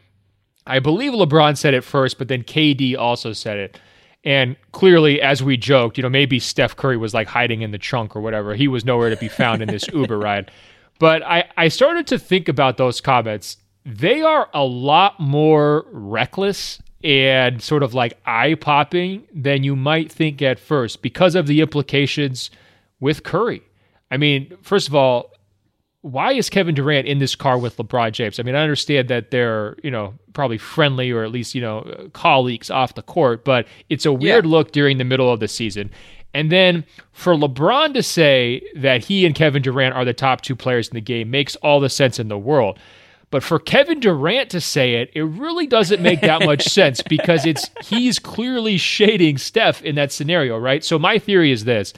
I 0.67 0.79
believe 0.79 1.13
LeBron 1.13 1.57
said 1.57 1.75
it 1.75 1.83
first, 1.83 2.19
but 2.19 2.29
then 2.29 2.43
KD 2.43 2.97
also 2.97 3.33
said 3.33 3.59
it. 3.59 3.81
And 4.25 4.57
clearly, 4.73 5.21
as 5.23 5.43
we 5.43 5.57
joked, 5.57 5.97
you 5.97 6.03
know, 6.03 6.09
maybe 6.09 6.39
Steph 6.39 6.77
Curry 6.77 6.97
was 6.97 7.15
like 7.15 7.29
hiding 7.29 7.63
in 7.63 7.71
the 7.71 7.79
trunk 7.79 8.15
or 8.17 8.21
whatever. 8.21 8.55
He 8.55 8.69
was 8.69 8.85
nowhere 8.85 9.11
to 9.11 9.17
be 9.17 9.29
found 9.29 9.63
in 9.63 9.69
this 9.69 9.87
Uber 9.95 10.19
ride. 10.19 10.51
But 10.99 11.23
I, 11.23 11.45
I 11.57 11.69
started 11.69 12.07
to 12.09 12.19
think 12.19 12.49
about 12.49 12.77
those 12.77 13.01
comments. 13.01 13.57
They 13.85 14.21
are 14.23 14.49
a 14.53 14.65
lot 14.65 15.19
more 15.21 15.87
reckless 15.93 16.81
and 17.05 17.63
sort 17.63 17.83
of 17.83 17.95
like 17.95 18.19
eye 18.27 18.55
popping 18.55 19.25
than 19.33 19.63
you 19.63 19.77
might 19.77 20.11
think 20.11 20.43
at 20.43 20.59
first 20.59 21.01
because 21.01 21.35
of 21.37 21.47
the 21.47 21.61
implications 21.61 22.51
with 23.01 23.23
Curry. 23.23 23.63
I 24.11 24.17
mean, 24.17 24.57
first 24.63 24.89
of 24.89 24.95
all, 24.95 25.31
why 26.03 26.33
is 26.33 26.49
Kevin 26.49 26.75
Durant 26.75 27.07
in 27.07 27.19
this 27.19 27.35
car 27.35 27.59
with 27.59 27.77
LeBron 27.77 28.13
James? 28.13 28.39
I 28.39 28.43
mean, 28.43 28.55
I 28.55 28.63
understand 28.63 29.09
that 29.09 29.31
they're, 29.31 29.77
you 29.83 29.91
know, 29.91 30.15
probably 30.33 30.59
friendly 30.59 31.11
or 31.11 31.23
at 31.25 31.31
least, 31.31 31.55
you 31.55 31.61
know, 31.61 32.09
colleagues 32.13 32.71
off 32.71 32.95
the 32.95 33.03
court, 33.03 33.45
but 33.45 33.67
it's 33.89 34.07
a 34.07 34.13
weird 34.13 34.45
Yeah. 34.45 34.51
look 34.51 34.73
during 34.73 34.99
the 34.99 35.05
middle 35.05 35.31
of 35.33 35.41
the 35.41 35.49
season. 35.49 35.91
And 36.35 36.53
then 36.53 36.85
for 37.13 37.35
LeBron 37.35 37.95
to 37.95 38.03
say 38.03 38.63
that 38.77 39.05
he 39.05 39.25
and 39.25 39.35
Kevin 39.35 39.63
Durant 39.63 39.95
are 39.95 40.05
the 40.05 40.13
top 40.13 40.41
two 40.43 40.55
players 40.55 40.89
in 40.89 40.95
the 40.95 41.01
game 41.01 41.31
makes 41.31 41.57
all 41.57 41.81
the 41.81 41.89
sense 41.89 42.19
in 42.19 42.29
the 42.29 42.39
world. 42.39 42.79
But 43.31 43.43
for 43.43 43.59
Kevin 43.59 44.01
Durant 44.01 44.51
to 44.51 44.61
say 44.61 44.95
it, 44.95 45.11
it 45.15 45.23
really 45.23 45.67
doesn't 45.67 46.03
make 46.03 46.21
that 46.23 46.45
much 46.45 46.65
sense 46.69 47.03
because 47.03 47.45
it's 47.45 47.71
he's 47.83 48.19
clearly 48.19 48.77
shading 48.77 49.39
Steph 49.39 49.83
in 49.83 49.97
that 49.97 50.13
scenario, 50.13 50.59
right? 50.59 50.85
So 50.85 50.99
my 50.99 51.19
theory 51.19 51.53
is 51.53 51.65
this. 51.65 51.93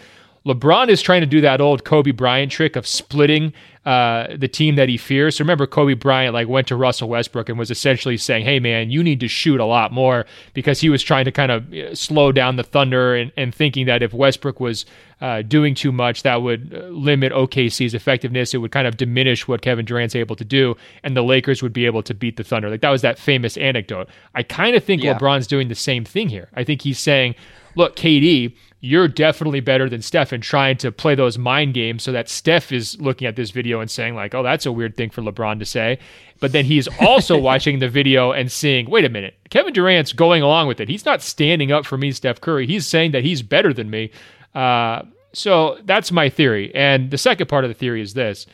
LeBron 0.46 0.88
is 0.88 1.02
trying 1.02 1.20
to 1.20 1.26
do 1.26 1.40
that 1.42 1.60
old 1.60 1.84
Kobe 1.84 2.12
Bryant 2.12 2.50
trick 2.50 2.76
of 2.76 2.86
splitting 2.86 3.52
uh, 3.84 4.36
the 4.36 4.48
team 4.48 4.76
that 4.76 4.88
he 4.88 4.96
fears. 4.96 5.36
So 5.36 5.42
remember, 5.42 5.66
Kobe 5.66 5.94
Bryant 5.94 6.34
like 6.34 6.48
went 6.48 6.68
to 6.68 6.76
Russell 6.76 7.08
Westbrook 7.08 7.48
and 7.48 7.58
was 7.58 7.70
essentially 7.70 8.16
saying, 8.16 8.44
"Hey, 8.44 8.60
man, 8.60 8.90
you 8.90 9.02
need 9.02 9.20
to 9.20 9.28
shoot 9.28 9.58
a 9.58 9.64
lot 9.64 9.90
more," 9.90 10.26
because 10.52 10.80
he 10.80 10.90
was 10.90 11.02
trying 11.02 11.24
to 11.24 11.32
kind 11.32 11.50
of 11.50 11.72
uh, 11.72 11.94
slow 11.94 12.30
down 12.30 12.56
the 12.56 12.62
Thunder 12.62 13.14
and, 13.14 13.32
and 13.36 13.54
thinking 13.54 13.86
that 13.86 14.02
if 14.02 14.12
Westbrook 14.12 14.60
was 14.60 14.84
uh, 15.22 15.42
doing 15.42 15.74
too 15.74 15.92
much, 15.92 16.22
that 16.24 16.42
would 16.42 16.74
uh, 16.74 16.88
limit 16.88 17.32
OKC's 17.32 17.94
effectiveness. 17.94 18.52
It 18.52 18.58
would 18.58 18.70
kind 18.72 18.86
of 18.86 18.98
diminish 18.98 19.48
what 19.48 19.62
Kevin 19.62 19.86
Durant's 19.86 20.14
able 20.14 20.36
to 20.36 20.44
do, 20.44 20.76
and 21.02 21.16
the 21.16 21.22
Lakers 21.22 21.62
would 21.62 21.72
be 21.72 21.86
able 21.86 22.02
to 22.02 22.12
beat 22.12 22.36
the 22.36 22.44
Thunder. 22.44 22.68
Like 22.68 22.82
that 22.82 22.90
was 22.90 23.02
that 23.02 23.18
famous 23.18 23.56
anecdote. 23.56 24.08
I 24.34 24.42
kind 24.42 24.76
of 24.76 24.84
think 24.84 25.02
yeah. 25.02 25.18
LeBron's 25.18 25.46
doing 25.46 25.68
the 25.68 25.74
same 25.74 26.04
thing 26.04 26.28
here. 26.28 26.48
I 26.54 26.64
think 26.64 26.82
he's 26.82 26.98
saying, 26.98 27.34
"Look, 27.76 27.96
KD." 27.96 28.54
You're 28.80 29.08
definitely 29.08 29.60
better 29.60 29.88
than 29.90 30.00
Steph 30.00 30.32
and 30.32 30.42
trying 30.42 30.76
to 30.78 30.90
play 30.90 31.14
those 31.14 31.36
mind 31.36 31.74
games 31.74 32.02
so 32.02 32.12
that 32.12 32.30
Steph 32.30 32.72
is 32.72 32.98
looking 33.00 33.28
at 33.28 33.36
this 33.36 33.50
video 33.50 33.80
and 33.80 33.90
saying, 33.90 34.14
like, 34.14 34.34
oh, 34.34 34.42
that's 34.42 34.64
a 34.64 34.72
weird 34.72 34.96
thing 34.96 35.10
for 35.10 35.20
LeBron 35.20 35.58
to 35.58 35.66
say. 35.66 35.98
But 36.40 36.52
then 36.52 36.64
he's 36.64 36.88
also 37.00 37.36
watching 37.40 37.78
the 37.78 37.90
video 37.90 38.32
and 38.32 38.50
seeing, 38.50 38.88
wait 38.88 39.04
a 39.04 39.10
minute, 39.10 39.34
Kevin 39.50 39.74
Durant's 39.74 40.14
going 40.14 40.42
along 40.42 40.66
with 40.66 40.80
it. 40.80 40.88
He's 40.88 41.04
not 41.04 41.20
standing 41.20 41.70
up 41.70 41.84
for 41.84 41.98
me, 41.98 42.10
Steph 42.10 42.40
Curry. 42.40 42.66
He's 42.66 42.86
saying 42.86 43.12
that 43.12 43.22
he's 43.22 43.42
better 43.42 43.74
than 43.74 43.90
me. 43.90 44.10
Uh, 44.54 45.02
so 45.34 45.78
that's 45.84 46.10
my 46.10 46.30
theory. 46.30 46.74
And 46.74 47.10
the 47.10 47.18
second 47.18 47.48
part 47.48 47.64
of 47.64 47.70
the 47.70 47.74
theory 47.74 48.00
is 48.00 48.14
this 48.14 48.46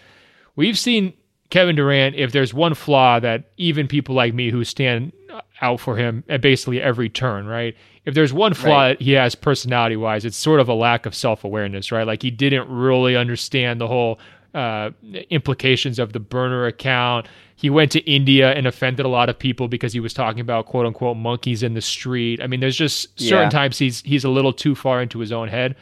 we've 0.56 0.78
seen 0.78 1.12
Kevin 1.50 1.76
Durant, 1.76 2.16
if 2.16 2.32
there's 2.32 2.52
one 2.52 2.74
flaw 2.74 3.20
that 3.20 3.44
even 3.56 3.86
people 3.86 4.14
like 4.14 4.34
me 4.34 4.50
who 4.50 4.64
stand 4.64 5.12
out 5.62 5.80
for 5.80 5.96
him 5.96 6.24
at 6.28 6.40
basically 6.40 6.80
every 6.80 7.08
turn, 7.08 7.46
right? 7.46 7.74
if 8.06 8.14
there's 8.14 8.32
one 8.32 8.54
flaw 8.54 8.82
right. 8.82 9.02
he 9.02 9.12
has 9.12 9.34
personality 9.34 9.96
wise, 9.96 10.24
it's 10.24 10.36
sort 10.36 10.60
of 10.60 10.68
a 10.68 10.74
lack 10.74 11.04
of 11.04 11.14
self 11.14 11.44
awareness, 11.44 11.92
right? 11.92 12.06
Like 12.06 12.22
he 12.22 12.30
didn't 12.30 12.68
really 12.68 13.16
understand 13.16 13.80
the 13.80 13.88
whole 13.88 14.20
uh, 14.54 14.92
implications 15.28 15.98
of 15.98 16.12
the 16.12 16.20
burner 16.20 16.66
account. 16.66 17.26
He 17.56 17.68
went 17.68 17.90
to 17.92 18.00
India 18.10 18.52
and 18.52 18.66
offended 18.66 19.04
a 19.04 19.08
lot 19.08 19.28
of 19.28 19.38
people 19.38 19.66
because 19.66 19.92
he 19.92 20.00
was 20.00 20.14
talking 20.14 20.40
about 20.40 20.66
quote 20.66 20.86
unquote 20.86 21.16
monkeys 21.16 21.64
in 21.64 21.74
the 21.74 21.80
street. 21.80 22.40
I 22.40 22.46
mean, 22.46 22.60
there's 22.60 22.76
just 22.76 23.18
certain 23.18 23.46
yeah. 23.46 23.50
times 23.50 23.76
he's 23.76 24.02
he's 24.02 24.24
a 24.24 24.30
little 24.30 24.52
too 24.52 24.76
far 24.76 25.02
into 25.02 25.18
his 25.18 25.32
own 25.32 25.48
head. 25.48 25.74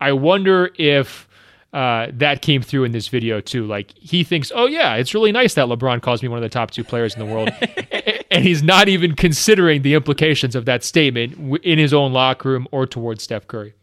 I 0.00 0.12
wonder 0.12 0.72
if 0.76 1.28
uh, 1.72 2.08
that 2.12 2.42
came 2.42 2.62
through 2.62 2.84
in 2.84 2.92
this 2.92 3.08
video 3.08 3.40
too. 3.40 3.66
Like 3.66 3.96
he 3.96 4.24
thinks, 4.24 4.50
oh 4.54 4.66
yeah, 4.66 4.96
it's 4.96 5.14
really 5.14 5.32
nice 5.32 5.54
that 5.54 5.66
LeBron 5.66 6.02
calls 6.02 6.22
me 6.22 6.28
one 6.28 6.38
of 6.38 6.42
the 6.42 6.48
top 6.48 6.70
two 6.70 6.84
players 6.84 7.14
in 7.14 7.20
the 7.20 7.32
world, 7.32 7.50
and 8.30 8.44
he's 8.44 8.62
not 8.62 8.88
even 8.88 9.14
considering 9.14 9.82
the 9.82 9.94
implications 9.94 10.54
of 10.54 10.64
that 10.64 10.82
statement 10.82 11.60
in 11.64 11.78
his 11.78 11.94
own 11.94 12.12
locker 12.12 12.50
room 12.50 12.66
or 12.72 12.86
towards 12.86 13.22
Steph 13.22 13.46
Curry. 13.46 13.74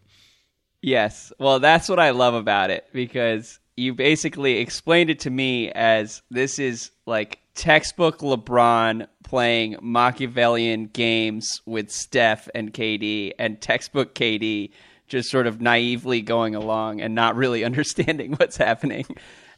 Yes, 0.81 1.31
well, 1.39 1.59
that's 1.59 1.89
what 1.89 1.99
I 1.99 2.11
love 2.11 2.33
about 2.33 2.69
it 2.69 2.87
because 2.93 3.59
you 3.75 3.93
basically 3.93 4.57
explained 4.57 5.09
it 5.09 5.19
to 5.21 5.29
me 5.29 5.71
as 5.71 6.21
this 6.29 6.59
is 6.59 6.91
like 7.05 7.39
textbook 7.55 8.19
LeBron 8.19 9.07
playing 9.23 9.77
Machiavellian 9.81 10.87
games 10.87 11.61
with 11.65 11.91
Steph 11.91 12.47
and 12.53 12.73
KD, 12.73 13.33
and 13.39 13.59
textbook 13.61 14.13
KD 14.13 14.71
just 15.07 15.29
sort 15.29 15.47
of 15.47 15.61
naively 15.61 16.21
going 16.21 16.55
along 16.55 17.01
and 17.01 17.15
not 17.15 17.35
really 17.35 17.63
understanding 17.65 18.33
what's 18.33 18.57
happening. 18.57 19.05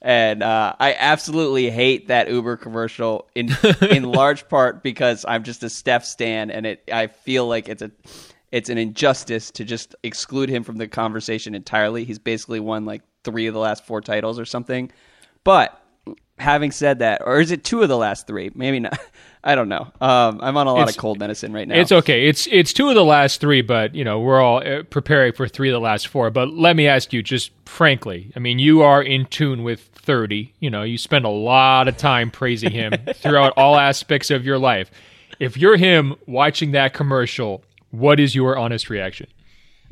And 0.01 0.41
uh, 0.41 0.75
I 0.79 0.95
absolutely 0.97 1.69
hate 1.69 2.07
that 2.07 2.29
Uber 2.29 2.57
commercial 2.57 3.27
in 3.35 3.49
in 3.81 4.03
large 4.03 4.47
part 4.47 4.81
because 4.81 5.25
I'm 5.27 5.43
just 5.43 5.61
a 5.63 5.69
Steph 5.69 6.05
stan, 6.05 6.51
and 6.51 6.65
it 6.65 6.83
I 6.91 7.07
feel 7.07 7.47
like 7.47 7.67
it's 7.67 7.81
a 7.81 7.91
it's 8.51 8.69
an 8.69 8.77
injustice 8.77 9.51
to 9.51 9.65
just 9.65 9.95
exclude 10.03 10.49
him 10.49 10.63
from 10.63 10.77
the 10.77 10.87
conversation 10.87 11.53
entirely. 11.53 12.05
He's 12.05 12.19
basically 12.19 12.59
won 12.59 12.85
like 12.85 13.01
three 13.23 13.47
of 13.47 13.53
the 13.53 13.59
last 13.59 13.85
four 13.85 13.99
titles 14.01 14.39
or 14.39 14.45
something. 14.45 14.91
But 15.43 15.79
having 16.37 16.71
said 16.71 16.99
that, 16.99 17.21
or 17.25 17.39
is 17.39 17.51
it 17.51 17.63
two 17.63 17.81
of 17.81 17.89
the 17.89 17.97
last 17.97 18.25
three? 18.25 18.51
Maybe 18.55 18.79
not. 18.79 18.97
I 19.43 19.55
don't 19.55 19.69
know. 19.69 19.87
Um, 20.01 20.39
I'm 20.41 20.57
on 20.57 20.67
a 20.67 20.73
lot 20.73 20.89
it's, 20.89 20.97
of 20.97 21.01
cold 21.01 21.17
medicine 21.17 21.53
right 21.53 21.67
now. 21.67 21.75
It's 21.75 21.91
okay. 21.91 22.27
It's 22.27 22.47
it's 22.51 22.73
two 22.73 22.89
of 22.89 22.95
the 22.95 23.05
last 23.05 23.39
three, 23.39 23.61
but 23.61 23.95
you 23.95 24.03
know 24.03 24.19
we're 24.19 24.41
all 24.41 24.57
uh, 24.57 24.83
preparing 24.83 25.31
for 25.31 25.47
three 25.47 25.69
of 25.69 25.73
the 25.73 25.79
last 25.79 26.09
four. 26.09 26.29
But 26.29 26.49
let 26.49 26.75
me 26.75 26.87
ask 26.87 27.13
you, 27.13 27.23
just 27.23 27.51
frankly, 27.65 28.31
I 28.35 28.39
mean, 28.39 28.59
you 28.59 28.81
are 28.81 29.01
in 29.01 29.25
tune 29.27 29.63
with 29.63 29.89
30. 29.93 30.53
You 30.59 30.69
know, 30.69 30.83
you 30.83 30.97
spend 30.97 31.23
a 31.23 31.29
lot 31.29 31.87
of 31.87 31.95
time 31.95 32.31
praising 32.31 32.71
him 32.71 32.93
throughout 33.15 33.53
all 33.55 33.77
aspects 33.77 34.29
of 34.29 34.45
your 34.45 34.57
life. 34.57 34.91
If 35.39 35.55
you're 35.55 35.77
him 35.77 36.15
watching 36.27 36.71
that 36.71 36.93
commercial, 36.93 37.63
what 37.91 38.19
is 38.19 38.35
your 38.35 38.57
honest 38.57 38.89
reaction? 38.89 39.27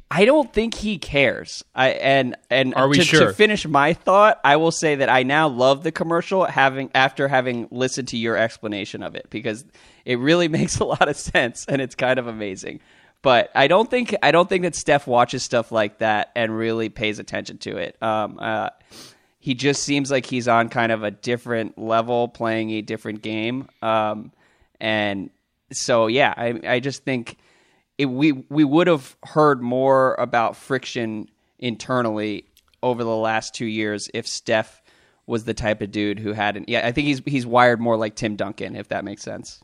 I 0.10 0.24
don't 0.24 0.52
think 0.54 0.74
he 0.74 0.98
cares. 0.98 1.66
I 1.76 1.90
and 1.90 2.36
and 2.50 2.74
Are 2.76 2.88
we 2.88 2.98
to, 2.98 3.04
sure? 3.04 3.28
to 3.28 3.34
finish 3.34 3.68
my 3.68 3.94
thought, 3.94 4.40
I 4.44 4.56
will 4.56 4.72
say 4.72 4.96
that 4.96 5.10
I 5.10 5.24
now 5.24 5.50
love 5.50 5.84
the 5.84 5.92
commercial 5.92 6.46
having 6.46 6.90
after 6.96 7.28
having 7.28 7.68
listened 7.72 8.08
to 8.10 8.18
your 8.18 8.38
explanation 8.38 9.04
of 9.04 9.16
it 9.16 9.28
because 9.30 9.66
it 10.06 10.18
really 10.20 10.48
makes 10.60 10.80
a 10.80 10.86
lot 10.86 11.10
of 11.10 11.18
sense 11.18 11.66
and 11.68 11.82
it's 11.82 11.96
kind 11.96 12.20
of 12.20 12.28
amazing. 12.28 12.80
But 13.22 13.52
I 13.54 13.68
don't 13.68 13.90
think 13.90 14.16
I 14.24 14.32
don't 14.32 14.48
think 14.48 14.64
that 14.64 14.76
Steph 14.76 15.08
watches 15.08 15.44
stuff 15.44 15.72
like 15.72 15.98
that 15.98 16.32
and 16.36 16.58
really 16.58 16.88
pays 16.88 17.20
attention 17.20 17.58
to 17.60 17.76
it. 17.78 18.02
Um, 18.02 18.40
uh, 18.40 18.70
he 19.40 19.56
just 19.56 19.84
seems 19.84 20.10
like 20.10 20.26
he's 20.26 20.48
on 20.48 20.70
kind 20.70 20.92
of 20.92 21.04
a 21.04 21.12
different 21.12 21.78
level, 21.78 22.30
playing 22.30 22.70
a 22.72 22.82
different 22.82 23.22
game. 23.22 23.68
Um, 23.82 24.32
and 24.80 25.32
so 25.72 26.08
yeah, 26.08 26.34
I 26.38 26.60
I 26.66 26.80
just 26.80 27.04
think 27.04 27.38
it, 27.98 28.06
we 28.06 28.32
we 28.50 28.64
would 28.64 28.88
have 28.88 29.16
heard 29.24 29.62
more 29.62 30.16
about 30.16 30.56
friction 30.56 31.30
internally 31.60 32.46
over 32.84 33.04
the 33.04 33.16
last 33.16 33.56
two 33.56 33.66
years 33.66 34.10
if 34.14 34.28
Steph 34.28 34.82
was 35.26 35.44
the 35.44 35.54
type 35.54 35.82
of 35.82 35.92
dude 35.92 36.20
who 36.20 36.34
hadn't. 36.34 36.70
Yeah, 36.70 36.88
I 36.88 36.92
think 36.92 37.08
he's 37.08 37.22
he's 37.26 37.46
wired 37.46 37.80
more 37.80 37.98
like 37.98 38.16
Tim 38.16 38.36
Duncan, 38.36 38.76
if 38.76 38.90
that 38.90 39.04
makes 39.04 39.24
sense. 39.24 39.62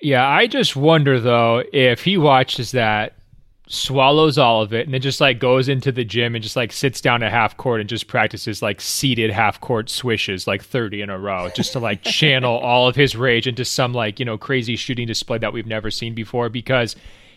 Yeah, 0.00 0.26
I 0.26 0.46
just 0.46 0.76
wonder 0.76 1.18
though 1.20 1.62
if 1.72 2.04
he 2.04 2.16
watches 2.16 2.72
that, 2.72 3.14
swallows 3.66 4.36
all 4.36 4.60
of 4.60 4.74
it, 4.74 4.86
and 4.86 4.92
then 4.92 5.00
just 5.00 5.20
like 5.20 5.38
goes 5.38 5.68
into 5.68 5.90
the 5.90 6.04
gym 6.04 6.34
and 6.34 6.42
just 6.42 6.56
like 6.56 6.72
sits 6.72 7.00
down 7.00 7.22
at 7.22 7.32
half 7.32 7.56
court 7.56 7.80
and 7.80 7.88
just 7.88 8.06
practices 8.06 8.60
like 8.60 8.80
seated 8.80 9.30
half 9.30 9.60
court 9.60 9.88
swishes 9.88 10.46
like 10.46 10.62
30 10.62 11.00
in 11.02 11.10
a 11.10 11.18
row 11.18 11.50
just 11.56 11.72
to 11.72 11.78
like 11.78 12.02
channel 12.02 12.58
all 12.62 12.86
of 12.86 12.96
his 12.96 13.16
rage 13.16 13.46
into 13.46 13.64
some 13.64 13.94
like, 13.94 14.18
you 14.18 14.26
know, 14.26 14.36
crazy 14.36 14.76
shooting 14.76 15.06
display 15.06 15.38
that 15.38 15.52
we've 15.52 15.66
never 15.66 15.90
seen 15.90 16.14
before 16.14 16.48
because 16.50 16.94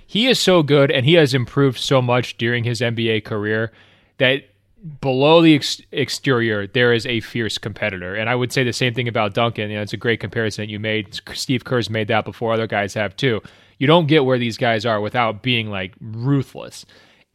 he 0.08 0.28
is 0.28 0.40
so 0.40 0.64
good 0.64 0.90
and 0.90 1.06
he 1.06 1.14
has 1.14 1.34
improved 1.34 1.78
so 1.78 2.02
much 2.02 2.38
during 2.38 2.64
his 2.64 2.82
NBA 2.82 3.26
career 3.26 3.72
that 4.18 4.44
below 5.02 5.42
the 5.42 5.56
ex- 5.56 5.82
exterior 5.92 6.66
there 6.68 6.94
is 6.94 7.06
a 7.06 7.20
fierce 7.20 7.58
competitor. 7.58 8.16
And 8.16 8.30
i 8.30 8.36
would 8.36 8.54
say 8.54 8.64
the 8.64 8.74
same 8.74 8.94
thing 8.94 9.08
about 9.08 9.34
duncan. 9.34 9.70
You 9.70 9.76
know, 9.76 9.82
it's 9.82 9.94
a 9.94 9.98
great 9.98 10.20
comparison 10.20 10.64
that 10.64 10.72
you 10.72 10.80
made. 10.80 11.20
Steve 11.34 11.66
kerr's 11.66 11.90
made 11.90 12.08
that 12.08 12.26
before. 12.26 12.54
Other 12.54 12.68
guys 12.68 12.94
have 12.94 13.16
too. 13.16 13.42
You 13.78 13.86
don't 13.86 14.08
get 14.08 14.26
where 14.26 14.40
these 14.40 14.58
guys 14.58 14.86
are 14.86 15.02
without 15.02 15.44
being 15.44 15.70
like 15.70 15.94
ruthless 16.02 16.86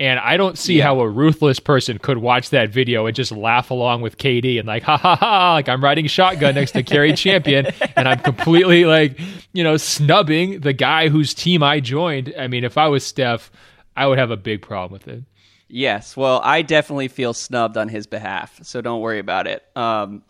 and 0.02 0.18
I 0.18 0.36
don't 0.36 0.58
see 0.58 0.78
yeah. 0.78 0.86
how 0.86 0.98
a 0.98 1.08
ruthless 1.08 1.60
person 1.60 1.96
could 1.96 2.18
watch 2.18 2.50
that 2.50 2.70
video 2.70 3.06
and 3.06 3.14
just 3.14 3.30
laugh 3.30 3.70
along 3.70 4.00
with 4.00 4.18
KD 4.18 4.58
and 4.58 4.66
like, 4.66 4.82
ha 4.82 4.96
ha 4.96 5.14
ha, 5.14 5.52
like 5.52 5.68
I'm 5.68 5.82
riding 5.82 6.08
shotgun 6.08 6.56
next 6.56 6.72
to 6.72 6.82
Cari 6.82 7.12
Champion 7.16 7.66
and 7.94 8.08
I'm 8.08 8.18
completely 8.18 8.84
like, 8.84 9.20
you 9.52 9.62
know, 9.62 9.76
snubbing 9.76 10.58
the 10.58 10.72
guy 10.72 11.08
whose 11.08 11.34
team 11.34 11.62
I 11.62 11.78
joined. 11.78 12.34
I 12.36 12.48
mean, 12.48 12.64
if 12.64 12.76
I 12.76 12.88
was 12.88 13.06
Steph, 13.06 13.52
I 13.96 14.08
would 14.08 14.18
have 14.18 14.32
a 14.32 14.36
big 14.36 14.60
problem 14.60 14.90
with 14.90 15.06
it. 15.06 15.22
Yes. 15.68 16.16
Well, 16.16 16.40
I 16.42 16.62
definitely 16.62 17.06
feel 17.06 17.32
snubbed 17.32 17.76
on 17.76 17.88
his 17.88 18.08
behalf. 18.08 18.58
So 18.64 18.80
don't 18.80 19.02
worry 19.02 19.20
about 19.20 19.46
it. 19.46 19.64
Um, 19.76 20.24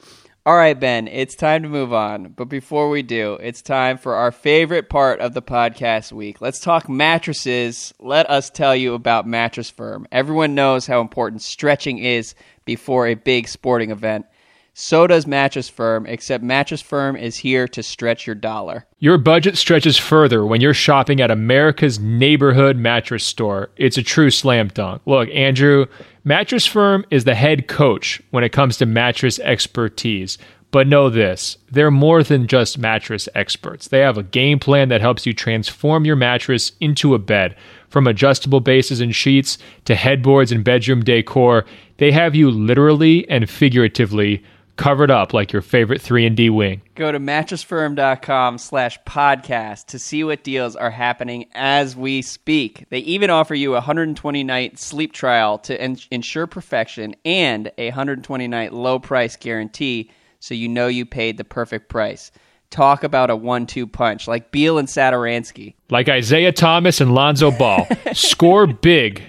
all 0.45 0.57
right, 0.57 0.79
Ben, 0.79 1.07
it's 1.07 1.37
time 1.37 1.63
to 1.63 1.69
move 1.69 1.93
on. 1.93 2.33
But 2.37 2.47
before 2.47 2.91
we 2.91 3.03
do, 3.03 3.35
it's 3.35 3.63
time 3.63 3.97
for 3.97 4.15
our 4.17 4.33
favorite 4.33 4.89
part 4.89 5.21
of 5.21 5.35
the 5.35 5.43
podcast 5.43 6.11
week. 6.11 6.41
Let's 6.41 6.59
talk 6.59 6.89
mattresses. 6.89 7.95
Let 8.01 8.29
us 8.29 8.51
tell 8.51 8.75
you 8.75 8.95
about 8.95 9.25
Mattress 9.25 9.71
Firm. 9.71 10.05
Everyone 10.11 10.57
knows 10.57 10.87
how 10.87 11.01
important 11.01 11.43
stretching 11.43 11.99
is 11.99 12.35
before 12.65 13.07
a 13.07 13.15
big 13.15 13.47
sporting 13.47 13.93
event. 13.93 14.27
So 14.75 15.07
does 15.07 15.27
Mattress 15.27 15.69
Firm, 15.69 16.07
except 16.07 16.43
Mattress 16.43 16.81
Firm 16.81 17.15
is 17.15 17.37
here 17.37 17.69
to 17.69 17.83
stretch 17.83 18.27
your 18.27 18.35
dollar. 18.35 18.87
Your 18.99 19.19
budget 19.19 19.59
stretches 19.59 19.99
further 19.99 20.47
when 20.47 20.63
you're 20.63 20.73
shopping 20.73 21.21
at 21.21 21.31
America's 21.31 22.01
neighborhood 22.01 22.79
mattress 22.79 23.23
store. 23.23 23.71
It's 23.77 23.99
a 23.99 24.03
true 24.03 24.31
slam 24.31 24.69
dunk. 24.69 25.03
Look, 25.05 25.29
Andrew, 25.29 25.87
Mattress 26.25 26.67
Firm 26.67 27.05
is 27.11 27.25
the 27.25 27.35
head 27.35 27.67
coach 27.67 28.23
when 28.31 28.45
it 28.45 28.53
comes 28.53 28.77
to 28.77 28.87
mattress 28.87 29.41
expertise. 29.41 30.39
But 30.71 30.87
know 30.87 31.11
this 31.11 31.59
they're 31.71 31.91
more 31.91 32.23
than 32.23 32.47
just 32.47 32.79
mattress 32.79 33.29
experts. 33.35 33.89
They 33.89 33.99
have 33.99 34.17
a 34.17 34.23
game 34.23 34.61
plan 34.61 34.89
that 34.89 35.01
helps 35.01 35.27
you 35.27 35.33
transform 35.33 36.05
your 36.05 36.15
mattress 36.15 36.73
into 36.81 37.15
a 37.15 37.19
bed. 37.19 37.57
From 37.89 38.07
adjustable 38.07 38.61
bases 38.61 39.01
and 39.01 39.15
sheets 39.15 39.59
to 39.85 39.97
headboards 39.97 40.53
and 40.53 40.63
bedroom 40.63 41.03
decor, 41.03 41.67
they 41.97 42.13
have 42.13 42.37
you 42.37 42.51
literally 42.53 43.29
and 43.29 43.51
figuratively 43.51 44.45
covered 44.77 45.11
up 45.11 45.33
like 45.33 45.53
your 45.53 45.63
favorite 45.63 46.01
3&D 46.01 46.51
wing. 46.51 46.83
Go 46.95 47.13
to 47.13 47.19
mattressfirm.com 47.19 48.59
slash 48.59 48.99
podcast 49.07 49.87
to 49.87 49.99
see 49.99 50.25
what 50.25 50.45
deals 50.45 50.77
are 50.77 50.91
happening 50.91 51.47
as 51.55 51.97
we 51.97 52.23
speak. 52.23 52.87
They 52.91 52.99
even 53.01 53.31
offer 53.31 53.55
you 53.55 53.77
a 53.77 53.83
120-night 53.83 54.79
sleep 54.79 55.13
trial 55.13 55.59
to 55.59 56.05
ensure 56.11 56.47
perfection 56.47 57.15
and 57.25 57.71
a 57.79 57.91
120-night 57.91 58.73
low 58.73 58.99
price 58.99 59.37
guarantee 59.37 60.11
so 60.41 60.55
you 60.55 60.69
know 60.69 60.89
you 60.89 61.07
paid 61.07 61.37
the 61.37 61.45
perfect 61.45 61.89
price. 61.89 62.33
Talk 62.71 63.05
about 63.05 63.31
a 63.31 63.37
one-two 63.37 63.87
punch 63.87 64.27
like 64.27 64.51
Beal 64.51 64.79
and 64.79 64.89
Satoransky. 64.89 65.75
Like 65.91 66.09
Isaiah 66.09 66.53
Thomas 66.53 67.01
and 67.01 67.15
Lonzo 67.15 67.51
Ball. 67.51 67.87
Score 68.15 68.67
big 68.67 69.23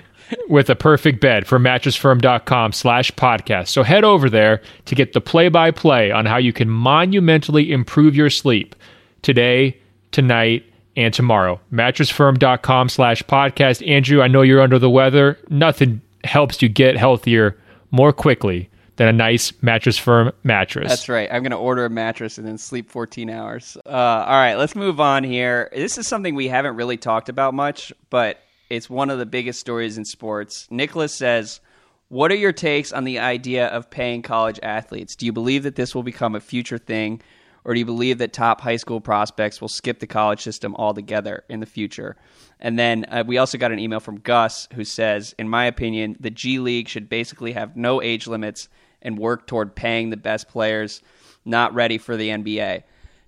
with 0.49 0.69
a 0.69 0.75
perfect 0.75 1.19
bed 1.19 1.47
for 1.47 1.59
mattressfirm.com 1.59 2.71
slash 2.71 3.11
podcast. 3.11 3.67
So 3.67 3.83
head 3.83 4.03
over 4.03 4.29
there 4.29 4.61
to 4.85 4.95
get 4.95 5.13
the 5.13 5.21
play-by-play 5.21 6.11
on 6.11 6.25
how 6.25 6.37
you 6.37 6.53
can 6.53 6.69
monumentally 6.69 7.71
improve 7.71 8.15
your 8.15 8.29
sleep 8.29 8.75
today, 9.21 9.77
tonight, 10.11 10.65
and 10.95 11.13
tomorrow. 11.13 11.59
Mattressfirm.com 11.71 12.89
slash 12.89 13.23
podcast. 13.23 13.87
Andrew, 13.87 14.21
I 14.21 14.27
know 14.27 14.41
you're 14.41 14.61
under 14.61 14.79
the 14.79 14.89
weather. 14.89 15.39
Nothing 15.49 16.01
helps 16.23 16.61
you 16.61 16.69
get 16.69 16.97
healthier 16.97 17.57
more 17.91 18.13
quickly 18.13 18.69
than 18.97 19.07
a 19.07 19.13
nice 19.13 19.51
mattress 19.63 19.97
firm 19.97 20.31
mattress. 20.43 20.89
That's 20.89 21.09
right. 21.09 21.27
I'm 21.31 21.41
going 21.41 21.51
to 21.51 21.57
order 21.57 21.85
a 21.85 21.89
mattress 21.89 22.37
and 22.37 22.47
then 22.47 22.57
sleep 22.57 22.91
14 22.91 23.29
hours. 23.29 23.75
Uh, 23.85 23.89
all 23.89 24.35
right, 24.35 24.55
let's 24.55 24.75
move 24.75 24.99
on 24.99 25.23
here. 25.23 25.69
This 25.73 25.97
is 25.97 26.07
something 26.07 26.35
we 26.35 26.47
haven't 26.47 26.75
really 26.75 26.97
talked 26.97 27.27
about 27.29 27.55
much, 27.55 27.91
but 28.11 28.42
it's 28.75 28.89
one 28.89 29.11
of 29.11 29.19
the 29.19 29.25
biggest 29.25 29.59
stories 29.59 29.97
in 29.97 30.05
sports. 30.05 30.67
Nicholas 30.71 31.13
says, 31.13 31.61
What 32.07 32.31
are 32.31 32.35
your 32.35 32.51
takes 32.51 32.91
on 32.91 33.03
the 33.03 33.19
idea 33.19 33.67
of 33.67 33.91
paying 33.91 34.23
college 34.23 34.59
athletes? 34.63 35.15
Do 35.15 35.27
you 35.27 35.31
believe 35.31 35.63
that 35.63 35.75
this 35.75 35.93
will 35.93 36.01
become 36.01 36.33
a 36.33 36.39
future 36.39 36.79
thing, 36.79 37.21
or 37.65 37.73
do 37.73 37.79
you 37.79 37.85
believe 37.85 38.17
that 38.17 38.33
top 38.33 38.61
high 38.61 38.77
school 38.77 38.99
prospects 38.99 39.61
will 39.61 39.69
skip 39.69 39.99
the 39.99 40.07
college 40.07 40.41
system 40.41 40.75
altogether 40.75 41.43
in 41.49 41.59
the 41.59 41.67
future? 41.67 42.15
And 42.59 42.79
then 42.79 43.05
uh, 43.09 43.23
we 43.27 43.37
also 43.37 43.59
got 43.59 43.71
an 43.71 43.79
email 43.79 43.99
from 43.99 44.19
Gus 44.19 44.67
who 44.73 44.83
says, 44.83 45.35
In 45.37 45.47
my 45.47 45.65
opinion, 45.65 46.17
the 46.19 46.31
G 46.31 46.57
League 46.57 46.87
should 46.87 47.09
basically 47.09 47.51
have 47.51 47.77
no 47.77 48.01
age 48.01 48.25
limits 48.25 48.69
and 49.03 49.19
work 49.19 49.45
toward 49.45 49.75
paying 49.75 50.09
the 50.09 50.17
best 50.17 50.47
players 50.47 51.01
not 51.45 51.75
ready 51.75 51.97
for 51.99 52.17
the 52.17 52.29
NBA. 52.29 52.83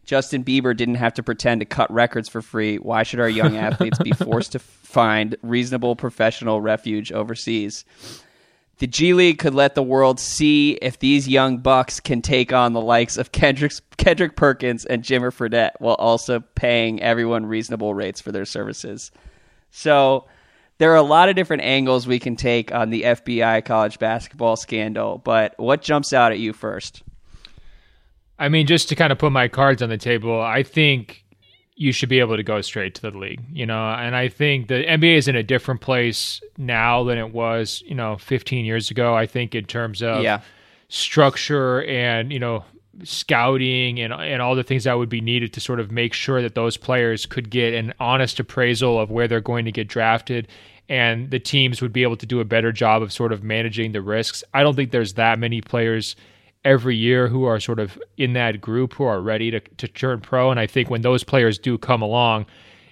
Justin 0.05 0.43
Bieber 0.43 0.77
didn't 0.77 0.95
have 0.95 1.15
to 1.15 1.23
pretend 1.23 1.61
to 1.61 1.65
cut 1.65 1.91
records 1.91 2.29
for 2.29 2.41
free. 2.41 2.77
Why 2.77 3.03
should 3.03 3.19
our 3.19 3.29
young 3.29 3.57
athletes 3.57 3.97
be 3.99 4.11
forced 4.11 4.53
to 4.53 4.59
find 4.95 5.35
reasonable 5.41 5.97
professional 5.97 6.61
refuge 6.61 7.11
overseas? 7.11 7.83
The 8.77 8.87
G 8.87 9.13
League 9.13 9.39
could 9.39 9.53
let 9.53 9.75
the 9.75 9.83
world 9.83 10.21
see 10.21 10.71
if 10.81 10.99
these 10.99 11.27
young 11.27 11.57
bucks 11.57 11.99
can 11.99 12.21
take 12.21 12.53
on 12.53 12.71
the 12.71 12.79
likes 12.79 13.17
of 13.17 13.33
Kendrick, 13.33 13.73
Kendrick 13.97 14.37
Perkins 14.37 14.85
and 14.85 15.03
Jimmer 15.03 15.33
Fredette 15.33 15.73
while 15.79 15.95
also 15.95 16.39
paying 16.39 17.01
everyone 17.01 17.45
reasonable 17.45 17.93
rates 17.93 18.21
for 18.21 18.31
their 18.31 18.45
services. 18.45 19.11
So 19.69 20.27
there 20.77 20.93
are 20.93 20.95
a 20.95 21.01
lot 21.01 21.27
of 21.27 21.35
different 21.35 21.63
angles 21.63 22.07
we 22.07 22.19
can 22.19 22.37
take 22.37 22.73
on 22.73 22.89
the 22.89 23.01
FBI 23.03 23.65
college 23.65 23.99
basketball 23.99 24.55
scandal, 24.55 25.17
but 25.17 25.55
what 25.57 25.81
jumps 25.81 26.13
out 26.13 26.31
at 26.31 26.39
you 26.39 26.53
first? 26.53 27.03
I 28.39 28.47
mean, 28.47 28.65
just 28.65 28.87
to 28.89 28.95
kind 28.95 29.11
of 29.11 29.17
put 29.17 29.33
my 29.33 29.49
cards 29.49 29.81
on 29.81 29.89
the 29.89 29.97
table, 29.97 30.41
I 30.41 30.63
think 30.63 31.24
you 31.75 31.91
should 31.91 32.09
be 32.09 32.19
able 32.19 32.37
to 32.37 32.43
go 32.43 32.61
straight 32.61 32.95
to 32.95 33.01
the 33.01 33.17
league, 33.17 33.41
you 33.51 33.65
know, 33.65 33.89
and 33.91 34.15
I 34.15 34.29
think 34.29 34.67
the 34.67 34.85
NBA 34.85 35.17
is 35.17 35.27
in 35.27 35.35
a 35.35 35.43
different 35.43 35.81
place 35.81 36.41
now 36.57 37.03
than 37.03 37.17
it 37.17 37.33
was, 37.33 37.83
you 37.85 37.95
know, 37.95 38.17
15 38.17 38.63
years 38.63 38.89
ago. 38.89 39.13
I 39.13 39.25
think 39.25 39.53
in 39.53 39.65
terms 39.65 40.01
of 40.01 40.23
yeah. 40.23 40.39
structure 40.87 41.83
and, 41.83 42.31
you 42.31 42.39
know, 42.39 42.63
scouting 43.03 43.99
and 43.99 44.13
and 44.13 44.41
all 44.41 44.55
the 44.55 44.63
things 44.63 44.85
that 44.85 44.97
would 44.97 45.09
be 45.09 45.19
needed 45.19 45.51
to 45.51 45.59
sort 45.59 45.81
of 45.81 45.91
make 45.91 46.13
sure 46.13 46.41
that 46.41 46.55
those 46.55 46.77
players 46.77 47.25
could 47.25 47.49
get 47.49 47.73
an 47.73 47.93
honest 47.99 48.39
appraisal 48.39 48.97
of 48.97 49.11
where 49.11 49.27
they're 49.27 49.41
going 49.41 49.65
to 49.65 49.71
get 49.71 49.89
drafted 49.89 50.47
and 50.87 51.31
the 51.31 51.39
teams 51.39 51.81
would 51.81 51.91
be 51.91 52.03
able 52.03 52.15
to 52.15 52.25
do 52.25 52.39
a 52.39 52.45
better 52.45 52.71
job 52.71 53.01
of 53.01 53.11
sort 53.11 53.33
of 53.33 53.43
managing 53.43 53.91
the 53.91 54.01
risks. 54.01 54.43
I 54.53 54.63
don't 54.63 54.75
think 54.75 54.91
there's 54.91 55.13
that 55.13 55.39
many 55.39 55.59
players 55.59 56.15
every 56.65 56.97
year 56.97 57.29
who 57.29 57.45
are 57.45 57.59
sort 57.59 57.79
of 57.79 57.97
in 58.17 58.33
that 58.33 58.59
group 58.59 58.93
who 58.93 59.05
are 59.05 59.21
ready 59.21 59.51
to 59.51 59.59
to 59.59 59.87
turn 59.87 60.19
pro 60.19 60.51
and 60.51 60.59
I 60.59 60.67
think 60.67 60.89
when 60.89 61.01
those 61.01 61.23
players 61.23 61.57
do 61.57 61.77
come 61.77 62.01
along 62.01 62.45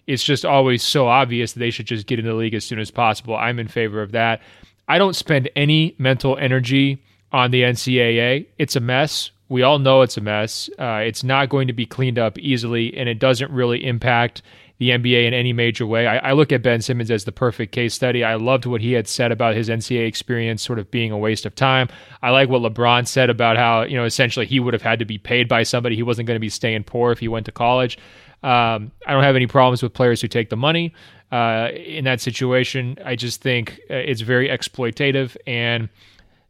it's 0.08 0.24
just 0.24 0.46
always 0.46 0.84
so 0.84 1.08
obvious 1.08 1.54
that 1.54 1.60
they 1.60 1.72
should 1.72 1.86
just 1.86 2.08
get 2.08 2.20
in 2.20 2.26
the 2.26 2.34
league 2.34 2.54
as 2.54 2.66
soon 2.66 2.80
as 2.80 2.92
possible. 2.92 3.36
I'm 3.36 3.60
in 3.60 3.68
favor 3.68 4.02
of 4.02 4.12
that. 4.12 4.42
I 4.88 4.98
don't 4.98 5.16
spend 5.16 5.50
any 5.56 5.96
mental 5.98 6.38
energy 6.38 7.02
on 7.32 7.52
the 7.52 7.62
NCAA. 7.62 8.48
It's 8.58 8.76
a 8.76 8.82
mess. 8.82 9.32
We 9.50 9.62
all 9.62 9.80
know 9.80 10.02
it's 10.02 10.18
a 10.18 10.22
mess. 10.22 10.70
Uh, 10.78 11.02
it's 11.06 11.24
not 11.24 11.50
going 11.50 11.68
to 11.68 11.74
be 11.74 11.86
cleaned 11.86 12.20
up 12.20 12.38
easily, 12.40 12.96
and 12.98 13.08
it 13.08 13.20
doesn't 13.20 13.52
really 13.52 13.86
impact 13.86 14.42
the 14.80 14.90
NBA 14.90 15.28
in 15.28 15.34
any 15.34 15.54
major 15.54 15.86
way. 15.86 16.08
I, 16.08 16.18
I, 16.18 16.32
look 16.34 16.52
at 16.52 16.64
Ben 16.64 16.82
Simmons 16.82 17.12
as 17.12 17.26
the 17.26 17.32
perfect 17.32 17.72
case 17.72 17.94
study. 17.94 18.24
I 18.24 18.36
loved 18.36 18.66
what 18.66 18.82
he 18.82 18.94
had 18.94 19.08
said 19.08 19.32
about 19.32 19.56
his 19.56 19.70
NCAA 19.70 20.08
experience 20.08 20.64
sort 20.64 20.80
of 20.80 20.90
being 20.90 21.12
a 21.12 21.18
waste 21.18 21.46
of 21.46 21.54
time. 21.54 21.90
I 22.22 22.32
like 22.32 22.50
what 22.50 22.62
LeBron 22.62 23.08
said 23.08 23.30
about 23.30 23.56
how, 23.56 23.84
you 23.84 23.96
know, 23.96 24.04
essentially 24.04 24.46
he 24.46 24.60
would 24.60 24.74
have 24.74 24.82
had 24.82 25.00
to 25.00 25.06
be 25.06 25.18
paid 25.18 25.48
by 25.48 25.64
somebody. 25.64 25.96
He 25.96 26.04
wasn't 26.04 26.28
going 26.28 26.36
to 26.36 26.42
be 26.42 26.50
staying 26.50 26.86
poor 26.86 27.12
if 27.12 27.20
he 27.20 27.28
went 27.28 27.46
to 27.46 27.52
college. 27.52 27.98
Um, 28.42 28.92
I 29.06 29.14
don't 29.14 29.24
have 29.24 29.36
any 29.36 29.48
problems 29.48 29.84
with 29.84 29.94
players 29.94 30.22
who 30.22 30.28
take 30.28 30.50
the 30.50 30.58
money 30.58 30.94
uh, 31.32 31.70
in 31.74 32.04
that 32.06 32.20
situation. 32.20 32.98
I 33.06 33.16
just 33.16 33.42
think 33.42 33.80
uh, 33.90 33.94
it's 33.94 34.22
very 34.22 34.50
exploitative 34.50 35.38
and 35.48 35.88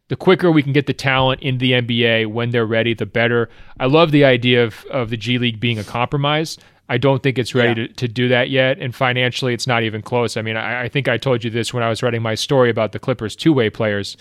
the 0.08 0.16
quicker 0.16 0.50
we 0.50 0.62
can 0.62 0.72
get 0.72 0.86
the 0.86 0.92
talent 0.92 1.40
in 1.42 1.58
the 1.58 1.72
NBA 1.72 2.26
when 2.26 2.50
they're 2.50 2.66
ready, 2.66 2.92
the 2.92 3.06
better. 3.06 3.48
I 3.80 3.86
love 3.86 4.10
the 4.10 4.24
idea 4.24 4.64
of, 4.64 4.84
of 4.90 5.10
the 5.10 5.16
G 5.16 5.38
League 5.38 5.60
being 5.60 5.78
a 5.78 5.84
compromise. 5.84 6.58
I 6.88 6.98
don't 6.98 7.22
think 7.22 7.38
it's 7.38 7.54
ready 7.54 7.80
yeah. 7.80 7.86
to, 7.86 7.94
to 7.94 8.08
do 8.08 8.28
that 8.28 8.50
yet. 8.50 8.78
And 8.78 8.94
financially, 8.94 9.54
it's 9.54 9.66
not 9.66 9.82
even 9.82 10.02
close. 10.02 10.36
I 10.36 10.42
mean, 10.42 10.56
I, 10.56 10.82
I 10.82 10.88
think 10.88 11.08
I 11.08 11.16
told 11.16 11.42
you 11.42 11.50
this 11.50 11.72
when 11.72 11.82
I 11.82 11.88
was 11.88 12.02
writing 12.02 12.22
my 12.22 12.34
story 12.34 12.70
about 12.70 12.92
the 12.92 12.98
Clippers 12.98 13.34
two 13.34 13.52
way 13.52 13.70
players. 13.70 14.16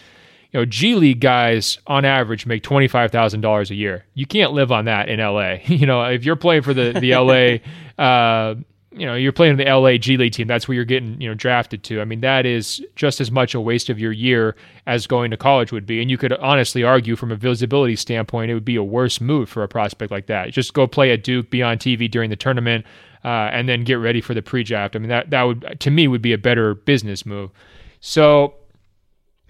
You 0.51 0.59
know, 0.59 0.65
G 0.65 0.95
League 0.95 1.19
guys 1.19 1.79
on 1.87 2.05
average 2.05 2.45
make 2.45 2.63
twenty 2.63 2.87
five 2.87 3.11
thousand 3.11 3.41
dollars 3.41 3.71
a 3.71 3.75
year. 3.75 4.05
You 4.13 4.25
can't 4.25 4.53
live 4.53 4.71
on 4.71 4.85
that 4.85 5.09
in 5.09 5.19
LA. 5.19 5.55
you 5.65 5.85
know, 5.85 6.03
if 6.03 6.23
you're 6.23 6.35
playing 6.35 6.61
for 6.61 6.73
the 6.73 6.93
the 6.93 7.15
LA 7.15 8.01
uh, 8.03 8.55
you 8.95 9.05
know, 9.05 9.15
you're 9.15 9.31
playing 9.31 9.57
the 9.57 9.65
LA 9.65 9.97
G 9.97 10.17
League 10.17 10.33
team. 10.33 10.47
That's 10.47 10.67
where 10.67 10.75
you're 10.75 10.85
getting, 10.85 11.19
you 11.19 11.27
know, 11.27 11.33
drafted 11.33 11.83
to. 11.85 12.01
I 12.01 12.05
mean, 12.05 12.21
that 12.21 12.45
is 12.45 12.81
just 12.95 13.19
as 13.19 13.31
much 13.31 13.55
a 13.55 13.61
waste 13.61 13.89
of 13.89 13.99
your 13.99 14.11
year 14.11 14.55
as 14.85 15.07
going 15.07 15.31
to 15.31 15.37
college 15.37 15.71
would 15.71 15.85
be. 15.85 16.01
And 16.01 16.11
you 16.11 16.17
could 16.17 16.33
honestly 16.33 16.83
argue 16.83 17.15
from 17.15 17.31
a 17.31 17.35
visibility 17.35 17.95
standpoint, 17.95 18.51
it 18.51 18.53
would 18.53 18.65
be 18.65 18.75
a 18.75 18.83
worse 18.83 19.19
move 19.19 19.49
for 19.49 19.63
a 19.63 19.67
prospect 19.67 20.11
like 20.11 20.27
that. 20.27 20.51
Just 20.51 20.73
go 20.73 20.85
play 20.87 21.11
at 21.11 21.23
Duke, 21.23 21.49
be 21.49 21.63
on 21.63 21.77
TV 21.77 22.09
during 22.09 22.29
the 22.29 22.35
tournament, 22.35 22.85
uh, 23.23 23.49
and 23.51 23.67
then 23.67 23.83
get 23.83 23.95
ready 23.95 24.21
for 24.21 24.33
the 24.33 24.41
pre-draft. 24.41 24.95
I 24.95 24.99
mean, 24.99 25.09
that 25.09 25.29
that 25.31 25.43
would 25.43 25.79
to 25.79 25.91
me 25.91 26.07
would 26.07 26.21
be 26.21 26.33
a 26.33 26.37
better 26.37 26.75
business 26.75 27.25
move. 27.25 27.51
So 27.99 28.53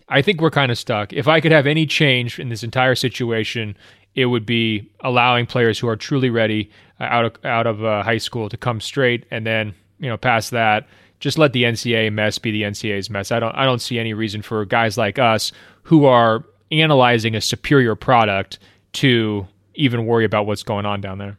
I 0.09 0.21
think 0.21 0.41
we're 0.41 0.51
kind 0.51 0.71
of 0.71 0.77
stuck. 0.77 1.11
If 1.11 1.27
I 1.27 1.41
could 1.41 1.51
have 1.51 1.67
any 1.67 1.85
change 1.85 2.39
in 2.39 2.49
this 2.49 2.63
entire 2.63 2.95
situation, 2.95 3.75
it 4.15 4.27
would 4.27 4.45
be 4.45 4.89
allowing 5.01 5.45
players 5.45 5.79
who 5.79 5.87
are 5.87 5.95
truly 5.95 6.29
ready 6.29 6.69
out 6.99 7.25
of 7.25 7.45
out 7.45 7.67
of 7.67 7.83
uh, 7.83 8.03
high 8.03 8.17
school 8.17 8.49
to 8.49 8.57
come 8.57 8.79
straight, 8.81 9.25
and 9.31 9.45
then 9.45 9.73
you 9.99 10.09
know 10.09 10.17
past 10.17 10.51
that, 10.51 10.87
just 11.19 11.37
let 11.37 11.53
the 11.53 11.63
NCAA 11.63 12.11
mess 12.11 12.37
be 12.37 12.51
the 12.51 12.63
NCAA's 12.63 13.09
mess. 13.09 13.31
I 13.31 13.39
don't 13.39 13.55
I 13.55 13.65
don't 13.65 13.79
see 13.79 13.99
any 13.99 14.13
reason 14.13 14.41
for 14.41 14.65
guys 14.65 14.97
like 14.97 15.19
us 15.19 15.51
who 15.83 16.05
are 16.05 16.43
analyzing 16.71 17.35
a 17.35 17.41
superior 17.41 17.95
product 17.95 18.59
to 18.93 19.47
even 19.75 20.05
worry 20.05 20.25
about 20.25 20.45
what's 20.45 20.63
going 20.63 20.85
on 20.85 21.01
down 21.01 21.17
there. 21.17 21.37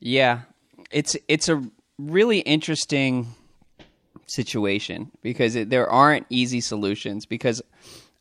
Yeah, 0.00 0.42
it's 0.90 1.16
it's 1.28 1.48
a 1.48 1.62
really 1.98 2.40
interesting 2.40 3.26
situation 4.26 5.10
because 5.22 5.54
it, 5.54 5.70
there 5.70 5.88
aren't 5.88 6.26
easy 6.30 6.60
solutions 6.60 7.26
because 7.26 7.62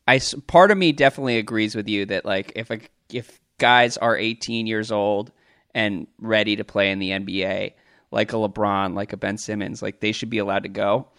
I 0.08 0.20
part 0.48 0.72
of 0.72 0.78
me 0.78 0.92
definitely 0.92 1.38
agrees 1.38 1.76
with 1.76 1.88
you 1.88 2.06
that 2.08 2.26
like 2.26 2.52
if 2.56 2.70
a, 2.70 2.80
if 3.12 3.40
guys 3.58 3.98
are 3.98 4.18
18 4.18 4.68
years 4.68 4.92
old 4.92 5.32
and 5.76 6.08
ready 6.20 6.56
to 6.56 6.64
play 6.64 6.90
in 6.90 7.00
the 7.00 7.12
NBA, 7.12 7.74
like 8.10 8.32
a 8.32 8.38
LeBron, 8.38 8.96
like 8.96 9.14
a 9.14 9.18
Ben 9.18 9.38
Simmons, 9.38 9.84
like 9.84 10.00
they 10.00 10.14
should 10.14 10.30
be 10.30 10.38
allowed 10.40 10.64
to 10.64 10.70
go. 10.70 11.10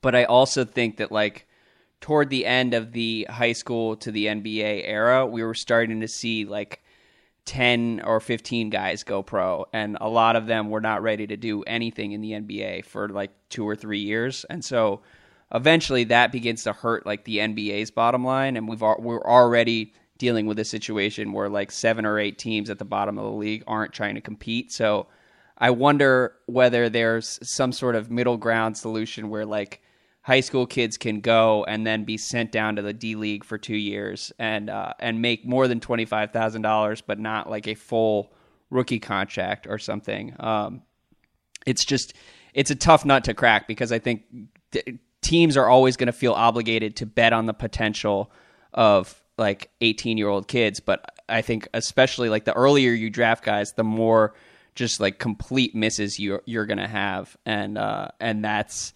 But 0.00 0.14
I 0.14 0.24
also 0.24 0.64
think 0.64 0.98
that 0.98 1.10
like 1.12 1.46
toward 2.00 2.30
the 2.30 2.46
end 2.46 2.72
of 2.72 2.92
the 2.92 3.26
high 3.28 3.52
school 3.52 3.96
to 3.96 4.12
the 4.12 4.26
NBA 4.26 4.82
era, 4.84 5.26
we 5.26 5.42
were 5.42 5.54
starting 5.54 6.00
to 6.00 6.08
see 6.08 6.44
like 6.44 6.82
10 7.46 8.02
or 8.04 8.20
15 8.20 8.70
guys 8.70 9.02
go 9.02 9.22
pro 9.22 9.66
and 9.72 9.98
a 10.00 10.08
lot 10.08 10.36
of 10.36 10.46
them 10.46 10.70
were 10.70 10.80
not 10.80 11.02
ready 11.02 11.26
to 11.26 11.36
do 11.36 11.62
anything 11.64 12.12
in 12.12 12.20
the 12.20 12.32
NBA 12.32 12.84
for 12.84 13.08
like 13.08 13.32
2 13.50 13.68
or 13.68 13.74
3 13.74 13.98
years. 13.98 14.44
And 14.48 14.64
so 14.64 15.02
eventually 15.52 16.04
that 16.04 16.30
begins 16.30 16.62
to 16.64 16.72
hurt 16.72 17.04
like 17.04 17.24
the 17.24 17.38
NBA's 17.38 17.90
bottom 17.90 18.24
line 18.24 18.56
and 18.56 18.68
we've 18.68 18.80
we're 18.80 19.24
already 19.24 19.92
dealing 20.18 20.46
with 20.46 20.58
a 20.58 20.64
situation 20.64 21.32
where 21.32 21.48
like 21.48 21.70
seven 21.70 22.06
or 22.06 22.18
eight 22.18 22.38
teams 22.38 22.70
at 22.70 22.78
the 22.78 22.84
bottom 22.84 23.18
of 23.18 23.24
the 23.24 23.30
league 23.30 23.64
aren't 23.66 23.92
trying 23.92 24.14
to 24.14 24.20
compete. 24.20 24.72
So 24.72 25.06
I 25.58 25.70
wonder 25.70 26.34
whether 26.46 26.88
there's 26.88 27.38
some 27.42 27.72
sort 27.72 27.94
of 27.94 28.10
middle 28.10 28.36
ground 28.36 28.76
solution 28.76 29.30
where 29.30 29.46
like 29.46 29.80
high 30.22 30.40
school 30.40 30.66
kids 30.66 30.98
can 30.98 31.20
go 31.20 31.64
and 31.64 31.86
then 31.86 32.04
be 32.04 32.16
sent 32.16 32.50
down 32.52 32.76
to 32.76 32.82
the 32.82 32.92
D 32.92 33.14
League 33.14 33.44
for 33.44 33.58
two 33.58 33.76
years 33.76 34.32
and 34.38 34.68
uh, 34.68 34.92
and 34.98 35.22
make 35.22 35.46
more 35.46 35.68
than 35.68 35.80
twenty 35.80 36.04
five 36.04 36.32
thousand 36.32 36.62
dollars, 36.62 37.00
but 37.00 37.18
not 37.18 37.48
like 37.48 37.68
a 37.68 37.74
full 37.74 38.32
rookie 38.70 38.98
contract 38.98 39.66
or 39.68 39.78
something. 39.78 40.34
Um, 40.40 40.82
it's 41.64 41.84
just 41.84 42.14
it's 42.54 42.70
a 42.70 42.74
tough 42.74 43.04
nut 43.04 43.24
to 43.24 43.34
crack 43.34 43.68
because 43.68 43.92
I 43.92 43.98
think 43.98 44.22
th- 44.72 44.98
teams 45.22 45.56
are 45.56 45.68
always 45.68 45.96
going 45.96 46.06
to 46.06 46.12
feel 46.12 46.32
obligated 46.32 46.96
to 46.96 47.06
bet 47.06 47.32
on 47.32 47.46
the 47.46 47.54
potential 47.54 48.30
of 48.74 49.22
like 49.38 49.70
18 49.80 50.18
year 50.18 50.28
old 50.28 50.48
kids 50.48 50.80
but 50.80 51.14
i 51.28 51.42
think 51.42 51.68
especially 51.74 52.28
like 52.28 52.44
the 52.44 52.54
earlier 52.54 52.92
you 52.92 53.10
draft 53.10 53.44
guys 53.44 53.72
the 53.72 53.84
more 53.84 54.34
just 54.74 55.00
like 55.00 55.18
complete 55.18 55.74
misses 55.74 56.18
you 56.18 56.40
you're 56.46 56.66
to 56.66 56.86
have 56.86 57.36
and 57.44 57.78
uh 57.78 58.08
and 58.20 58.44
that's 58.44 58.92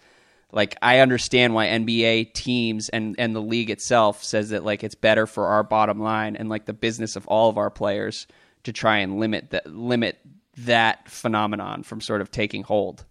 like 0.53 0.77
I 0.83 0.99
understand 0.99 1.55
why 1.55 1.67
NBA 1.67 2.35
teams 2.35 2.89
and 2.89 3.15
and 3.19 3.35
the 3.35 3.41
league 3.41 3.71
itself 3.71 4.23
says 4.23 4.51
that 4.51 4.65
like 4.65 4.83
it's 4.83 4.95
better 4.95 5.27
for 5.27 5.47
our 5.47 5.63
bottom 5.63 6.01
line 6.01 6.37
and 6.37 6.49
like 6.49 6.67
the 6.67 6.73
business 6.73 7.17
of 7.17 7.27
all 7.29 7.49
of 7.49 7.59
our 7.59 7.71
players 7.71 8.27
to 8.65 8.73
try 8.73 8.99
and 8.99 9.19
limit 9.19 9.51
that 9.51 9.67
limit 9.67 10.19
that 10.57 11.09
phenomenon 11.09 11.83
from 11.83 12.01
sort 12.01 12.21
of 12.21 12.31
taking 12.31 12.63
hold. 12.63 13.05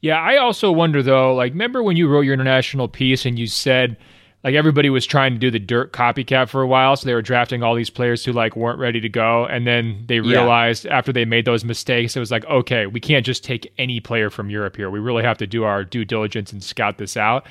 Yeah, 0.00 0.18
I 0.18 0.38
also 0.38 0.72
wonder 0.72 1.02
though, 1.02 1.34
like 1.34 1.52
remember 1.52 1.82
when 1.82 1.96
you 1.96 2.08
wrote 2.08 2.22
your 2.22 2.34
international 2.34 2.88
piece 2.88 3.26
and 3.26 3.38
you 3.38 3.46
said 3.46 3.98
like 4.42 4.54
everybody 4.54 4.88
was 4.88 5.04
trying 5.04 5.34
to 5.34 5.38
do 5.38 5.50
the 5.50 5.58
Dirk 5.58 5.92
copycat 5.92 6.48
for 6.48 6.62
a 6.62 6.66
while 6.66 6.96
so 6.96 7.06
they 7.06 7.14
were 7.14 7.22
drafting 7.22 7.62
all 7.62 7.74
these 7.74 7.90
players 7.90 8.24
who 8.24 8.32
like 8.32 8.56
weren't 8.56 8.78
ready 8.78 9.00
to 9.00 9.08
go 9.08 9.46
and 9.46 9.66
then 9.66 10.04
they 10.06 10.20
realized 10.20 10.84
yeah. 10.84 10.96
after 10.96 11.12
they 11.12 11.24
made 11.24 11.44
those 11.44 11.64
mistakes 11.64 12.16
it 12.16 12.20
was 12.20 12.30
like 12.30 12.44
okay 12.46 12.86
we 12.86 13.00
can't 13.00 13.26
just 13.26 13.44
take 13.44 13.72
any 13.78 14.00
player 14.00 14.30
from 14.30 14.50
europe 14.50 14.76
here 14.76 14.90
we 14.90 14.98
really 14.98 15.22
have 15.22 15.38
to 15.38 15.46
do 15.46 15.64
our 15.64 15.84
due 15.84 16.04
diligence 16.04 16.52
and 16.52 16.62
scout 16.62 16.98
this 16.98 17.16
out 17.16 17.46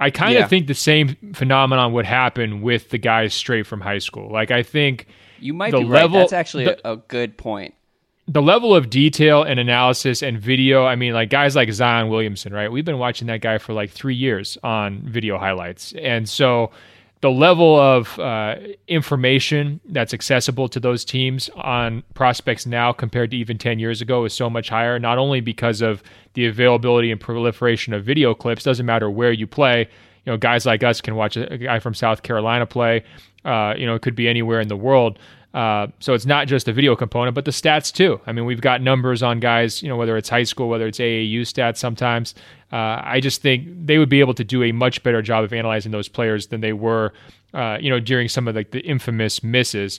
i 0.00 0.10
kind 0.10 0.36
of 0.36 0.40
yeah. 0.40 0.48
think 0.48 0.66
the 0.66 0.74
same 0.74 1.16
phenomenon 1.32 1.92
would 1.92 2.06
happen 2.06 2.60
with 2.60 2.90
the 2.90 2.98
guys 2.98 3.34
straight 3.34 3.66
from 3.66 3.80
high 3.80 3.98
school 3.98 4.30
like 4.30 4.50
i 4.50 4.62
think 4.62 5.06
you 5.38 5.52
might 5.52 5.70
the 5.70 5.78
be 5.78 5.84
right. 5.84 6.02
level 6.02 6.20
that's 6.20 6.32
actually 6.32 6.64
the, 6.64 6.88
a, 6.88 6.94
a 6.94 6.96
good 6.96 7.36
point 7.36 7.74
the 8.28 8.42
level 8.42 8.74
of 8.74 8.90
detail 8.90 9.44
and 9.44 9.60
analysis 9.60 10.22
and 10.22 10.38
video, 10.38 10.84
I 10.84 10.96
mean, 10.96 11.12
like 11.12 11.30
guys 11.30 11.54
like 11.54 11.72
Zion 11.72 12.08
Williamson, 12.08 12.52
right? 12.52 12.70
We've 12.70 12.84
been 12.84 12.98
watching 12.98 13.28
that 13.28 13.40
guy 13.40 13.58
for 13.58 13.72
like 13.72 13.90
three 13.90 14.16
years 14.16 14.58
on 14.64 15.00
video 15.02 15.38
highlights. 15.38 15.92
And 15.92 16.28
so 16.28 16.72
the 17.20 17.30
level 17.30 17.78
of 17.78 18.18
uh, 18.18 18.56
information 18.88 19.80
that's 19.86 20.12
accessible 20.12 20.68
to 20.68 20.80
those 20.80 21.04
teams 21.04 21.48
on 21.54 22.02
prospects 22.14 22.66
now 22.66 22.92
compared 22.92 23.30
to 23.30 23.36
even 23.36 23.58
10 23.58 23.78
years 23.78 24.02
ago 24.02 24.24
is 24.24 24.34
so 24.34 24.50
much 24.50 24.68
higher, 24.68 24.98
not 24.98 25.18
only 25.18 25.40
because 25.40 25.80
of 25.80 26.02
the 26.34 26.46
availability 26.46 27.12
and 27.12 27.20
proliferation 27.20 27.94
of 27.94 28.04
video 28.04 28.34
clips, 28.34 28.64
doesn't 28.64 28.86
matter 28.86 29.08
where 29.08 29.32
you 29.32 29.46
play. 29.46 29.88
You 30.24 30.32
know, 30.32 30.36
guys 30.36 30.66
like 30.66 30.82
us 30.82 31.00
can 31.00 31.14
watch 31.14 31.36
a 31.36 31.56
guy 31.58 31.78
from 31.78 31.94
South 31.94 32.24
Carolina 32.24 32.66
play. 32.66 33.04
Uh, 33.44 33.74
you 33.78 33.86
know, 33.86 33.94
it 33.94 34.02
could 34.02 34.16
be 34.16 34.28
anywhere 34.28 34.60
in 34.60 34.66
the 34.66 34.76
world. 34.76 35.20
Uh, 35.56 35.86
so 36.00 36.12
it's 36.12 36.26
not 36.26 36.46
just 36.46 36.66
the 36.66 36.72
video 36.72 36.94
component, 36.94 37.34
but 37.34 37.46
the 37.46 37.50
stats 37.50 37.90
too. 37.90 38.20
I 38.26 38.32
mean, 38.32 38.44
we've 38.44 38.60
got 38.60 38.82
numbers 38.82 39.22
on 39.22 39.40
guys, 39.40 39.82
you 39.82 39.88
know, 39.88 39.96
whether 39.96 40.18
it's 40.18 40.28
high 40.28 40.42
school, 40.42 40.68
whether 40.68 40.86
it's 40.86 40.98
AAU 40.98 41.40
stats 41.40 41.78
sometimes. 41.78 42.34
Uh, 42.70 43.00
I 43.02 43.20
just 43.20 43.40
think 43.40 43.66
they 43.86 43.96
would 43.96 44.10
be 44.10 44.20
able 44.20 44.34
to 44.34 44.44
do 44.44 44.62
a 44.62 44.72
much 44.72 45.02
better 45.02 45.22
job 45.22 45.44
of 45.44 45.54
analyzing 45.54 45.92
those 45.92 46.08
players 46.08 46.48
than 46.48 46.60
they 46.60 46.74
were, 46.74 47.14
uh, 47.54 47.78
you 47.80 47.88
know, 47.88 47.98
during 47.98 48.28
some 48.28 48.46
of 48.46 48.54
like 48.54 48.72
the 48.72 48.80
infamous 48.80 49.42
misses. 49.42 49.98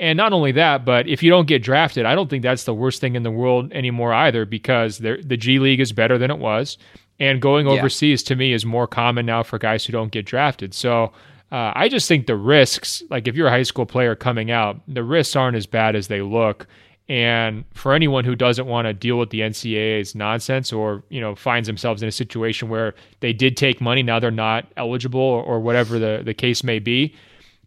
And 0.00 0.16
not 0.16 0.32
only 0.32 0.50
that, 0.52 0.84
but 0.84 1.06
if 1.06 1.22
you 1.22 1.30
don't 1.30 1.46
get 1.46 1.62
drafted, 1.62 2.04
I 2.04 2.16
don't 2.16 2.28
think 2.28 2.42
that's 2.42 2.64
the 2.64 2.74
worst 2.74 3.00
thing 3.00 3.14
in 3.14 3.22
the 3.22 3.30
world 3.30 3.72
anymore 3.72 4.12
either, 4.12 4.44
because 4.44 4.98
the 4.98 5.36
G 5.36 5.60
League 5.60 5.78
is 5.78 5.92
better 5.92 6.18
than 6.18 6.32
it 6.32 6.38
was, 6.38 6.78
and 7.20 7.40
going 7.40 7.68
overseas 7.68 8.22
yeah. 8.22 8.28
to 8.28 8.36
me 8.36 8.52
is 8.52 8.66
more 8.66 8.88
common 8.88 9.24
now 9.24 9.44
for 9.44 9.56
guys 9.56 9.86
who 9.86 9.92
don't 9.92 10.10
get 10.10 10.26
drafted. 10.26 10.74
So 10.74 11.12
uh, 11.52 11.72
I 11.74 11.88
just 11.88 12.08
think 12.08 12.26
the 12.26 12.36
risks, 12.36 13.02
like 13.08 13.28
if 13.28 13.36
you're 13.36 13.46
a 13.46 13.50
high 13.50 13.62
school 13.62 13.86
player 13.86 14.14
coming 14.14 14.50
out, 14.50 14.80
the 14.88 15.04
risks 15.04 15.36
aren't 15.36 15.56
as 15.56 15.66
bad 15.66 15.94
as 15.94 16.08
they 16.08 16.20
look. 16.20 16.66
And 17.08 17.64
for 17.72 17.94
anyone 17.94 18.24
who 18.24 18.34
doesn't 18.34 18.66
want 18.66 18.86
to 18.86 18.92
deal 18.92 19.16
with 19.16 19.30
the 19.30 19.40
NCAA's 19.40 20.16
nonsense 20.16 20.72
or, 20.72 21.04
you 21.08 21.20
know, 21.20 21.36
finds 21.36 21.68
themselves 21.68 22.02
in 22.02 22.08
a 22.08 22.12
situation 22.12 22.68
where 22.68 22.94
they 23.20 23.32
did 23.32 23.56
take 23.56 23.80
money, 23.80 24.02
now 24.02 24.18
they're 24.18 24.32
not 24.32 24.66
eligible 24.76 25.20
or, 25.20 25.42
or 25.42 25.60
whatever 25.60 26.00
the, 26.00 26.22
the 26.24 26.34
case 26.34 26.64
may 26.64 26.80
be, 26.80 27.14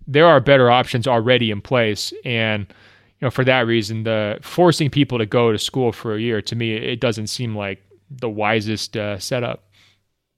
there 0.07 0.25
are 0.25 0.41
better 0.41 0.69
options 0.69 1.07
already 1.07 1.51
in 1.51 1.61
place. 1.61 2.11
And, 2.25 2.67
you 2.67 3.25
know, 3.25 3.29
for 3.29 3.45
that 3.45 3.65
reason, 3.65 4.03
the 4.03 4.39
forcing 4.41 4.89
people 4.89 5.17
to 5.19 5.25
go 5.25 5.53
to 5.53 5.57
school 5.57 5.93
for 5.93 6.15
a 6.15 6.19
year, 6.19 6.41
to 6.41 6.55
me, 6.55 6.73
it 6.73 6.99
doesn't 6.99 7.27
seem 7.27 7.55
like 7.55 7.81
the 8.09 8.29
wisest 8.29 8.97
uh, 8.97 9.19
setup. 9.19 9.63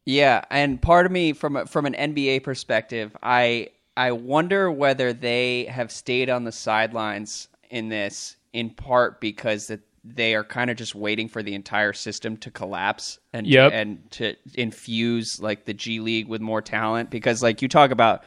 Yeah, 0.06 0.44
and 0.50 0.82
part 0.82 1.06
of 1.06 1.12
me 1.12 1.34
from 1.34 1.66
from 1.68 1.86
an 1.86 1.94
NBA 1.94 2.44
perspective, 2.44 3.16
I 3.22 3.70
I 3.96 4.12
wonder 4.14 4.72
whether 4.72 5.14
they 5.14 5.66
have 5.66 5.92
stayed 5.92 6.30
on 6.30 6.44
the 6.44 6.52
sidelines 6.52 7.48
in 7.70 7.90
this 7.90 8.36
in 8.54 8.72
part 8.72 9.22
because 9.22 9.68
that 9.68 9.82
they 10.04 10.34
are 10.34 10.44
kind 10.44 10.72
of 10.72 10.78
just 10.78 10.96
waiting 10.96 11.28
for 11.28 11.44
the 11.44 11.54
entire 11.54 11.94
system 11.94 12.36
to 12.38 12.50
collapse 12.50 13.20
and 13.34 13.46
yep. 13.46 13.72
to, 13.72 13.78
and 13.78 14.12
to 14.12 14.36
infuse 14.56 15.40
like 15.40 15.66
the 15.66 15.74
G 15.74 16.00
League 16.00 16.28
with 16.28 16.42
more 16.42 16.62
talent 16.62 17.12
because 17.12 17.44
like 17.44 17.62
you 17.62 17.68
talk 17.68 17.92
about 17.92 18.24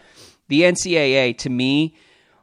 the 0.48 0.62
NCAA 0.62 1.36
to 1.38 1.50
me 1.50 1.96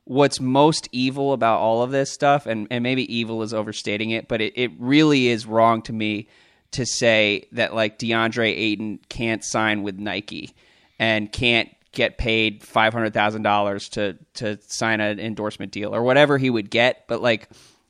what's 0.03 0.41
most 0.41 0.89
evil 0.91 1.31
about 1.31 1.59
all 1.59 1.83
of 1.83 1.91
this 1.91 2.11
stuff 2.11 2.45
and, 2.45 2.67
and 2.69 2.83
maybe 2.83 3.13
evil 3.13 3.41
is 3.41 3.53
overstating 3.53 4.09
it 4.09 4.27
but 4.27 4.41
it, 4.41 4.53
it 4.57 4.71
really 4.77 5.27
is 5.27 5.45
wrong 5.45 5.81
to 5.83 5.93
me 5.93 6.27
to 6.71 6.85
say 6.85 7.47
that 7.51 7.73
like 7.73 7.99
DeAndre 7.99 8.49
Ayton 8.49 8.99
can't 9.09 9.43
sign 9.43 9.83
with 9.83 9.97
Nike 9.97 10.53
and 10.99 11.31
can't 11.31 11.69
get 11.91 12.17
paid 12.17 12.63
five 12.63 12.93
hundred 12.93 13.13
thousand 13.13 13.43
dollars 13.43 13.89
to 13.89 14.17
to 14.35 14.57
sign 14.67 15.01
an 15.01 15.19
endorsement 15.19 15.71
deal 15.71 15.93
or 15.93 16.03
whatever 16.03 16.37
he 16.37 16.49
would 16.49 16.69
get. 16.69 17.07
But 17.07 17.21
like 17.21 17.49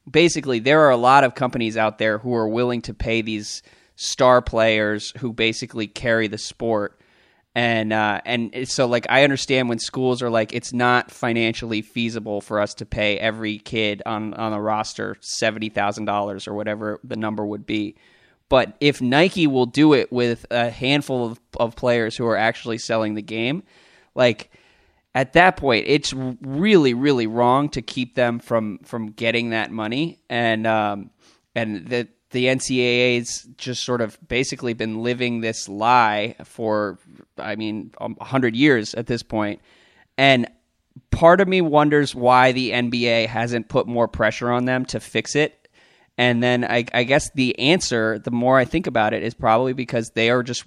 basically, 0.10 0.60
there 0.60 0.82
are 0.82 0.90
a 0.90 0.98
lot 0.98 1.24
of 1.24 1.36
companies 1.36 1.78
out 1.78 1.98
there 1.98 2.18
who 2.18 2.34
are 2.34 2.48
willing 2.48 2.82
to 2.84 2.94
pay 2.94 3.22
these 3.22 3.62
star 3.96 4.42
players 4.42 5.14
who 5.18 5.32
basically 5.34 5.88
carry 5.88 6.28
the 6.28 6.38
sport. 6.38 6.98
And 7.54 7.92
uh, 7.92 8.22
and 8.26 8.68
so 8.68 8.88
like 8.88 9.06
I 9.10 9.24
understand 9.24 9.68
when 9.68 9.78
schools 9.78 10.22
are 10.22 10.30
like 10.30 10.54
it's 10.54 10.72
not 10.72 11.12
financially 11.12 11.82
feasible 11.82 12.40
for 12.40 12.62
us 12.62 12.74
to 12.76 12.86
pay 12.86 13.18
every 13.18 13.60
kid 13.60 14.02
on 14.06 14.34
on 14.36 14.54
a 14.54 14.62
roster 14.62 15.18
seventy 15.20 15.70
thousand 15.70 16.06
dollars 16.06 16.48
or 16.48 16.54
whatever 16.54 17.00
the 17.04 17.18
number 17.18 17.46
would 17.46 17.66
be. 17.66 17.96
But 18.52 18.76
if 18.82 19.02
Nike 19.02 19.48
will 19.48 19.66
do 19.66 19.94
it 19.94 20.12
with 20.12 20.46
a 20.52 20.70
handful 20.70 21.26
of, 21.26 21.40
of 21.58 21.78
players 21.78 22.18
who 22.18 22.26
are 22.26 22.36
actually 22.36 22.80
selling 22.80 23.14
the 23.14 23.22
game, 23.22 23.64
like 24.14 24.52
at 25.16 25.32
that 25.34 25.56
point, 25.56 25.86
it's 25.88 26.12
really, 26.12 26.94
really 26.94 27.28
wrong 27.28 27.70
to 27.70 27.82
keep 27.82 28.16
them 28.16 28.40
from 28.40 28.80
from 28.80 29.12
getting 29.12 29.52
that 29.52 29.72
money. 29.72 30.20
And 30.30 30.68
um, 30.68 31.12
and 31.56 31.88
the 31.88 32.10
the 32.32 32.48
NCAA's 32.48 33.48
just 33.56 33.86
sort 33.86 34.02
of 34.02 34.18
basically 34.28 34.74
been 34.74 35.02
living 35.02 35.40
this 35.40 35.70
lie 35.70 36.36
for, 36.44 37.00
I 37.38 37.56
mean, 37.56 37.94
a 38.02 38.22
hundred 38.22 38.58
years 38.58 38.94
at 38.96 39.08
this 39.08 39.24
point. 39.24 39.62
And 40.18 40.52
part 41.10 41.40
of 41.40 41.48
me 41.48 41.62
wonders 41.62 42.14
why 42.14 42.52
the 42.52 42.72
NBA 42.72 43.28
hasn't 43.28 43.70
put 43.70 43.88
more 43.88 44.10
pressure 44.10 44.52
on 44.52 44.66
them 44.66 44.84
to 44.88 45.00
fix 45.00 45.38
it 45.38 45.61
and 46.18 46.44
then 46.44 46.64
I, 46.64 46.86
I 46.94 47.04
guess 47.04 47.30
the 47.36 47.58
answer, 47.58 48.20
the 48.20 48.32
more 48.32 48.58
I 48.58 48.66
think 48.66 48.88
about 48.88 49.14
it, 49.14 49.24
is 49.24 49.34
probably 49.34 49.74
because 49.74 50.12
they 50.12 50.30
are 50.30 50.44
just 50.44 50.66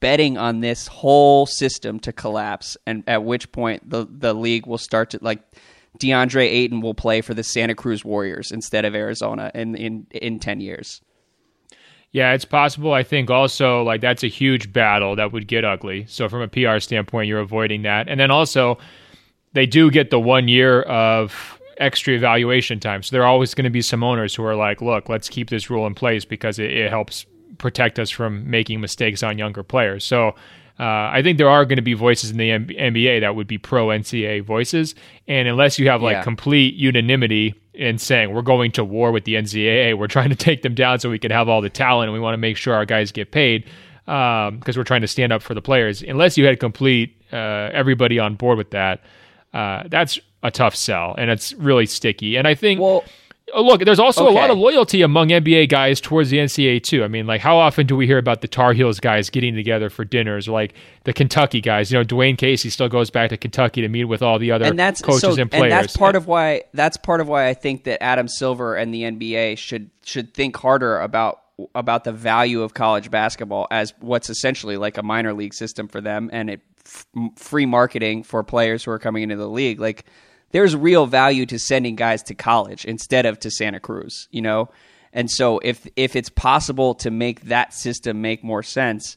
betting 0.00 0.38
on 0.38 0.60
this 0.60 0.86
whole 0.86 1.46
system 1.46 2.00
to 2.00 2.12
collapse, 2.12 2.76
and 2.86 3.04
at 3.06 3.24
which 3.24 3.52
point 3.52 3.88
the 3.88 4.06
the 4.10 4.34
league 4.34 4.66
will 4.66 4.78
start 4.78 5.10
to 5.10 5.18
like 5.22 5.40
DeAndre 5.98 6.44
Ayton 6.44 6.80
will 6.80 6.94
play 6.94 7.20
for 7.20 7.34
the 7.34 7.42
Santa 7.44 7.74
Cruz 7.74 8.04
Warriors 8.04 8.50
instead 8.50 8.84
of 8.84 8.94
Arizona 8.94 9.50
in 9.54 9.74
in 9.74 10.06
in 10.10 10.38
ten 10.38 10.60
years. 10.60 11.00
Yeah, 12.12 12.32
it's 12.32 12.44
possible. 12.44 12.92
I 12.92 13.04
think 13.04 13.30
also 13.30 13.82
like 13.84 14.00
that's 14.00 14.24
a 14.24 14.28
huge 14.28 14.72
battle 14.72 15.16
that 15.16 15.32
would 15.32 15.46
get 15.46 15.64
ugly. 15.64 16.06
So 16.08 16.28
from 16.28 16.42
a 16.42 16.48
PR 16.48 16.80
standpoint, 16.80 17.28
you're 17.28 17.38
avoiding 17.40 17.82
that, 17.82 18.08
and 18.08 18.18
then 18.18 18.30
also 18.30 18.78
they 19.52 19.66
do 19.66 19.90
get 19.90 20.10
the 20.10 20.20
one 20.20 20.48
year 20.48 20.82
of 20.82 21.59
extra 21.80 22.14
evaluation 22.14 22.78
time. 22.78 23.02
So 23.02 23.16
there 23.16 23.22
are 23.22 23.28
always 23.28 23.54
going 23.54 23.64
to 23.64 23.70
be 23.70 23.82
some 23.82 24.04
owners 24.04 24.34
who 24.34 24.44
are 24.44 24.54
like, 24.54 24.80
look, 24.80 25.08
let's 25.08 25.28
keep 25.28 25.50
this 25.50 25.70
rule 25.70 25.86
in 25.86 25.94
place 25.94 26.24
because 26.24 26.58
it, 26.58 26.70
it 26.70 26.90
helps 26.90 27.26
protect 27.58 27.98
us 27.98 28.10
from 28.10 28.48
making 28.48 28.80
mistakes 28.80 29.22
on 29.22 29.38
younger 29.38 29.62
players. 29.62 30.04
So 30.04 30.34
uh, 30.78 31.10
I 31.12 31.20
think 31.22 31.38
there 31.38 31.48
are 31.48 31.64
going 31.64 31.76
to 31.76 31.82
be 31.82 31.94
voices 31.94 32.30
in 32.30 32.36
the 32.36 32.50
NBA 32.50 33.20
that 33.20 33.34
would 33.34 33.46
be 33.46 33.58
pro 33.58 33.88
NCAA 33.88 34.44
voices. 34.44 34.94
And 35.26 35.48
unless 35.48 35.78
you 35.78 35.88
have 35.88 36.02
like 36.02 36.14
yeah. 36.14 36.22
complete 36.22 36.74
unanimity 36.74 37.54
in 37.74 37.98
saying 37.98 38.32
we're 38.32 38.42
going 38.42 38.72
to 38.72 38.84
war 38.84 39.10
with 39.10 39.24
the 39.24 39.34
NCAA, 39.34 39.98
we're 39.98 40.06
trying 40.06 40.30
to 40.30 40.36
take 40.36 40.62
them 40.62 40.74
down 40.74 40.98
so 41.00 41.10
we 41.10 41.18
can 41.18 41.30
have 41.30 41.48
all 41.48 41.60
the 41.60 41.70
talent 41.70 42.08
and 42.08 42.14
we 42.14 42.20
want 42.20 42.34
to 42.34 42.38
make 42.38 42.56
sure 42.56 42.74
our 42.74 42.86
guys 42.86 43.10
get 43.12 43.30
paid 43.30 43.64
because 44.06 44.48
um, 44.48 44.74
we're 44.76 44.84
trying 44.84 45.02
to 45.02 45.06
stand 45.06 45.32
up 45.32 45.42
for 45.42 45.54
the 45.54 45.62
players. 45.62 46.02
Unless 46.02 46.36
you 46.36 46.46
had 46.46 46.58
complete 46.60 47.14
uh, 47.32 47.70
everybody 47.72 48.18
on 48.18 48.34
board 48.34 48.58
with 48.58 48.70
that, 48.70 49.02
uh, 49.52 49.84
that's 49.88 50.18
a 50.42 50.50
tough 50.50 50.74
sell 50.74 51.14
and 51.18 51.30
it's 51.30 51.52
really 51.54 51.86
sticky. 51.86 52.36
And 52.36 52.46
I 52.48 52.54
think. 52.54 52.80
Well, 52.80 53.04
Oh, 53.52 53.64
look, 53.64 53.84
there's 53.84 53.98
also 53.98 54.26
Okay. 54.26 54.32
a 54.32 54.40
lot 54.40 54.50
of 54.50 54.58
loyalty 54.58 55.02
among 55.02 55.30
NBA 55.30 55.68
guys 55.68 56.00
towards 56.00 56.30
the 56.30 56.38
NCAA 56.38 56.78
too. 56.80 57.02
I 57.02 57.08
mean, 57.08 57.26
like 57.26 57.40
how 57.40 57.58
often 57.58 57.84
do 57.84 57.96
we 57.96 58.06
hear 58.06 58.18
about 58.18 58.42
the 58.42 58.46
Tar 58.46 58.72
Heels 58.74 59.00
guys 59.00 59.28
getting 59.28 59.56
together 59.56 59.90
for 59.90 60.04
dinners, 60.04 60.46
or 60.46 60.52
like 60.52 60.72
the 61.02 61.12
Kentucky 61.12 61.60
guys? 61.60 61.90
You 61.90 61.98
know, 61.98 62.04
Dwane 62.04 62.38
Casey 62.38 62.70
still 62.70 62.88
goes 62.88 63.10
back 63.10 63.30
to 63.30 63.36
Kentucky 63.36 63.80
to 63.80 63.88
meet 63.88 64.04
with 64.04 64.22
all 64.22 64.38
the 64.38 64.52
other 64.52 64.66
and 64.66 64.78
that's 64.78 65.02
coaches 65.02 65.34
so, 65.34 65.42
and 65.42 65.50
players. 65.50 65.64
And 65.64 65.72
that's 65.72 65.96
part 65.96 66.14
of 66.14 66.28
why 66.28 66.62
that's 66.74 66.96
part 66.96 67.20
of 67.20 67.26
why 67.26 67.48
I 67.48 67.54
think 67.54 67.82
that 67.84 68.00
Adam 68.00 68.28
Silver 68.28 68.76
and 68.76 68.94
the 68.94 69.02
NBA 69.02 69.58
should 69.58 69.90
should 70.04 70.32
think 70.32 70.56
harder 70.56 71.00
about 71.00 71.40
about 71.74 72.04
the 72.04 72.12
value 72.12 72.62
of 72.62 72.72
college 72.74 73.10
basketball 73.10 73.66
as 73.72 73.94
what's 73.98 74.30
essentially 74.30 74.76
like 74.76 74.96
a 74.96 75.02
minor 75.02 75.32
league 75.34 75.54
system 75.54 75.88
for 75.88 76.00
them 76.00 76.30
and 76.32 76.50
it 76.50 76.60
f- 76.86 77.04
free 77.34 77.66
marketing 77.66 78.22
for 78.22 78.44
players 78.44 78.84
who 78.84 78.92
are 78.92 78.98
coming 79.00 79.24
into 79.24 79.34
the 79.36 79.48
league 79.48 79.80
like 79.80 80.04
there's 80.52 80.74
real 80.74 81.06
value 81.06 81.46
to 81.46 81.58
sending 81.58 81.96
guys 81.96 82.22
to 82.22 82.34
college 82.34 82.84
instead 82.84 83.26
of 83.26 83.38
to 83.40 83.50
Santa 83.50 83.80
Cruz 83.80 84.28
you 84.30 84.42
know 84.42 84.68
and 85.12 85.30
so 85.30 85.58
if 85.58 85.86
if 85.96 86.16
it's 86.16 86.28
possible 86.28 86.94
to 86.96 87.10
make 87.10 87.42
that 87.42 87.74
system 87.74 88.20
make 88.20 88.44
more 88.44 88.62
sense 88.62 89.16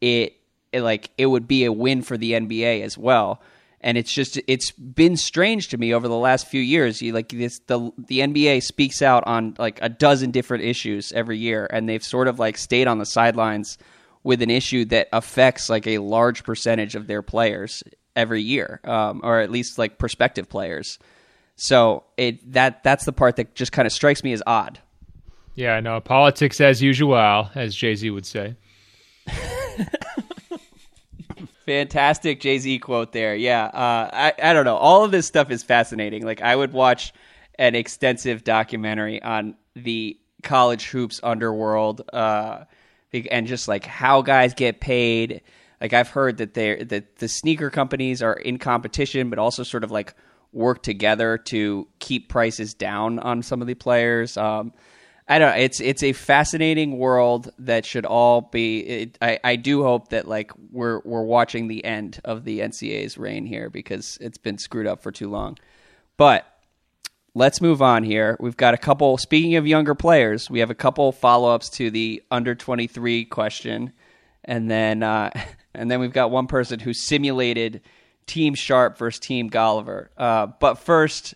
it, 0.00 0.34
it 0.72 0.82
like 0.82 1.10
it 1.18 1.26
would 1.26 1.48
be 1.48 1.64
a 1.64 1.72
win 1.72 2.02
for 2.02 2.16
the 2.16 2.32
NBA 2.32 2.82
as 2.82 2.96
well. 2.96 3.40
And 3.80 3.96
it's 3.96 4.12
just 4.12 4.40
it's 4.48 4.72
been 4.72 5.16
strange 5.16 5.68
to 5.68 5.78
me 5.78 5.94
over 5.94 6.08
the 6.08 6.16
last 6.16 6.48
few 6.48 6.60
years. 6.60 7.00
You 7.00 7.12
like 7.12 7.28
this 7.28 7.60
the 7.66 7.92
the 7.96 8.20
NBA 8.20 8.62
speaks 8.62 9.02
out 9.02 9.24
on 9.26 9.54
like 9.58 9.78
a 9.80 9.88
dozen 9.88 10.32
different 10.32 10.64
issues 10.64 11.12
every 11.12 11.38
year, 11.38 11.68
and 11.70 11.88
they've 11.88 12.02
sort 12.02 12.26
of 12.26 12.40
like 12.40 12.58
stayed 12.58 12.88
on 12.88 12.98
the 12.98 13.06
sidelines 13.06 13.78
with 14.24 14.42
an 14.42 14.50
issue 14.50 14.84
that 14.86 15.08
affects 15.12 15.70
like 15.70 15.86
a 15.86 15.98
large 15.98 16.42
percentage 16.42 16.96
of 16.96 17.06
their 17.06 17.22
players 17.22 17.84
every 18.18 18.42
year, 18.42 18.80
um, 18.84 19.20
or 19.22 19.38
at 19.38 19.50
least 19.50 19.78
like 19.78 19.96
prospective 19.96 20.48
players. 20.48 20.98
So 21.56 22.04
it 22.16 22.52
that 22.52 22.82
that's 22.82 23.04
the 23.04 23.12
part 23.12 23.36
that 23.36 23.54
just 23.54 23.72
kind 23.72 23.86
of 23.86 23.92
strikes 23.92 24.22
me 24.22 24.32
as 24.32 24.42
odd. 24.46 24.80
yeah, 25.54 25.74
I 25.74 25.80
know. 25.80 26.00
politics 26.00 26.60
as 26.60 26.82
usual, 26.82 27.48
as 27.54 27.74
Jay 27.74 27.94
Z 27.94 28.10
would 28.10 28.26
say. 28.26 28.56
Fantastic 31.66 32.40
Jay 32.40 32.58
Z 32.58 32.78
quote 32.78 33.12
there. 33.12 33.34
Yeah, 33.34 33.64
uh, 33.66 34.10
I 34.12 34.32
I 34.42 34.52
don't 34.52 34.64
know. 34.64 34.76
All 34.76 35.04
of 35.04 35.10
this 35.10 35.26
stuff 35.26 35.50
is 35.50 35.62
fascinating. 35.62 36.24
Like 36.24 36.40
I 36.40 36.56
would 36.56 36.72
watch 36.72 37.12
an 37.58 37.74
extensive 37.74 38.44
documentary 38.44 39.22
on 39.22 39.54
the 39.74 40.18
college 40.42 40.86
hoops 40.86 41.20
underworld, 41.22 42.08
uh, 42.12 42.64
and 43.30 43.46
just 43.46 43.68
like 43.68 43.84
how 43.84 44.22
guys 44.22 44.54
get 44.54 44.80
paid. 44.80 45.42
Like 45.80 45.92
I've 45.92 46.08
heard 46.08 46.38
that 46.38 46.54
they 46.54 46.82
that 46.84 47.16
the 47.16 47.28
sneaker 47.28 47.70
companies 47.70 48.22
are 48.22 48.34
in 48.34 48.58
competition, 48.58 49.30
but 49.30 49.38
also 49.38 49.62
sort 49.62 49.84
of 49.84 49.90
like 49.90 50.14
work 50.52 50.82
together 50.82 51.38
to 51.38 51.86
keep 51.98 52.28
prices 52.28 52.74
down 52.74 53.18
on 53.18 53.42
some 53.42 53.60
of 53.60 53.66
the 53.66 53.74
players. 53.74 54.36
Um, 54.36 54.72
I 55.30 55.38
don't 55.38 55.50
know. 55.54 55.62
It's 55.62 55.80
it's 55.80 56.02
a 56.02 56.14
fascinating 56.14 56.96
world 56.96 57.52
that 57.58 57.84
should 57.84 58.06
all 58.06 58.40
be. 58.40 58.78
It, 58.80 59.18
I 59.20 59.38
I 59.44 59.56
do 59.56 59.82
hope 59.82 60.08
that 60.08 60.26
like 60.26 60.52
we're 60.72 61.00
we're 61.04 61.22
watching 61.22 61.68
the 61.68 61.84
end 61.84 62.18
of 62.24 62.44
the 62.44 62.60
NCAA's 62.60 63.18
reign 63.18 63.44
here 63.44 63.68
because 63.68 64.16
it's 64.22 64.38
been 64.38 64.56
screwed 64.56 64.86
up 64.86 65.02
for 65.02 65.12
too 65.12 65.28
long. 65.28 65.58
But 66.16 66.46
let's 67.34 67.60
move 67.60 67.82
on 67.82 68.04
here. 68.04 68.38
We've 68.40 68.56
got 68.56 68.72
a 68.72 68.78
couple. 68.78 69.18
Speaking 69.18 69.56
of 69.56 69.66
younger 69.66 69.94
players, 69.94 70.48
we 70.48 70.60
have 70.60 70.70
a 70.70 70.74
couple 70.74 71.12
follow 71.12 71.50
ups 71.54 71.68
to 71.70 71.90
the 71.90 72.22
under 72.30 72.54
twenty 72.54 72.86
three 72.86 73.26
question, 73.26 73.92
and 74.44 74.70
then 74.70 75.02
uh, 75.02 75.30
and 75.74 75.90
then 75.90 76.00
we've 76.00 76.12
got 76.12 76.30
one 76.30 76.46
person 76.46 76.80
who 76.80 76.92
simulated 76.92 77.80
Team 78.26 78.54
Sharp 78.54 78.98
versus 78.98 79.20
Team 79.20 79.50
Golliver. 79.50 80.08
Uh, 80.16 80.48
but 80.60 80.78
first, 80.78 81.34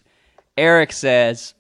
Eric 0.57 0.93
says 0.93 1.55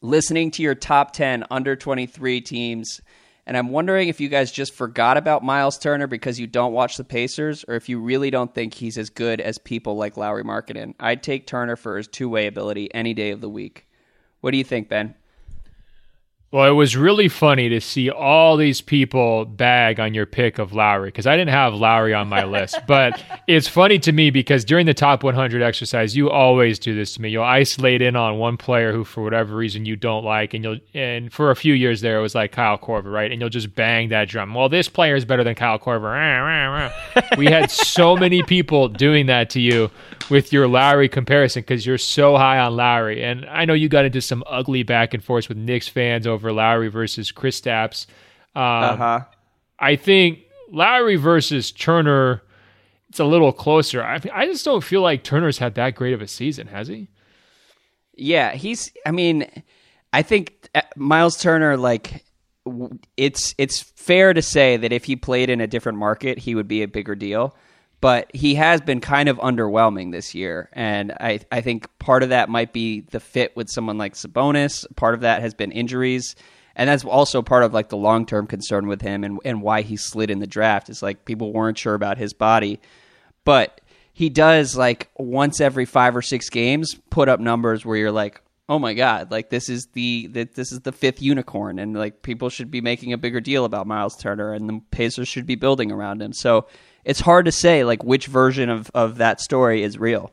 listening 0.00 0.50
to 0.52 0.62
your 0.62 0.74
top 0.74 1.12
10 1.12 1.44
under 1.50 1.76
23 1.76 2.40
teams. 2.40 3.00
And 3.46 3.56
I'm 3.56 3.70
wondering 3.70 4.08
if 4.08 4.20
you 4.20 4.28
guys 4.28 4.52
just 4.52 4.74
forgot 4.74 5.16
about 5.16 5.42
Myles 5.42 5.78
Turner 5.78 6.06
because 6.06 6.38
you 6.38 6.46
don't 6.46 6.72
watch 6.72 6.96
the 6.96 7.04
Pacers, 7.04 7.64
or 7.66 7.74
if 7.74 7.88
you 7.88 7.98
really 7.98 8.30
don't 8.30 8.54
think 8.54 8.74
he's 8.74 8.96
as 8.96 9.10
good 9.10 9.40
as 9.40 9.58
people 9.58 9.96
like 9.96 10.16
Lauri 10.16 10.44
Markkanen. 10.44 10.94
I'd 11.00 11.22
take 11.22 11.46
Turner 11.46 11.76
for 11.76 11.96
his 11.96 12.06
two 12.06 12.28
way 12.28 12.46
ability 12.46 12.94
any 12.94 13.12
day 13.12 13.30
of 13.30 13.40
the 13.40 13.48
week. 13.48 13.88
What 14.40 14.52
do 14.52 14.58
you 14.58 14.64
think, 14.64 14.88
Ben? 14.88 15.14
Well, 16.52 16.68
it 16.68 16.72
was 16.72 16.96
really 16.96 17.28
funny 17.28 17.68
to 17.68 17.80
see 17.80 18.10
all 18.10 18.56
these 18.56 18.80
people 18.80 19.44
bag 19.44 20.00
on 20.00 20.14
your 20.14 20.26
pick 20.26 20.58
of 20.58 20.72
Lauri 20.72 21.08
because 21.08 21.24
I 21.24 21.36
didn't 21.36 21.54
have 21.54 21.74
Lauri 21.74 22.12
on 22.12 22.28
my 22.28 22.44
list. 22.44 22.78
But 22.90 23.22
it's 23.46 23.68
funny 23.68 24.00
to 24.00 24.10
me 24.10 24.30
because 24.30 24.64
during 24.64 24.84
the 24.84 24.94
top 24.94 25.22
100 25.22 25.62
exercise, 25.62 26.16
you 26.16 26.28
always 26.28 26.76
do 26.80 26.92
this 26.92 27.14
to 27.14 27.22
me. 27.22 27.28
You'll 27.28 27.44
isolate 27.44 28.02
in 28.02 28.16
on 28.16 28.38
one 28.38 28.56
player 28.56 28.92
who, 28.92 29.04
for 29.04 29.22
whatever 29.22 29.54
reason, 29.54 29.86
you 29.86 29.94
don't 29.94 30.24
like, 30.24 30.54
and 30.54 30.64
you'll 30.64 30.78
and 30.92 31.32
for 31.32 31.52
a 31.52 31.56
few 31.56 31.74
years 31.74 32.00
there, 32.00 32.18
it 32.18 32.22
was 32.22 32.34
like 32.34 32.50
Kyle 32.50 32.78
Korver, 32.78 33.12
right? 33.12 33.30
And 33.30 33.40
you'll 33.40 33.48
just 33.48 33.76
bang 33.76 34.08
that 34.08 34.28
drum. 34.28 34.54
Well, 34.54 34.68
this 34.68 34.88
player 34.88 35.14
is 35.14 35.24
better 35.24 35.44
than 35.44 35.54
Kyle 35.54 35.78
Korver. 35.78 36.10
we 37.36 37.46
had 37.46 37.70
so 37.70 38.16
many 38.16 38.42
people 38.42 38.88
doing 38.88 39.26
that 39.26 39.50
to 39.50 39.60
you 39.60 39.88
with 40.30 40.52
your 40.52 40.68
Lauri 40.68 41.08
comparison 41.08 41.62
because 41.62 41.84
you're 41.84 41.98
so 41.98 42.36
high 42.36 42.58
on 42.58 42.76
Lauri, 42.76 43.22
and 43.22 43.44
I 43.46 43.64
know 43.64 43.74
you 43.74 43.88
got 43.88 44.04
into 44.04 44.20
some 44.20 44.44
ugly 44.46 44.82
back 44.82 45.14
and 45.14 45.22
forth 45.22 45.48
with 45.48 45.58
Knicks 45.58 45.88
fans 45.88 46.26
over 46.26 46.52
Lauri 46.52 46.88
versus 46.88 47.32
Kristaps. 47.32 48.06
Um, 48.54 48.62
uh-huh. 48.62 49.20
I 49.78 49.96
think 49.96 50.40
Lauri 50.70 51.16
versus 51.16 51.72
Turner, 51.72 52.42
it's 53.08 53.20
a 53.20 53.24
little 53.24 53.52
closer. 53.52 54.02
I, 54.02 54.20
I 54.32 54.46
just 54.46 54.64
don't 54.64 54.84
feel 54.84 55.02
like 55.02 55.24
Turner's 55.24 55.58
had 55.58 55.74
that 55.74 55.94
great 55.94 56.14
of 56.14 56.22
a 56.22 56.28
season, 56.28 56.68
has 56.68 56.88
he? 56.88 57.08
Yeah, 58.14 58.52
he's. 58.52 58.92
I 59.06 59.10
mean, 59.10 59.46
I 60.12 60.22
think 60.22 60.68
uh, 60.74 60.82
Myles 60.96 61.40
Turner, 61.40 61.76
like, 61.76 62.24
it's 63.16 63.54
it's 63.56 63.80
fair 63.80 64.34
to 64.34 64.42
say 64.42 64.76
that 64.76 64.92
if 64.92 65.04
he 65.04 65.16
played 65.16 65.48
in 65.48 65.60
a 65.60 65.66
different 65.66 65.98
market, 65.98 66.38
he 66.38 66.54
would 66.54 66.68
be 66.68 66.82
a 66.82 66.88
bigger 66.88 67.14
deal. 67.14 67.56
But 68.00 68.30
he 68.34 68.54
has 68.54 68.80
been 68.80 69.00
kind 69.00 69.28
of 69.28 69.38
underwhelming 69.38 70.10
this 70.10 70.34
year, 70.34 70.70
and 70.72 71.12
I 71.12 71.40
I 71.52 71.60
think 71.60 71.86
part 71.98 72.22
of 72.22 72.30
that 72.30 72.48
might 72.48 72.72
be 72.72 73.00
the 73.00 73.20
fit 73.20 73.54
with 73.54 73.68
someone 73.68 73.98
like 73.98 74.14
Sabonis. 74.14 74.86
Part 74.96 75.14
of 75.14 75.20
that 75.20 75.42
has 75.42 75.52
been 75.52 75.70
injuries, 75.70 76.34
and 76.74 76.88
that's 76.88 77.04
also 77.04 77.42
part 77.42 77.62
of 77.62 77.74
like 77.74 77.90
the 77.90 77.98
long 77.98 78.24
term 78.24 78.46
concern 78.46 78.86
with 78.86 79.02
him 79.02 79.22
and 79.22 79.38
and 79.44 79.60
why 79.60 79.82
he 79.82 79.96
slid 79.96 80.30
in 80.30 80.38
the 80.38 80.46
draft. 80.46 80.88
Is 80.88 81.02
like 81.02 81.26
people 81.26 81.52
weren't 81.52 81.76
sure 81.76 81.94
about 81.94 82.16
his 82.16 82.32
body, 82.32 82.80
but 83.44 83.82
he 84.14 84.30
does 84.30 84.76
like 84.76 85.10
once 85.18 85.60
every 85.60 85.84
five 85.84 86.16
or 86.16 86.22
six 86.22 86.48
games 86.48 86.94
put 87.10 87.28
up 87.28 87.38
numbers 87.38 87.84
where 87.84 87.96
you're 87.96 88.12
like, 88.12 88.40
oh 88.68 88.78
my 88.78 88.94
god, 88.94 89.30
like 89.30 89.50
this 89.50 89.68
is 89.68 89.88
the 89.94 90.26
this 90.28 90.72
is 90.72 90.80
the 90.80 90.92
fifth 90.92 91.20
unicorn, 91.20 91.78
and 91.78 91.94
like 91.94 92.22
people 92.22 92.48
should 92.48 92.70
be 92.70 92.80
making 92.80 93.12
a 93.12 93.18
bigger 93.18 93.40
deal 93.40 93.64
about 93.64 93.86
Myles 93.86 94.16
Turner, 94.16 94.54
and 94.54 94.68
the 94.68 94.80
Pacers 94.90 95.28
should 95.28 95.44
be 95.44 95.54
building 95.54 95.92
around 95.92 96.22
him. 96.22 96.32
So 96.32 96.66
it's 97.04 97.20
hard 97.20 97.44
to 97.46 97.52
say 97.52 97.84
like 97.84 98.04
which 98.04 98.26
version 98.26 98.68
of 98.68 98.90
of 98.94 99.18
that 99.18 99.40
story 99.40 99.82
is 99.82 99.98
real. 99.98 100.32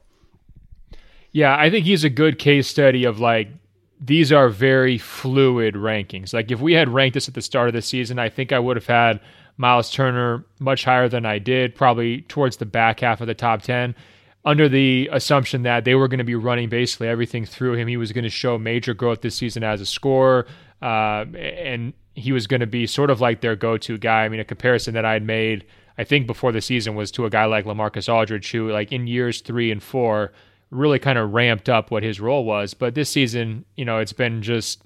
Yeah, 1.32 1.56
I 1.56 1.70
think 1.70 1.86
he's 1.86 2.04
a 2.04 2.10
good 2.10 2.40
case 2.40 2.68
study 2.68 3.04
of 3.04 3.20
like 3.20 3.50
these 4.00 4.32
are 4.32 4.50
very 4.50 4.98
fluid 4.98 5.76
rankings. 5.76 6.34
Like 6.34 6.52
if 6.52 6.60
we 6.60 6.74
had 6.74 6.90
ranked 6.90 7.16
this 7.16 7.28
at 7.28 7.34
the 7.34 7.42
start 7.42 7.68
of 7.68 7.74
the 7.74 7.82
season, 7.82 8.20
I 8.20 8.30
think 8.30 8.52
I 8.52 8.60
would 8.60 8.78
have 8.78 8.86
had 8.86 9.20
Myles 9.58 9.92
Turner 9.92 10.46
much 10.60 10.84
higher 10.84 11.10
than 11.10 11.26
I 11.26 11.40
did, 11.40 11.76
probably 11.76 12.22
towards 12.22 12.58
the 12.58 12.66
back 12.66 13.00
half 13.00 13.22
of 13.22 13.28
the 13.28 13.34
top 13.34 13.64
10, 13.64 13.96
under 14.46 14.70
the 14.70 15.10
assumption 15.12 15.64
that 15.64 15.84
they 15.84 15.96
were 15.96 16.08
going 16.08 16.20
to 16.20 16.24
be 16.24 16.36
running 16.36 16.70
basically 16.70 17.08
everything 17.08 17.46
through 17.46 17.74
him. 17.74 17.88
He 17.88 17.98
was 17.98 18.12
going 18.12 18.24
to 18.24 18.30
show 18.30 18.58
major 18.58 18.94
growth 18.94 19.22
this 19.22 19.36
season 19.36 19.64
as 19.64 19.82
a 19.82 19.86
scorer, 19.86 20.46
uh, 20.82 21.26
and 21.36 21.94
he 22.14 22.32
was 22.32 22.46
going 22.46 22.60
to 22.60 22.68
be 22.68 22.86
sort 22.86 23.10
of 23.10 23.20
like 23.20 23.42
their 23.42 23.56
go 23.56 23.78
to 23.78 23.98
guy. 23.98 24.26
I 24.26 24.30
mean, 24.30 24.40
a 24.40 24.46
comparison 24.46 24.94
that 24.94 25.06
I 25.06 25.14
had 25.14 25.24
made, 25.24 25.66
I 25.98 26.04
think, 26.04 26.28
before 26.28 26.52
the 26.52 26.62
season 26.62 26.96
was 26.96 27.12
to 27.12 27.26
a 27.26 27.30
guy 27.30 27.46
like 27.46 27.66
LaMarcus 27.66 28.12
Aldridge, 28.14 28.52
who, 28.52 28.72
like, 28.72 28.92
in 28.92 29.08
years 29.08 29.42
three 29.42 29.72
and 29.72 29.82
four, 29.82 30.32
really 30.70 31.00
kind 31.00 31.18
of 31.18 31.34
ramped 31.34 31.70
up 31.70 31.92
what 31.92 32.04
his 32.04 32.20
role 32.20 32.44
was. 32.46 32.74
But 32.74 32.94
this 32.94 33.10
season, 33.10 33.66
you 33.76 33.86
know, 33.86 34.00
it's 34.00 34.14
been 34.14 34.42
just 34.42 34.84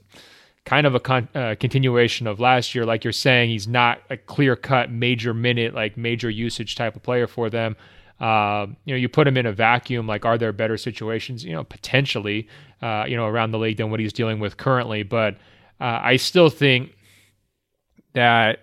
kind 0.63 0.85
of 0.85 0.93
a 0.93 0.99
con- 0.99 1.27
uh, 1.33 1.55
continuation 1.59 2.27
of 2.27 2.39
last 2.39 2.75
year. 2.75 2.85
Like 2.85 3.03
you're 3.03 3.11
saying, 3.11 3.49
he's 3.49 3.67
not 3.67 3.99
a 4.11 4.15
clear 4.15 4.55
cut, 4.55 4.91
major 4.91 5.33
minute, 5.33 5.73
like 5.73 5.97
major 5.97 6.29
usage 6.29 6.75
type 6.75 6.95
of 6.95 7.01
player 7.01 7.25
for 7.25 7.49
them. 7.49 7.75
Uh, 8.19 8.67
you 8.85 8.93
know, 8.93 8.97
you 8.97 9.09
put 9.09 9.27
him 9.27 9.37
in 9.37 9.47
a 9.47 9.51
vacuum. 9.51 10.05
Like, 10.05 10.23
are 10.23 10.37
there 10.37 10.53
better 10.53 10.77
situations? 10.77 11.43
You 11.43 11.53
know, 11.53 11.63
potentially, 11.63 12.47
uh, 12.83 13.05
you 13.07 13.17
know, 13.17 13.25
around 13.25 13.49
the 13.49 13.57
league 13.57 13.77
than 13.77 13.89
what 13.89 13.99
he's 13.99 14.13
dealing 14.13 14.39
with 14.39 14.57
currently. 14.57 15.01
But 15.01 15.37
uh, 15.79 15.99
I 16.03 16.17
still 16.17 16.51
think 16.51 16.95
that 18.13 18.59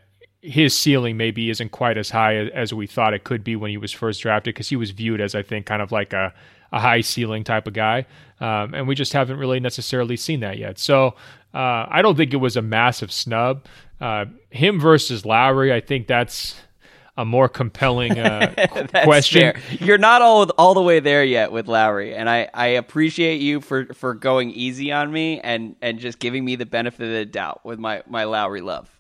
his 0.49 0.75
ceiling 0.75 1.17
maybe 1.17 1.51
isn't 1.51 1.71
quite 1.71 1.99
as 1.99 2.11
high 2.11 2.37
as 2.37 2.73
we 2.73 2.87
thought 2.87 3.13
it 3.13 3.25
could 3.25 3.45
be 3.45 3.55
when 3.55 3.71
he 3.71 3.77
was 3.77 3.93
first 3.93 4.23
drafted 4.23 4.55
because 4.55 4.69
he 4.69 4.77
was 4.77 4.91
viewed 4.91 5.21
as 5.21 5.35
I 5.35 5.43
think 5.43 5.67
kind 5.67 5.83
of 5.83 5.93
like 5.93 6.13
a, 6.13 6.33
a 6.73 6.81
high 6.81 7.03
ceiling 7.03 7.45
type 7.45 7.67
of 7.67 7.75
guy, 7.75 8.07
um, 8.41 8.75
and 8.75 8.89
we 8.89 8.95
just 8.95 9.13
haven't 9.13 9.39
really 9.39 9.61
necessarily 9.61 10.17
seen 10.17 10.41
that 10.41 10.59
yet. 10.59 10.79
So 10.79 11.15
uh, 11.55 11.87
I 11.89 12.01
don't 12.03 12.17
think 12.17 12.33
it 12.33 12.39
was 12.39 12.57
a 12.57 12.63
massive 12.63 13.13
snub. 13.13 13.67
Uh, 14.01 14.27
him 14.51 14.81
versus 14.81 15.27
Lauri, 15.27 15.73
I 15.73 15.81
think 15.81 16.07
that's 16.07 16.55
a 17.19 17.25
more 17.25 17.49
compelling 17.49 18.19
uh, 18.19 18.55
question. 19.05 19.53
Fair. 19.53 19.63
You're 19.81 19.99
not 19.99 20.23
all 20.23 20.49
all 20.51 20.73
the 20.73 20.83
way 20.83 21.01
there 21.01 21.25
yet 21.25 21.53
with 21.53 21.69
Lauri, 21.69 22.15
and 22.15 22.31
I, 22.31 22.49
I 22.55 22.67
appreciate 22.69 23.41
you 23.41 23.61
for, 23.61 23.87
for 23.93 24.15
going 24.15 24.51
easy 24.53 24.93
on 24.93 25.13
me 25.13 25.41
and, 25.41 25.77
and 25.83 25.99
just 25.99 26.21
giving 26.21 26.45
me 26.45 26.57
the 26.57 26.67
benefit 26.67 27.05
of 27.05 27.11
the 27.11 27.27
doubt 27.27 27.65
with 27.65 27.79
my, 27.79 28.03
my 28.09 28.25
Lauri 28.25 28.61
love. 28.61 28.98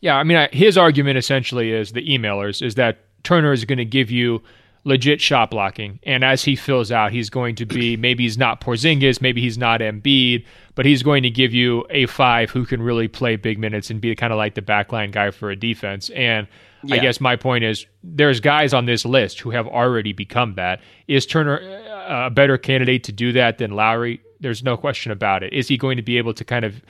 Yeah, 0.00 0.16
I 0.16 0.24
mean, 0.24 0.48
his 0.52 0.78
argument 0.78 1.18
essentially 1.18 1.72
is 1.72 1.92
the 1.92 2.06
emailers 2.06 2.62
is 2.62 2.74
that 2.76 2.98
Turner 3.22 3.52
is 3.52 3.64
going 3.64 3.78
to 3.78 3.84
give 3.84 4.10
you 4.10 4.42
legit 4.84 5.20
shot 5.20 5.50
blocking, 5.50 6.00
and 6.04 6.24
as 6.24 6.42
he 6.42 6.56
fills 6.56 6.90
out, 6.90 7.12
he's 7.12 7.28
going 7.28 7.54
to 7.56 7.66
be 7.66 7.96
maybe 7.98 8.24
he's 8.24 8.38
not 8.38 8.60
Porzingis, 8.60 9.20
maybe 9.20 9.40
he's 9.40 9.58
not 9.58 9.80
Embiid, 9.80 10.44
but 10.74 10.86
he's 10.86 11.02
going 11.02 11.22
to 11.22 11.30
give 11.30 11.52
you 11.52 11.84
a 11.90 12.06
five 12.06 12.50
who 12.50 12.64
can 12.64 12.80
really 12.80 13.08
play 13.08 13.36
big 13.36 13.58
minutes 13.58 13.90
and 13.90 14.00
be 14.00 14.14
kind 14.14 14.32
of 14.32 14.38
like 14.38 14.54
the 14.54 14.62
backline 14.62 15.12
guy 15.12 15.30
for 15.30 15.50
a 15.50 15.56
defense. 15.56 16.08
And 16.10 16.48
yeah. 16.84 16.96
I 16.96 16.98
guess 16.98 17.20
my 17.20 17.36
point 17.36 17.64
is 17.64 17.86
there's 18.02 18.40
guys 18.40 18.72
on 18.72 18.86
this 18.86 19.04
list 19.04 19.40
who 19.40 19.50
have 19.50 19.66
already 19.66 20.12
become 20.12 20.54
that. 20.54 20.80
Is 21.08 21.26
Turner 21.26 21.60
uh, 21.60 22.26
a 22.26 22.30
better 22.30 22.56
candidate 22.56 23.04
to 23.04 23.12
do 23.12 23.32
that 23.32 23.58
than 23.58 23.72
Lauri? 23.72 24.22
There's 24.40 24.62
no 24.62 24.76
question 24.76 25.12
about 25.12 25.42
it. 25.42 25.52
Is 25.52 25.68
he 25.68 25.76
going 25.76 25.96
to 25.98 26.02
be 26.02 26.16
able 26.16 26.32
to 26.34 26.44
kind 26.44 26.64
of 26.64 26.80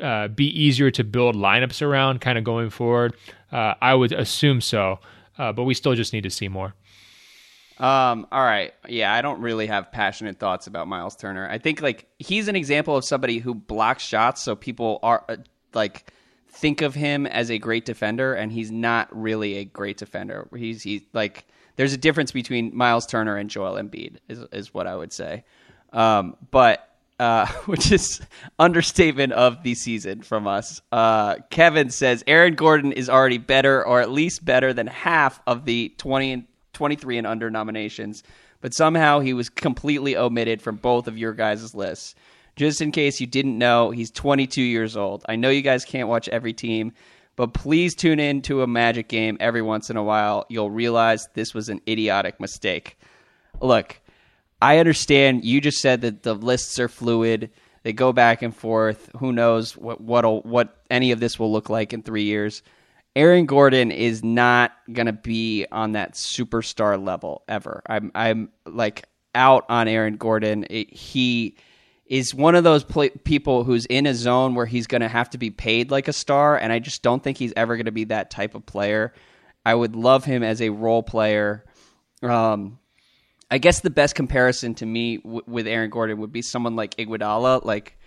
uh, 0.00 0.28
be 0.28 0.46
easier 0.46 0.90
to 0.92 1.04
build 1.04 1.36
lineups 1.36 1.82
around 1.82 2.20
kind 2.20 2.38
of 2.38 2.44
going 2.44 2.70
forward? 2.70 3.14
Uh, 3.50 3.74
I 3.80 3.94
would 3.94 4.12
assume 4.12 4.60
so, 4.60 5.00
uh, 5.38 5.52
but 5.52 5.64
we 5.64 5.74
still 5.74 5.94
just 5.94 6.12
need 6.12 6.22
to 6.22 6.30
see 6.30 6.48
more. 6.48 6.74
Um, 7.78 8.26
all 8.32 8.42
right. 8.42 8.74
Yeah, 8.88 9.12
I 9.12 9.22
don't 9.22 9.40
really 9.40 9.68
have 9.68 9.92
passionate 9.92 10.38
thoughts 10.38 10.66
about 10.66 10.88
Myles 10.88 11.14
Turner. 11.14 11.48
I 11.48 11.58
think 11.58 11.80
like 11.80 12.08
he's 12.18 12.48
an 12.48 12.56
example 12.56 12.96
of 12.96 13.04
somebody 13.04 13.38
who 13.38 13.54
blocks 13.54 14.02
shots 14.02 14.42
so 14.42 14.56
people 14.56 14.98
are 15.02 15.24
uh, 15.28 15.36
like 15.74 16.12
think 16.50 16.82
of 16.82 16.94
him 16.94 17.26
as 17.26 17.50
a 17.50 17.58
great 17.58 17.84
defender 17.84 18.34
and 18.34 18.50
he's 18.50 18.72
not 18.72 19.08
really 19.16 19.58
a 19.58 19.64
great 19.64 19.96
defender. 19.96 20.48
He's 20.56 20.82
he's 20.82 21.02
like 21.12 21.46
there's 21.76 21.92
a 21.92 21.96
difference 21.96 22.32
between 22.32 22.76
Myles 22.76 23.06
Turner 23.06 23.36
and 23.36 23.48
Joel 23.48 23.74
Embiid 23.74 24.16
is 24.28 24.40
is 24.52 24.74
what 24.74 24.88
I 24.88 24.96
would 24.96 25.12
say. 25.12 25.44
Um, 25.92 26.36
but 26.50 26.87
uh, 27.18 27.46
which 27.66 27.92
is 27.92 28.20
understatement 28.58 29.32
of 29.32 29.62
the 29.62 29.74
season 29.74 30.22
from 30.22 30.46
us. 30.46 30.80
Uh, 30.92 31.36
Kevin 31.50 31.90
says 31.90 32.24
Aaron 32.26 32.54
Gordon 32.54 32.92
is 32.92 33.08
already 33.08 33.38
better, 33.38 33.84
or 33.84 34.00
at 34.00 34.10
least 34.10 34.44
better 34.44 34.72
than 34.72 34.86
half 34.86 35.40
of 35.46 35.64
the 35.64 35.94
20 35.98 36.46
23 36.74 37.18
and 37.18 37.26
under 37.26 37.50
nominations, 37.50 38.22
but 38.60 38.72
somehow 38.72 39.18
he 39.18 39.34
was 39.34 39.48
completely 39.48 40.16
omitted 40.16 40.62
from 40.62 40.76
both 40.76 41.08
of 41.08 41.18
your 41.18 41.32
guys' 41.32 41.74
lists. 41.74 42.14
Just 42.54 42.80
in 42.80 42.92
case 42.92 43.20
you 43.20 43.26
didn't 43.26 43.58
know, 43.58 43.90
he's 43.90 44.10
22 44.12 44.62
years 44.62 44.96
old. 44.96 45.24
I 45.28 45.36
know 45.36 45.50
you 45.50 45.62
guys 45.62 45.84
can't 45.84 46.08
watch 46.08 46.28
every 46.28 46.52
team, 46.52 46.92
but 47.34 47.52
please 47.52 47.94
tune 47.94 48.20
in 48.20 48.42
to 48.42 48.62
a 48.62 48.66
Magic 48.66 49.08
game 49.08 49.36
every 49.40 49.62
once 49.62 49.90
in 49.90 49.96
a 49.96 50.02
while. 50.02 50.46
You'll 50.48 50.70
realize 50.70 51.28
this 51.34 51.54
was 51.54 51.68
an 51.68 51.80
idiotic 51.88 52.38
mistake. 52.40 52.98
Look, 53.60 54.00
I 54.60 54.78
understand 54.78 55.44
you 55.44 55.60
just 55.60 55.80
said 55.80 56.00
that 56.02 56.22
the 56.22 56.34
lists 56.34 56.78
are 56.78 56.88
fluid. 56.88 57.50
They 57.82 57.92
go 57.92 58.12
back 58.12 58.42
and 58.42 58.54
forth. 58.54 59.10
Who 59.18 59.32
knows 59.32 59.76
what 59.76 60.00
what 60.00 60.44
what 60.44 60.82
any 60.90 61.12
of 61.12 61.20
this 61.20 61.38
will 61.38 61.52
look 61.52 61.70
like 61.70 61.92
in 61.92 62.02
3 62.02 62.22
years. 62.22 62.62
Aaron 63.16 63.46
Gordon 63.46 63.90
is 63.90 64.22
not 64.22 64.72
gonna 64.92 65.12
be 65.12 65.66
on 65.70 65.92
that 65.92 66.14
superstar 66.14 67.02
level 67.02 67.42
ever. 67.48 67.82
I'm 67.86 68.10
I'm 68.14 68.50
like 68.66 69.04
out 69.34 69.64
on 69.68 69.88
Aaron 69.88 70.16
Gordon. 70.16 70.66
It, 70.68 70.92
he 70.92 71.56
is 72.06 72.34
one 72.34 72.54
of 72.54 72.64
those 72.64 72.84
pl- 72.84 73.10
people 73.24 73.64
who's 73.64 73.86
in 73.86 74.06
a 74.06 74.14
zone 74.14 74.54
where 74.54 74.66
he's 74.66 74.86
going 74.86 75.02
to 75.02 75.08
have 75.08 75.30
to 75.30 75.38
be 75.38 75.50
paid 75.50 75.90
like 75.90 76.08
a 76.08 76.12
star, 76.12 76.56
and 76.56 76.72
I 76.72 76.78
just 76.78 77.02
don't 77.02 77.22
think 77.22 77.36
he's 77.36 77.52
ever 77.56 77.76
going 77.76 77.86
to 77.86 77.92
be 77.92 78.04
that 78.04 78.30
type 78.30 78.54
of 78.54 78.66
player. 78.66 79.12
I 79.64 79.74
would 79.74 79.94
love 79.94 80.24
him 80.24 80.42
as 80.42 80.62
a 80.62 80.70
role 80.70 81.02
player. 81.02 81.64
Um, 82.22 82.78
I 83.50 83.58
guess 83.58 83.80
the 83.80 83.90
best 83.90 84.14
comparison 84.14 84.74
to 84.76 84.86
me 84.86 85.18
w- 85.18 85.42
with 85.46 85.66
Aaron 85.66 85.90
Gordon 85.90 86.18
would 86.18 86.32
be 86.32 86.42
someone 86.42 86.76
like 86.76 86.96
Iguodala, 86.96 87.64
like 87.64 87.98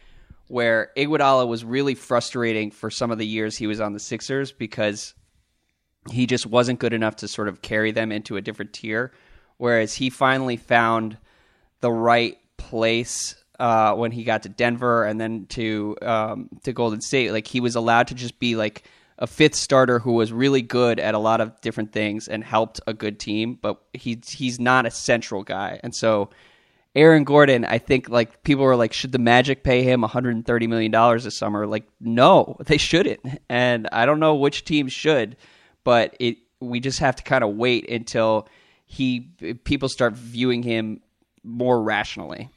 where 0.48 0.92
Iguodala 0.96 1.48
was 1.48 1.64
really 1.64 1.96
frustrating 1.96 2.72
for 2.72 2.92
some 2.92 3.10
of 3.12 3.18
the 3.18 3.26
years 3.26 3.58
he 3.58 3.68
was 3.68 3.80
on 3.80 3.94
the 3.94 4.00
Sixers 4.00 4.52
because 4.52 5.14
he 6.12 6.26
just 6.26 6.46
wasn't 6.46 6.80
good 6.80 6.94
enough 6.94 7.18
to 7.18 7.28
sort 7.28 7.48
of 7.48 7.62
carry 7.62 7.92
them 7.92 8.12
into 8.12 8.38
a 8.38 8.42
different 8.42 8.74
tier. 8.74 9.12
Whereas 9.58 9.94
he 9.94 10.10
finally 10.10 10.58
found 10.58 11.18
the 11.80 11.92
right 11.92 12.38
place 12.58 13.36
uh, 13.60 13.94
when 13.94 14.12
he 14.12 14.24
got 14.24 14.44
to 14.44 14.50
Denver 14.50 15.06
and 15.06 15.22
then 15.22 15.46
to 15.50 15.96
um, 16.02 16.50
to 16.64 16.74
Golden 16.74 17.02
State. 17.02 17.32
Like 17.32 17.48
he 17.48 17.60
was 17.60 17.76
allowed 17.76 18.08
to 18.08 18.16
just 18.16 18.39
be 18.39 18.56
like 18.56 18.84
a 19.22 19.28
fifth 19.28 19.56
starter 19.56 20.00
who 20.00 20.14
was 20.14 20.34
really 20.34 20.64
good 20.64 21.00
at 21.00 21.14
a 21.14 21.20
lot 21.20 21.40
of 21.42 21.62
different 21.62 21.94
things 21.94 22.28
and 22.28 22.44
helped 22.44 22.82
a 22.88 22.94
good 22.94 23.20
team, 23.20 23.58
but 23.62 23.80
he's 23.94 24.28
he's 24.28 24.60
not 24.60 24.88
a 24.88 24.92
central 24.92 25.44
guy. 25.44 25.80
And 25.84 25.96
so 25.96 26.32
Aaron 26.96 27.24
Gordon, 27.24 27.64
I 27.64 27.78
think 27.78 28.10
like 28.10 28.42
people 28.44 28.66
were 28.66 28.76
like, 28.76 28.94
should 28.94 29.12
the 29.12 29.20
Magic 29.20 29.64
pay 29.64 29.84
him 29.84 30.02
130 30.02 30.68
million 30.68 30.92
dollars 30.92 31.24
this 31.24 31.38
summer? 31.38 31.68
Like, 31.68 31.88
no, 32.00 32.58
they 32.66 32.78
shouldn't. 32.78 33.22
And 33.48 33.88
I 33.92 34.08
don't 34.08 34.20
know 34.20 34.36
which 34.36 34.66
team 34.66 34.88
should, 34.88 35.38
but 35.84 36.18
it 36.20 36.38
we 36.60 36.80
just 36.80 37.00
have 37.00 37.16
to 37.16 37.24
kind 37.24 37.44
of 37.44 37.56
wait 37.56 37.90
until 37.90 38.48
he 38.86 39.32
people 39.64 39.88
start 39.88 40.14
viewing 40.14 40.64
him 40.64 41.02
more 41.44 41.82
rationally. 41.82 42.50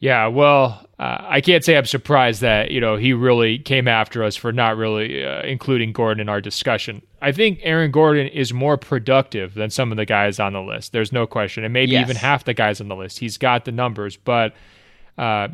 Yeah, 0.00 0.26
well, 0.26 0.86
uh, 0.98 1.18
I 1.22 1.40
can't 1.40 1.64
say 1.64 1.76
I'm 1.76 1.86
surprised 1.86 2.40
that 2.42 2.70
you 2.70 2.80
know 2.80 2.96
he 2.96 3.12
really 3.12 3.58
came 3.58 3.88
after 3.88 4.22
us 4.22 4.36
for 4.36 4.52
not 4.52 4.76
really 4.76 5.24
uh, 5.24 5.42
including 5.42 5.92
Gordon 5.92 6.20
in 6.20 6.28
our 6.28 6.40
discussion. 6.40 7.02
I 7.22 7.32
think 7.32 7.60
Aaron 7.62 7.90
Gordon 7.90 8.26
is 8.28 8.52
more 8.52 8.76
productive 8.76 9.54
than 9.54 9.70
some 9.70 9.90
of 9.90 9.96
the 9.96 10.04
guys 10.04 10.38
on 10.38 10.52
the 10.52 10.60
list. 10.60 10.92
There's 10.92 11.12
no 11.12 11.26
question, 11.26 11.64
and 11.64 11.72
maybe 11.72 11.92
yes. 11.92 12.02
even 12.02 12.16
half 12.16 12.44
the 12.44 12.54
guys 12.54 12.80
on 12.80 12.88
the 12.88 12.96
list. 12.96 13.18
He's 13.18 13.38
got 13.38 13.64
the 13.64 13.72
numbers, 13.72 14.16
but 14.16 14.54
uh, 15.16 15.48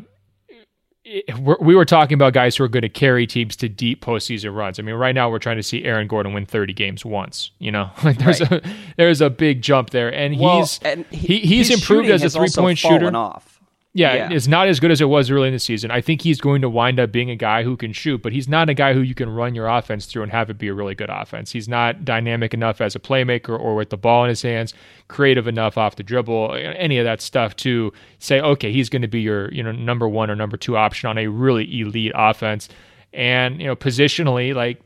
it, 1.03 1.61
we 1.61 1.75
were 1.75 1.85
talking 1.85 2.15
about 2.15 2.33
guys 2.33 2.55
who 2.55 2.63
are 2.63 2.67
going 2.67 2.81
to 2.81 2.89
carry 2.89 3.25
teams 3.25 3.55
to 3.57 3.69
deep 3.69 4.03
postseason 4.03 4.55
runs. 4.55 4.79
I 4.79 4.83
mean, 4.83 4.95
right 4.95 5.15
now 5.15 5.29
we're 5.29 5.39
trying 5.39 5.57
to 5.57 5.63
see 5.63 5.83
Aaron 5.83 6.07
Gordon 6.07 6.33
win 6.33 6.45
30 6.45 6.73
games 6.73 7.05
once. 7.05 7.51
You 7.59 7.71
know, 7.71 7.89
like 8.03 8.17
there's 8.19 8.41
right. 8.41 8.65
a 8.65 8.73
there's 8.97 9.21
a 9.21 9.29
big 9.29 9.61
jump 9.61 9.91
there, 9.91 10.13
and 10.13 10.39
well, 10.39 10.59
he's 10.59 10.79
and 10.83 11.05
he, 11.07 11.39
he's 11.39 11.71
improved 11.71 12.09
as 12.09 12.23
a 12.23 12.29
three 12.29 12.49
point 12.53 12.77
shooter. 12.77 13.15
Off. 13.15 13.60
Yeah, 13.93 14.13
yeah, 14.13 14.29
it's 14.31 14.47
not 14.47 14.69
as 14.69 14.79
good 14.79 14.89
as 14.89 15.01
it 15.01 15.09
was 15.09 15.29
early 15.29 15.49
in 15.49 15.53
the 15.53 15.59
season. 15.59 15.91
I 15.91 15.99
think 15.99 16.21
he's 16.21 16.39
going 16.39 16.61
to 16.61 16.69
wind 16.69 16.97
up 16.97 17.11
being 17.11 17.29
a 17.29 17.35
guy 17.35 17.63
who 17.63 17.75
can 17.75 17.91
shoot, 17.91 18.21
but 18.21 18.31
he's 18.31 18.47
not 18.47 18.69
a 18.69 18.73
guy 18.73 18.93
who 18.93 19.01
you 19.01 19.13
can 19.13 19.29
run 19.29 19.53
your 19.53 19.67
offense 19.67 20.05
through 20.05 20.23
and 20.23 20.31
have 20.31 20.49
it 20.49 20.57
be 20.57 20.69
a 20.69 20.73
really 20.73 20.95
good 20.95 21.09
offense. 21.09 21.51
He's 21.51 21.67
not 21.67 22.05
dynamic 22.05 22.53
enough 22.53 22.79
as 22.79 22.95
a 22.95 22.99
playmaker 22.99 23.59
or 23.59 23.75
with 23.75 23.89
the 23.89 23.97
ball 23.97 24.23
in 24.23 24.29
his 24.29 24.41
hands, 24.41 24.73
creative 25.09 25.45
enough 25.45 25.77
off 25.77 25.97
the 25.97 26.03
dribble, 26.03 26.55
any 26.55 26.99
of 26.99 27.03
that 27.03 27.21
stuff 27.21 27.53
to 27.57 27.91
say, 28.19 28.39
okay, 28.39 28.71
he's 28.71 28.87
going 28.87 29.01
to 29.01 29.09
be 29.09 29.19
your 29.19 29.51
you 29.53 29.61
know 29.61 29.73
number 29.73 30.07
one 30.07 30.31
or 30.31 30.37
number 30.37 30.55
two 30.55 30.77
option 30.77 31.09
on 31.09 31.17
a 31.17 31.27
really 31.27 31.81
elite 31.81 32.13
offense. 32.15 32.69
And 33.11 33.59
you 33.59 33.67
know, 33.67 33.75
positionally, 33.75 34.55
like 34.55 34.81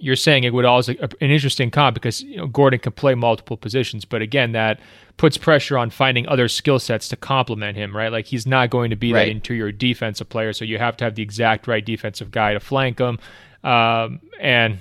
you're 0.00 0.16
saying 0.16 0.44
it 0.44 0.52
would 0.52 0.64
also 0.64 0.94
an 1.00 1.30
interesting 1.30 1.70
comp 1.70 1.94
because 1.94 2.22
you 2.22 2.36
know 2.36 2.46
Gordon 2.46 2.80
can 2.80 2.92
play 2.92 3.14
multiple 3.14 3.56
positions, 3.56 4.04
but 4.04 4.22
again, 4.22 4.52
that 4.52 4.80
puts 5.16 5.36
pressure 5.36 5.76
on 5.76 5.90
finding 5.90 6.26
other 6.28 6.48
skill 6.48 6.78
sets 6.78 7.08
to 7.08 7.16
complement 7.16 7.76
him, 7.76 7.94
right? 7.94 8.10
Like 8.10 8.26
he's 8.26 8.46
not 8.46 8.70
going 8.70 8.90
to 8.90 8.96
be 8.96 9.12
right. 9.12 9.26
that 9.26 9.30
interior 9.30 9.70
defensive 9.70 10.28
player, 10.28 10.52
so 10.52 10.64
you 10.64 10.78
have 10.78 10.96
to 10.98 11.04
have 11.04 11.14
the 11.14 11.22
exact 11.22 11.66
right 11.66 11.84
defensive 11.84 12.30
guy 12.30 12.54
to 12.54 12.60
flank 12.60 12.98
him. 12.98 13.18
Um, 13.62 14.20
and 14.40 14.78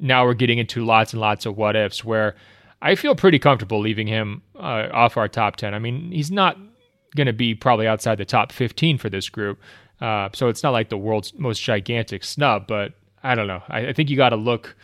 now 0.00 0.24
we're 0.24 0.34
getting 0.34 0.58
into 0.58 0.84
lots 0.84 1.12
and 1.12 1.20
lots 1.20 1.46
of 1.46 1.56
what 1.56 1.76
ifs 1.76 2.04
where 2.04 2.34
I 2.80 2.94
feel 2.94 3.14
pretty 3.14 3.38
comfortable 3.38 3.80
leaving 3.80 4.06
him 4.06 4.42
uh, 4.56 4.88
off 4.92 5.16
our 5.16 5.28
top 5.28 5.56
ten. 5.56 5.74
I 5.74 5.78
mean, 5.78 6.10
he's 6.10 6.30
not 6.30 6.56
going 7.14 7.26
to 7.26 7.32
be 7.32 7.54
probably 7.54 7.86
outside 7.86 8.16
the 8.16 8.24
top 8.24 8.52
fifteen 8.52 8.98
for 8.98 9.10
this 9.10 9.28
group. 9.28 9.60
Uh, 10.00 10.28
so 10.32 10.48
it's 10.48 10.62
not 10.64 10.70
like 10.70 10.88
the 10.88 10.98
world's 10.98 11.32
most 11.34 11.62
gigantic 11.62 12.24
snub, 12.24 12.66
but 12.66 12.94
I 13.22 13.34
don't 13.34 13.46
know. 13.46 13.62
I, 13.68 13.88
I 13.88 13.92
think 13.92 14.10
you 14.10 14.16
got 14.16 14.30
to 14.30 14.36
look 14.36 14.76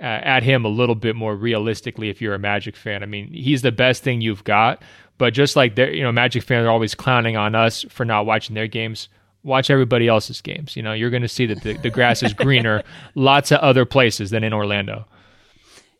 uh, 0.00 0.04
at 0.04 0.42
him 0.42 0.64
a 0.64 0.68
little 0.68 0.94
bit 0.94 1.14
more 1.14 1.36
realistically 1.36 2.08
if 2.08 2.20
you're 2.20 2.34
a 2.34 2.38
Magic 2.38 2.76
fan. 2.76 3.02
I 3.02 3.06
mean, 3.06 3.32
he's 3.32 3.62
the 3.62 3.72
best 3.72 4.02
thing 4.02 4.20
you've 4.20 4.44
got, 4.44 4.82
but 5.18 5.34
just 5.34 5.56
like 5.56 5.76
you 5.78 6.02
know, 6.02 6.12
Magic 6.12 6.42
fans 6.42 6.66
are 6.66 6.70
always 6.70 6.94
clowning 6.94 7.36
on 7.36 7.54
us 7.54 7.84
for 7.88 8.04
not 8.04 8.26
watching 8.26 8.54
their 8.54 8.66
games. 8.66 9.08
Watch 9.44 9.70
everybody 9.70 10.08
else's 10.08 10.40
games. 10.40 10.76
You 10.76 10.82
know, 10.82 10.92
you're 10.92 11.10
going 11.10 11.22
to 11.22 11.28
see 11.28 11.46
that 11.46 11.62
the, 11.62 11.74
the 11.74 11.90
grass 11.90 12.22
is 12.22 12.32
greener 12.32 12.82
lots 13.14 13.50
of 13.50 13.58
other 13.58 13.84
places 13.84 14.30
than 14.30 14.44
in 14.44 14.52
Orlando. 14.52 15.06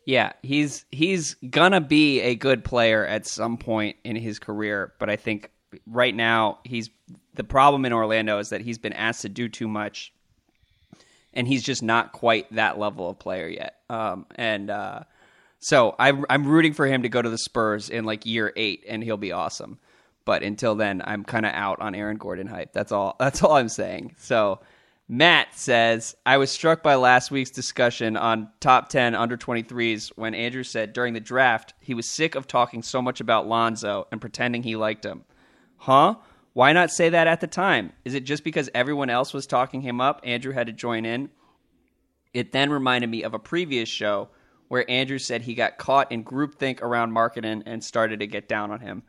Yeah, 0.05 0.32
he's 0.43 0.84
he's 0.90 1.34
gonna 1.49 1.80
be 1.80 2.20
a 2.20 2.34
good 2.34 2.64
player 2.64 3.07
at 3.07 3.24
some 3.24 3.57
point 3.57 3.97
in 4.03 4.16
his 4.16 4.40
career, 4.40 4.95
but 4.99 5.09
I 5.09 5.14
think 5.14 5.51
right 5.86 6.14
now 6.14 6.59
he's 6.64 6.90
the 7.34 7.45
problem 7.45 7.84
in 7.84 7.93
Orlando 7.93 8.38
is 8.38 8.51
that 8.51 8.61
he's 8.61 8.78
been 8.78 8.93
asked 8.93 9.22
to 9.22 9.28
do 9.28 9.49
too 9.49 9.68
much 9.68 10.12
and 11.35 11.47
he's 11.47 11.62
just 11.62 11.83
not 11.83 12.12
quite 12.12 12.53
that 12.55 12.78
level 12.78 13.11
of 13.11 13.18
player 13.18 13.49
yet. 13.49 13.76
Um, 13.89 14.26
and 14.35 14.70
uh, 14.70 15.01
so 15.59 15.95
I'm 15.99 16.24
I'm 16.28 16.47
rooting 16.47 16.72
for 16.72 16.87
him 16.87 17.03
to 17.03 17.09
go 17.09 17.22
to 17.22 17.30
the 17.30 17.39
Spurs 17.39 17.89
in 17.89 18.05
like 18.05 18.26
year 18.26 18.53
eight, 18.57 18.85
and 18.89 19.03
he'll 19.03 19.16
be 19.16 19.33
awesome. 19.33 19.78
But 20.24 20.43
until 20.43 20.74
then, 20.74 21.03
I'm 21.05 21.24
kind 21.24 21.47
of 21.47 21.53
out 21.53 21.80
on 21.80 21.95
Aaron 21.95 22.16
Gordon 22.16 22.47
hype. 22.47 22.72
That's 22.72 22.93
all. 22.93 23.16
That's 23.20 23.43
all 23.43 23.53
I'm 23.53 23.68
saying. 23.68 24.14
So 24.18 24.61
Matt 25.09 25.55
says, 25.55 26.14
I 26.24 26.39
was 26.39 26.51
struck 26.51 26.83
by 26.83 26.95
last 26.95 27.30
week's 27.30 27.51
discussion 27.51 28.16
on 28.16 28.49
top 28.61 28.89
10 28.89 29.14
under 29.14 29.37
23s 29.37 30.12
when 30.16 30.35
Andrew 30.35 30.62
said 30.62 30.93
during 30.93 31.12
the 31.12 31.20
draft 31.20 31.74
he 31.80 31.93
was 31.93 32.09
sick 32.09 32.35
of 32.35 32.47
talking 32.47 32.83
so 32.83 33.03
much 33.03 33.20
about 33.20 33.47
Lonzo 33.47 34.07
and 34.11 34.20
pretending 34.20 34.62
he 34.62 34.76
liked 34.76 35.05
him. 35.05 35.24
Huh? 35.76 36.14
Why 36.55 36.72
not 36.72 36.90
say 36.90 37.09
that 37.09 37.26
at 37.26 37.40
the 37.40 37.46
time? 37.46 37.92
Is 38.05 38.14
it 38.14 38.24
just 38.24 38.44
because 38.44 38.68
everyone 38.74 39.09
else 39.11 39.32
was 39.32 39.46
talking 39.46 39.80
him 39.80 40.00
up, 40.00 40.20
Andrew 40.24 40.53
had 40.53 40.66
to 40.66 40.72
join 40.72 41.07
in? 41.07 41.30
It 42.34 42.53
then 42.53 42.70
reminded 42.70 43.09
me 43.11 43.22
of 43.22 43.34
a 43.34 43.38
previous 43.38 43.88
show 43.88 44.28
where 44.68 44.88
Andrew 44.90 45.18
said 45.18 45.42
he 45.42 45.55
got 45.55 45.78
caught 45.78 46.12
in 46.12 46.24
groupthink 46.24 46.80
around 46.80 47.12
marketing 47.12 47.62
and 47.66 47.82
started 47.82 48.20
to 48.20 48.26
get 48.26 48.48
down 48.48 48.70
on 48.70 48.80
him. 48.80 49.03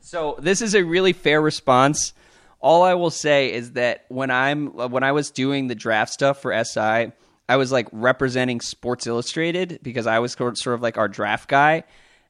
So 0.00 0.36
this 0.38 0.62
is 0.62 0.74
a 0.74 0.82
really 0.82 1.12
fair 1.12 1.40
response. 1.40 2.12
All 2.60 2.82
I 2.82 2.94
will 2.94 3.10
say 3.10 3.52
is 3.52 3.72
that 3.72 4.04
when 4.08 4.30
I'm 4.30 4.66
when 4.66 5.02
I 5.02 5.12
was 5.12 5.30
doing 5.30 5.68
the 5.68 5.74
draft 5.74 6.12
stuff 6.12 6.42
for 6.42 6.64
SI, 6.64 7.12
I 7.48 7.56
was 7.56 7.72
like 7.72 7.88
representing 7.92 8.60
Sports 8.60 9.06
Illustrated 9.06 9.80
because 9.82 10.06
I 10.06 10.18
was 10.18 10.32
sort 10.32 10.66
of 10.66 10.82
like 10.82 10.98
our 10.98 11.08
draft 11.08 11.48
guy, 11.48 11.84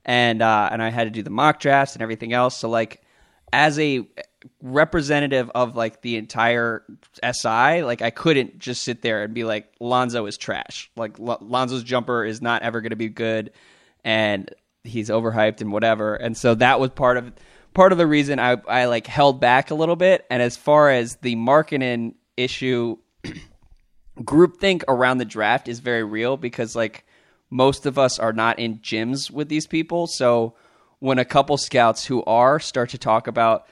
and 0.04 0.40
uh, 0.40 0.68
and 0.70 0.80
I 0.80 0.90
had 0.90 1.04
to 1.04 1.10
do 1.10 1.22
the 1.22 1.30
mock 1.30 1.58
drafts 1.58 1.94
and 1.94 2.02
everything 2.02 2.32
else. 2.32 2.56
So 2.56 2.68
like 2.68 3.02
as 3.52 3.78
a 3.80 4.06
representative 4.62 5.50
of 5.54 5.76
like 5.76 6.02
the 6.02 6.16
entire 6.16 6.84
SI, 7.22 7.82
like 7.82 8.02
I 8.02 8.10
couldn't 8.10 8.58
just 8.58 8.82
sit 8.82 9.02
there 9.02 9.22
and 9.22 9.34
be 9.34 9.44
like 9.44 9.72
Lonzo 9.80 10.26
is 10.26 10.36
trash. 10.36 10.90
Like 10.96 11.18
L- 11.20 11.38
Lonzo's 11.40 11.82
jumper 11.82 12.24
is 12.24 12.40
not 12.40 12.62
ever 12.62 12.80
going 12.80 12.90
to 12.90 12.96
be 12.96 13.08
good, 13.08 13.52
and 14.04 14.52
he's 14.84 15.10
overhyped 15.10 15.60
and 15.60 15.72
whatever. 15.72 16.14
And 16.14 16.36
so 16.36 16.54
that 16.56 16.80
was 16.80 16.90
part 16.90 17.16
of 17.16 17.32
part 17.74 17.92
of 17.92 17.98
the 17.98 18.06
reason 18.06 18.38
I 18.38 18.52
I 18.68 18.86
like 18.86 19.06
held 19.06 19.40
back 19.40 19.70
a 19.70 19.74
little 19.74 19.96
bit. 19.96 20.24
And 20.30 20.42
as 20.42 20.56
far 20.56 20.90
as 20.90 21.16
the 21.16 21.34
marketing 21.36 22.14
issue, 22.36 22.96
groupthink 24.18 24.84
around 24.88 25.18
the 25.18 25.24
draft 25.24 25.68
is 25.68 25.80
very 25.80 26.04
real 26.04 26.36
because 26.36 26.74
like 26.74 27.04
most 27.50 27.84
of 27.84 27.98
us 27.98 28.18
are 28.18 28.32
not 28.32 28.58
in 28.58 28.78
gyms 28.78 29.30
with 29.30 29.48
these 29.48 29.66
people, 29.66 30.06
so 30.06 30.54
when 31.00 31.18
a 31.18 31.24
couple 31.24 31.56
scouts 31.56 32.06
who 32.06 32.22
are 32.24 32.60
start 32.60 32.90
to 32.90 32.98
talk 32.98 33.26
about 33.26 33.66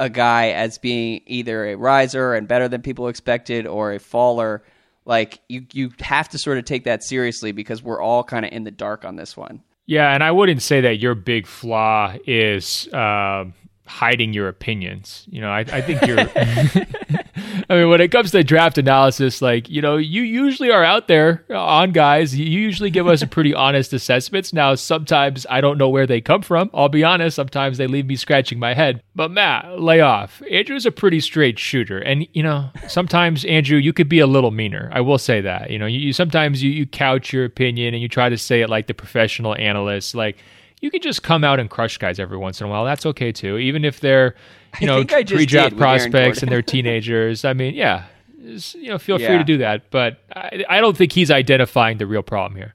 a 0.00 0.08
guy 0.08 0.48
as 0.50 0.78
being 0.78 1.22
either 1.26 1.66
a 1.66 1.74
riser 1.76 2.34
and 2.34 2.46
better 2.46 2.68
than 2.68 2.82
people 2.82 3.08
expected 3.08 3.66
or 3.66 3.92
a 3.92 3.98
faller, 3.98 4.62
like 5.04 5.40
you 5.48 5.66
you 5.72 5.92
have 6.00 6.28
to 6.30 6.38
sort 6.38 6.58
of 6.58 6.64
take 6.64 6.84
that 6.84 7.02
seriously 7.02 7.52
because 7.52 7.82
we're 7.82 8.00
all 8.00 8.24
kind 8.24 8.44
of 8.44 8.52
in 8.52 8.64
the 8.64 8.70
dark 8.70 9.04
on 9.04 9.16
this 9.16 9.36
one. 9.36 9.62
Yeah, 9.86 10.12
and 10.12 10.22
I 10.24 10.32
wouldn't 10.32 10.62
say 10.62 10.80
that 10.80 10.98
your 10.98 11.14
big 11.14 11.46
flaw 11.46 12.14
is 12.26 12.88
uh, 12.88 13.44
hiding 13.86 14.32
your 14.32 14.48
opinions. 14.48 15.24
You 15.30 15.40
know, 15.40 15.50
I, 15.50 15.60
I 15.60 15.80
think 15.80 16.04
you're. 16.06 16.18
I 17.70 17.76
mean, 17.76 17.88
when 17.88 18.00
it 18.00 18.12
comes 18.12 18.30
to 18.30 18.44
draft 18.44 18.78
analysis, 18.78 19.42
like, 19.42 19.68
you 19.68 19.82
know, 19.82 19.96
you 19.96 20.22
usually 20.22 20.70
are 20.70 20.84
out 20.84 21.08
there 21.08 21.44
on 21.50 21.90
guys. 21.92 22.36
You 22.38 22.46
usually 22.46 22.90
give 22.90 23.08
us 23.08 23.24
pretty 23.24 23.54
honest 23.66 23.92
assessments. 23.92 24.52
Now, 24.52 24.74
sometimes 24.76 25.46
I 25.50 25.60
don't 25.60 25.78
know 25.78 25.88
where 25.88 26.06
they 26.06 26.20
come 26.20 26.42
from. 26.42 26.70
I'll 26.72 26.88
be 26.88 27.02
honest. 27.02 27.36
Sometimes 27.36 27.78
they 27.78 27.86
leave 27.86 28.06
me 28.06 28.16
scratching 28.16 28.58
my 28.58 28.74
head. 28.74 29.02
But 29.14 29.30
Matt, 29.30 29.80
lay 29.80 30.00
off. 30.00 30.42
Andrew's 30.50 30.86
a 30.86 30.92
pretty 30.92 31.20
straight 31.20 31.58
shooter. 31.58 31.98
And, 31.98 32.26
you 32.32 32.42
know, 32.42 32.70
sometimes, 32.88 33.44
Andrew, 33.46 33.78
you 33.78 33.92
could 33.92 34.08
be 34.08 34.20
a 34.20 34.26
little 34.26 34.52
meaner. 34.52 34.88
I 34.92 35.00
will 35.00 35.18
say 35.18 35.40
that. 35.40 35.70
You 35.70 35.78
know, 35.78 35.86
you, 35.86 35.98
you 35.98 36.12
sometimes 36.12 36.62
you, 36.62 36.70
you 36.70 36.86
couch 36.86 37.32
your 37.32 37.44
opinion 37.44 37.94
and 37.94 38.02
you 38.02 38.08
try 38.08 38.28
to 38.28 38.38
say 38.38 38.60
it 38.60 38.70
like 38.70 38.86
the 38.86 38.94
professional 38.94 39.56
analyst. 39.56 40.14
Like, 40.14 40.36
you 40.80 40.90
can 40.90 41.00
just 41.00 41.22
come 41.22 41.44
out 41.44 41.58
and 41.58 41.70
crush 41.70 41.98
guys 41.98 42.18
every 42.18 42.36
once 42.36 42.60
in 42.60 42.66
a 42.66 42.70
while. 42.70 42.84
That's 42.84 43.06
okay 43.06 43.32
too. 43.32 43.58
Even 43.58 43.84
if 43.84 44.00
they're, 44.00 44.34
you 44.80 44.86
know, 44.86 45.04
pre-draft 45.04 45.76
prospects 45.76 46.42
and 46.42 46.52
they're 46.52 46.62
teenagers. 46.62 47.44
I 47.44 47.52
mean, 47.52 47.74
yeah, 47.74 48.04
just, 48.42 48.74
you 48.74 48.88
know, 48.88 48.98
feel 48.98 49.20
yeah. 49.20 49.28
free 49.28 49.38
to 49.38 49.44
do 49.44 49.58
that. 49.58 49.90
But 49.90 50.20
I, 50.34 50.64
I 50.68 50.80
don't 50.80 50.96
think 50.96 51.12
he's 51.12 51.30
identifying 51.30 51.98
the 51.98 52.06
real 52.06 52.22
problem 52.22 52.56
here. 52.56 52.74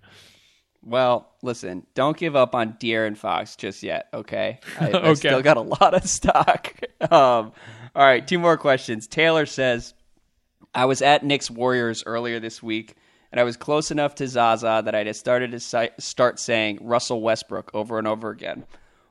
Well, 0.84 1.30
listen, 1.44 1.86
don't 1.94 2.18
give 2.18 2.36
up 2.36 2.56
on 2.56 2.74
De'Aaron 2.74 3.16
Fox 3.16 3.56
just 3.56 3.84
yet, 3.84 4.08
okay? 4.14 4.60
I, 4.80 4.86
okay. 4.92 5.10
I 5.10 5.14
still 5.14 5.42
got 5.44 5.58
a 5.58 5.62
lot 5.62 5.94
of 5.94 6.06
stock. 6.06 6.76
Um, 7.02 7.52
all 7.96 8.06
right, 8.06 8.26
two 8.26 8.38
more 8.38 8.58
questions. 8.58 9.08
Taylor 9.08 9.48
says, 9.48 9.96
I 10.76 10.86
was 10.86 11.02
at 11.02 11.26
Knicks 11.26 11.50
Warriors 11.50 12.04
earlier 12.06 12.40
this 12.40 12.62
week 12.62 12.96
and 13.32 13.40
I 13.40 13.44
was 13.44 13.58
close 13.58 13.92
enough 13.92 14.16
to 14.16 14.28
Zaza 14.28 14.82
that 14.84 14.96
I 14.96 15.04
had 15.04 15.16
started 15.16 15.52
to 15.52 15.60
si- 15.60 15.90
start 15.98 16.40
saying 16.40 16.80
Russell 16.82 17.22
Westbrook 17.22 17.72
over 17.74 17.98
and 17.98 18.08
over 18.08 18.30
again. 18.30 18.66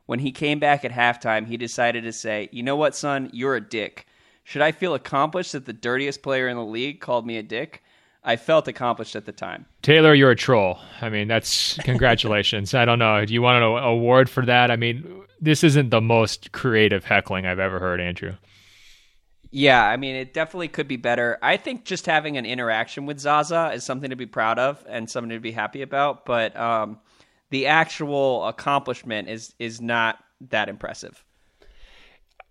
When 0.07 0.19
he 0.19 0.33
came 0.33 0.59
back 0.59 0.85
at 0.85 0.91
halftime, 0.93 1.47
he 1.47 1.57
decided 1.57 2.05
to 2.05 2.13
say, 2.13 2.49
"You 2.53 2.63
know 2.63 2.77
what, 2.77 2.97
son? 2.97 3.31
You're 3.33 3.57
a 3.57 3.61
dick." 3.61 4.07
Should 4.45 4.63
I 4.63 4.73
feel 4.73 4.95
accomplished 4.95 5.53
that 5.53 5.67
the 5.67 5.73
dirtiest 5.73 6.23
player 6.23 6.49
in 6.49 6.57
the 6.57 6.65
league 6.65 7.01
called 7.01 7.27
me 7.27 7.37
a 7.37 7.43
dick? 7.43 7.83
I 8.23 8.37
felt 8.37 8.69
accomplished 8.69 9.17
at 9.17 9.25
the 9.25 9.33
time. 9.33 9.67
Taylor, 9.83 10.13
you're 10.13 10.33
a 10.33 10.37
troll. 10.37 10.79
I 11.01 11.09
mean, 11.09 11.29
that's 11.29 11.79
congratulations. 11.85 12.75
I 12.75 12.85
don't 12.85 12.99
know. 12.99 13.25
Do 13.25 13.33
you 13.33 13.43
want 13.43 13.63
an 13.63 13.83
award 13.83 14.29
for 14.29 14.45
that? 14.45 14.71
I 14.71 14.77
mean, 14.77 15.23
this 15.41 15.65
isn't 15.65 15.91
the 15.91 16.01
most 16.01 16.53
creative 16.53 17.05
heckling 17.05 17.47
I've 17.47 17.59
ever 17.59 17.79
heard, 17.79 18.01
Andrew. 18.01 18.35
Yeah, 19.51 19.85
I 19.85 19.97
mean, 19.97 20.15
it 20.15 20.33
definitely 20.33 20.69
could 20.69 20.87
be 20.87 20.97
better. 20.97 21.39
I 21.43 21.57
think 21.57 21.85
just 21.85 22.07
having 22.07 22.37
an 22.37 22.47
interaction 22.47 23.07
with 23.07 23.19
Zaza 23.19 23.73
is 23.75 23.83
something 23.83 24.11
to 24.11 24.17
be 24.17 24.27
proud 24.27 24.59
of 24.59 24.85
and 24.89 25.11
something 25.11 25.31
to 25.31 25.41
be 25.41 25.51
happy 25.51 25.83
about. 25.83 26.25
But 26.25 26.57
um, 26.57 26.99
the 27.51 27.67
actual 27.67 28.47
accomplishment 28.47 29.29
is 29.29 29.55
is 29.59 29.81
not 29.81 30.19
that 30.51 30.69
impressive. 30.69 31.25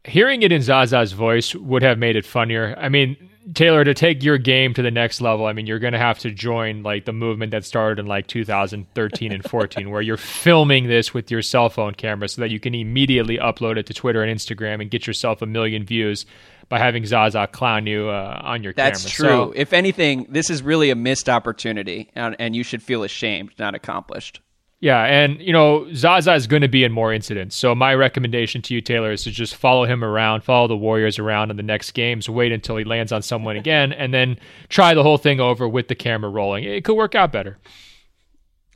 Hearing 0.06 0.44
it 0.44 0.52
in 0.52 0.62
Zaza's 0.62 1.12
voice 1.12 1.54
would 1.56 1.84
have 1.84 1.98
made 1.98 2.16
it 2.16 2.26
funnier. 2.26 2.74
I 2.78 2.88
mean, 2.88 3.30
Taylor, 3.54 3.84
to 3.84 3.94
take 3.94 4.24
your 4.24 4.38
game 4.38 4.74
to 4.74 4.82
the 4.82 4.92
next 4.92 5.20
level, 5.22 5.46
I 5.46 5.54
mean, 5.54 5.66
you're 5.66 5.80
going 5.80 5.94
to 5.94 6.00
have 6.00 6.20
to 6.20 6.32
join 6.32 6.84
like 6.84 7.06
the 7.06 7.14
movement 7.14 7.52
that 7.52 7.66
started 7.66 8.00
in 8.00 8.06
like 8.06 8.28
2013 8.28 9.32
and 9.32 9.44
14, 9.44 9.90
where 9.90 10.02
you're 10.02 10.18
filming 10.18 10.88
this 10.88 11.14
with 11.14 11.30
your 11.32 11.42
cell 11.42 11.70
phone 11.70 11.94
camera 11.94 12.30
so 12.30 12.42
that 12.42 12.50
you 12.50 12.60
can 12.60 12.76
immediately 12.76 13.38
upload 13.38 13.78
it 13.78 13.88
to 13.88 13.94
Twitter 13.94 14.24
and 14.24 14.38
Instagram 14.38 14.82
and 14.82 14.90
get 14.90 15.06
yourself 15.06 15.42
a 15.42 15.46
million 15.46 15.84
views 15.84 16.26
by 16.70 16.80
having 16.80 17.06
Zaza 17.06 17.48
clown 17.52 17.88
you 17.88 18.10
uh, 18.10 18.40
on 18.44 18.64
your 18.64 18.74
That's 18.74 19.02
camera. 19.02 19.04
That's 19.04 19.14
true. 19.14 19.28
So, 19.28 19.54
if 19.56 19.74
anything, 19.74 20.28
this 20.30 20.50
is 20.50 20.62
really 20.62 20.92
a 20.92 20.96
missed 20.96 21.28
opportunity, 21.28 22.10
and, 22.16 22.36
and 22.40 22.56
you 22.56 22.64
should 22.64 22.82
feel 22.82 23.04
ashamed, 23.04 23.52
not 23.60 23.76
accomplished. 23.76 24.40
Yeah, 24.82 25.04
and 25.04 25.42
you 25.42 25.52
know 25.52 25.92
Zaza 25.94 26.34
is 26.36 26.48
going 26.48 26.62
to 26.62 26.70
be 26.70 26.86
in 26.86 26.94
more 26.94 27.14
incidents. 27.14 27.56
So 27.58 27.76
my 27.76 27.94
recommendation 27.94 28.62
to 28.62 28.74
you, 28.74 28.80
Taylor, 28.80 29.12
is 29.12 29.24
to 29.24 29.32
just 29.32 29.56
follow 29.56 29.84
him 29.84 30.06
around, 30.06 30.42
follow 30.46 30.70
the 30.70 30.78
Warriors 30.78 31.20
around 31.20 31.52
in 31.52 31.58
the 31.58 31.64
next 31.64 31.92
games, 31.92 32.30
wait 32.30 32.54
until 32.54 32.78
he 32.78 32.86
lands 32.86 33.12
on 33.12 33.22
someone 33.22 33.58
again, 33.58 33.92
and 33.92 34.14
then 34.14 34.40
try 34.70 34.94
the 34.94 35.04
whole 35.04 35.18
thing 35.18 35.42
over 35.42 35.68
with 35.68 35.90
the 35.90 35.96
camera 35.96 36.30
rolling. 36.30 36.64
It 36.64 36.86
could 36.86 36.96
work 36.96 37.14
out 37.14 37.34
better. 37.34 37.58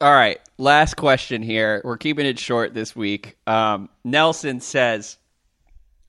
All 0.02 0.14
right, 0.14 0.42
last 0.58 0.96
question 0.96 1.42
here. 1.42 1.82
We're 1.86 1.98
keeping 1.98 2.26
it 2.26 2.38
short 2.38 2.74
this 2.74 2.94
week. 2.94 3.38
Um, 3.48 3.88
Nelson 4.04 4.60
says, 4.60 5.18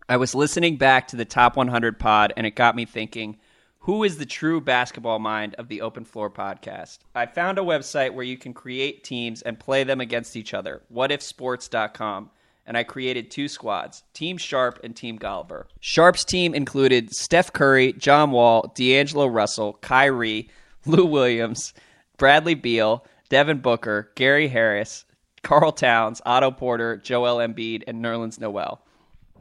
I 0.06 0.18
was 0.18 0.34
listening 0.34 0.76
back 0.76 1.08
to 1.08 1.16
the 1.16 1.24
Top 1.24 1.56
100 1.56 1.98
pod, 1.98 2.34
and 2.36 2.46
it 2.46 2.54
got 2.54 2.76
me 2.76 2.84
thinking 2.84 3.38
who 3.78 4.04
is 4.04 4.18
the 4.18 4.26
true 4.26 4.60
basketball 4.60 5.18
mind 5.18 5.54
of 5.54 5.68
the 5.68 5.80
Open 5.80 6.04
Floor 6.04 6.30
podcast? 6.30 6.98
I 7.14 7.24
found 7.24 7.58
a 7.58 7.62
website 7.62 8.12
where 8.12 8.24
you 8.24 8.36
can 8.36 8.52
create 8.52 9.02
teams 9.02 9.40
and 9.40 9.58
play 9.58 9.82
them 9.82 10.02
against 10.02 10.36
each 10.36 10.52
other, 10.52 10.82
whatifsports.com, 10.92 12.30
and 12.66 12.76
I 12.76 12.84
created 12.84 13.30
two 13.30 13.48
squads, 13.48 14.02
Team 14.12 14.36
Sharp 14.36 14.78
and 14.84 14.94
Team 14.94 15.18
Golliver. 15.18 15.64
Sharp's 15.80 16.24
team 16.24 16.54
included 16.54 17.14
Steph 17.14 17.54
Curry, 17.54 17.94
John 17.94 18.30
Wall, 18.30 18.74
D'Angelo 18.74 19.26
Russell, 19.26 19.78
Kyrie, 19.80 20.50
Lou 20.84 21.06
Williams, 21.06 21.72
Bradley 22.18 22.54
Beal, 22.54 23.06
Devin 23.30 23.60
Booker, 23.60 24.10
Gary 24.16 24.48
Harris, 24.48 25.06
Karl 25.42 25.72
Towns, 25.72 26.20
Otto 26.26 26.50
Porter, 26.50 26.98
Joel 26.98 27.36
Embiid, 27.36 27.84
and 27.86 28.04
Nerlens 28.04 28.38
Noel 28.38 28.83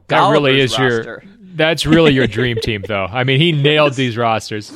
that 0.08 0.30
really 0.30 0.60
is 0.60 0.78
roster. 0.78 1.02
your 1.02 1.22
that's 1.54 1.86
really 1.86 2.12
your 2.12 2.26
dream 2.38 2.58
team 2.62 2.82
though. 2.86 3.06
I 3.06 3.24
mean 3.24 3.40
he 3.40 3.52
nailed 3.52 3.94
these 3.94 4.16
rosters. 4.16 4.72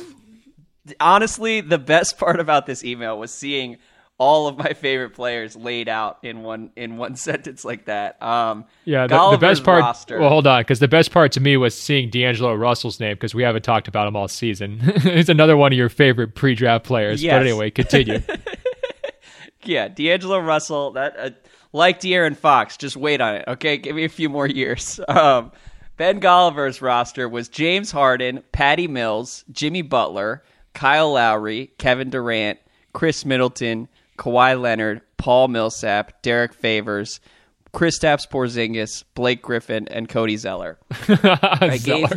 Honestly 0.99 1.61
the 1.61 1.77
best 1.77 2.17
part 2.17 2.39
about 2.39 2.65
this 2.65 2.83
email 2.83 3.17
was 3.17 3.31
seeing 3.33 3.77
all 4.19 4.47
of 4.47 4.57
my 4.57 4.73
favorite 4.73 5.11
players 5.11 5.55
laid 5.55 5.87
out 5.87 6.19
in 6.23 6.43
one 6.43 6.71
in 6.75 6.97
one 6.97 7.15
sentence 7.15 7.65
like 7.65 7.85
that. 7.85 8.21
Um, 8.21 8.65
yeah 8.85 9.07
the, 9.07 9.31
the, 9.31 9.37
best 9.37 9.63
part 9.63 9.81
roster, 9.81 10.19
well 10.19 10.29
hold 10.29 10.45
on 10.45 10.61
because 10.61 10.79
the 10.79 10.87
best 10.87 11.11
part 11.11 11.31
to 11.31 11.39
me 11.39 11.57
was 11.57 11.79
seeing 11.79 12.09
d'angelo 12.09 12.53
russell's 12.53 12.99
name 12.99 13.15
because 13.15 13.33
we 13.33 13.41
haven't 13.43 13.63
talked 13.63 13.87
about 13.87 14.07
him 14.07 14.15
all 14.15 14.27
season. 14.27 14.79
He's 15.01 15.29
another 15.29 15.57
one 15.57 15.71
of 15.71 15.77
your 15.77 15.89
favorite 15.89 16.35
pre-draft 16.35 16.85
players. 16.85 17.23
Yes. 17.23 17.33
but 17.33 17.41
anyway 17.41 17.71
continue. 17.71 18.19
Yeah 19.63 19.87
d'angelo 19.87 20.39
russell 20.39 20.91
that 20.91 21.17
uh, 21.17 21.29
like 21.73 21.99
De'Aaron 21.99 22.35
Fox. 22.35 22.77
Just 22.77 22.97
wait 22.97 23.21
on 23.21 23.35
it, 23.35 23.45
okay? 23.47 23.77
Give 23.77 23.95
me 23.95 24.05
a 24.05 24.09
few 24.09 24.29
more 24.29 24.47
years. 24.47 24.99
Um, 25.09 25.51
ben 25.97 26.21
Golliver's 26.21 26.81
roster 26.81 27.27
was 27.27 27.49
James 27.49 27.91
Harden, 27.91 28.41
Patty 28.53 28.87
Mills, 28.87 29.43
Jimmy 29.51 29.81
Butler, 29.81 30.43
Kyle 30.73 31.11
Lowry, 31.11 31.71
Kevin 31.77 32.09
Durant, 32.09 32.57
Khris 32.93 33.25
Middleton, 33.25 33.89
Kawhi 34.17 34.59
Leonard, 34.59 35.01
Paul 35.17 35.49
Millsap, 35.49 36.21
Derrick 36.21 36.53
Favors, 36.53 37.19
Kristaps 37.73 38.27
Porzingis, 38.29 39.03
Blake 39.13 39.41
Griffin, 39.41 39.87
and 39.89 40.07
Cody 40.07 40.37
Zeller. 40.37 40.77
I 40.91 41.79
gave 41.83 42.09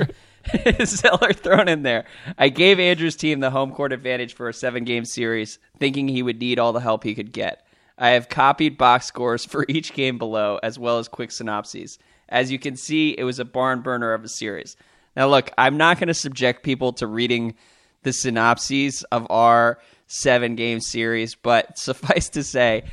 Zeller 0.86 1.32
thrown 1.32 1.68
in 1.68 1.82
there. 1.82 2.04
I 2.38 2.48
gave 2.48 2.78
Andrew's 2.78 3.16
team 3.16 3.40
the 3.40 3.50
home 3.50 3.72
court 3.72 3.92
advantage 3.92 4.34
for 4.34 4.48
a 4.48 4.54
seven 4.54 4.84
game 4.84 5.04
series, 5.04 5.58
thinking 5.78 6.08
he 6.08 6.22
would 6.22 6.38
need 6.38 6.58
all 6.58 6.72
the 6.72 6.80
help 6.80 7.04
he 7.04 7.14
could 7.14 7.32
get. 7.32 7.66
I 7.98 8.10
have 8.10 8.28
copied 8.28 8.78
box 8.78 9.06
scores 9.06 9.44
for 9.44 9.64
each 9.68 9.92
game 9.92 10.18
below, 10.18 10.58
as 10.62 10.78
well 10.78 10.98
as 10.98 11.08
quick 11.08 11.30
synopses. 11.30 11.98
As 12.28 12.50
you 12.50 12.58
can 12.58 12.76
see, 12.76 13.10
it 13.10 13.24
was 13.24 13.38
a 13.38 13.44
barn 13.44 13.82
burner 13.82 14.12
of 14.12 14.24
a 14.24 14.28
series. 14.28 14.76
Now, 15.16 15.28
look, 15.28 15.50
I'm 15.58 15.76
not 15.76 15.98
going 15.98 16.08
to 16.08 16.14
subject 16.14 16.62
people 16.62 16.94
to 16.94 17.06
reading 17.06 17.54
the 18.02 18.12
synopses 18.12 19.04
of 19.04 19.26
our 19.30 19.78
seven 20.06 20.56
game 20.56 20.80
series, 20.80 21.34
but 21.34 21.78
suffice 21.78 22.30
to 22.30 22.42
say, 22.42 22.84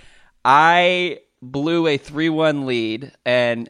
I 0.43 1.19
blew 1.41 1.87
a 1.87 1.97
3 1.97 2.29
1 2.29 2.65
lead, 2.65 3.11
and 3.25 3.69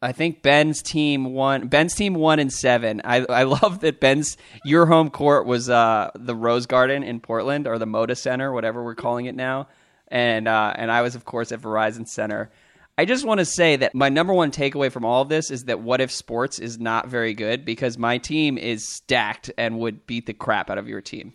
I 0.00 0.12
think 0.12 0.42
Ben's 0.42 0.80
team 0.82 1.32
won. 1.32 1.68
Ben's 1.68 1.94
team 1.94 2.14
won 2.14 2.38
in 2.38 2.50
seven. 2.50 3.00
I, 3.04 3.24
I 3.28 3.42
love 3.44 3.80
that 3.80 4.00
Ben's 4.00 4.36
your 4.64 4.86
home 4.86 5.10
court 5.10 5.46
was 5.46 5.68
uh, 5.68 6.10
the 6.14 6.36
Rose 6.36 6.66
Garden 6.66 7.02
in 7.02 7.20
Portland 7.20 7.66
or 7.66 7.78
the 7.78 7.86
Moda 7.86 8.16
Center, 8.16 8.52
whatever 8.52 8.84
we're 8.84 8.94
calling 8.94 9.26
it 9.26 9.34
now, 9.34 9.68
and 10.08 10.48
uh, 10.48 10.72
and 10.76 10.90
I 10.90 11.02
was 11.02 11.14
of 11.14 11.24
course 11.24 11.52
at 11.52 11.60
Verizon 11.60 12.06
Center. 12.06 12.50
I 12.98 13.04
just 13.04 13.24
want 13.24 13.38
to 13.38 13.44
say 13.44 13.76
that 13.76 13.94
my 13.94 14.08
number 14.08 14.34
one 14.34 14.50
takeaway 14.50 14.90
from 14.90 15.04
all 15.04 15.22
of 15.22 15.28
this 15.28 15.52
is 15.52 15.66
that 15.66 15.78
What 15.80 16.00
If 16.00 16.10
Sports 16.10 16.58
is 16.58 16.80
not 16.80 17.06
very 17.06 17.32
good 17.32 17.64
because 17.64 17.96
my 17.96 18.18
team 18.18 18.58
is 18.58 18.84
stacked 18.84 19.52
and 19.56 19.78
would 19.78 20.04
beat 20.06 20.26
the 20.26 20.32
crap 20.32 20.68
out 20.68 20.78
of 20.78 20.88
your 20.88 21.00
team. 21.00 21.32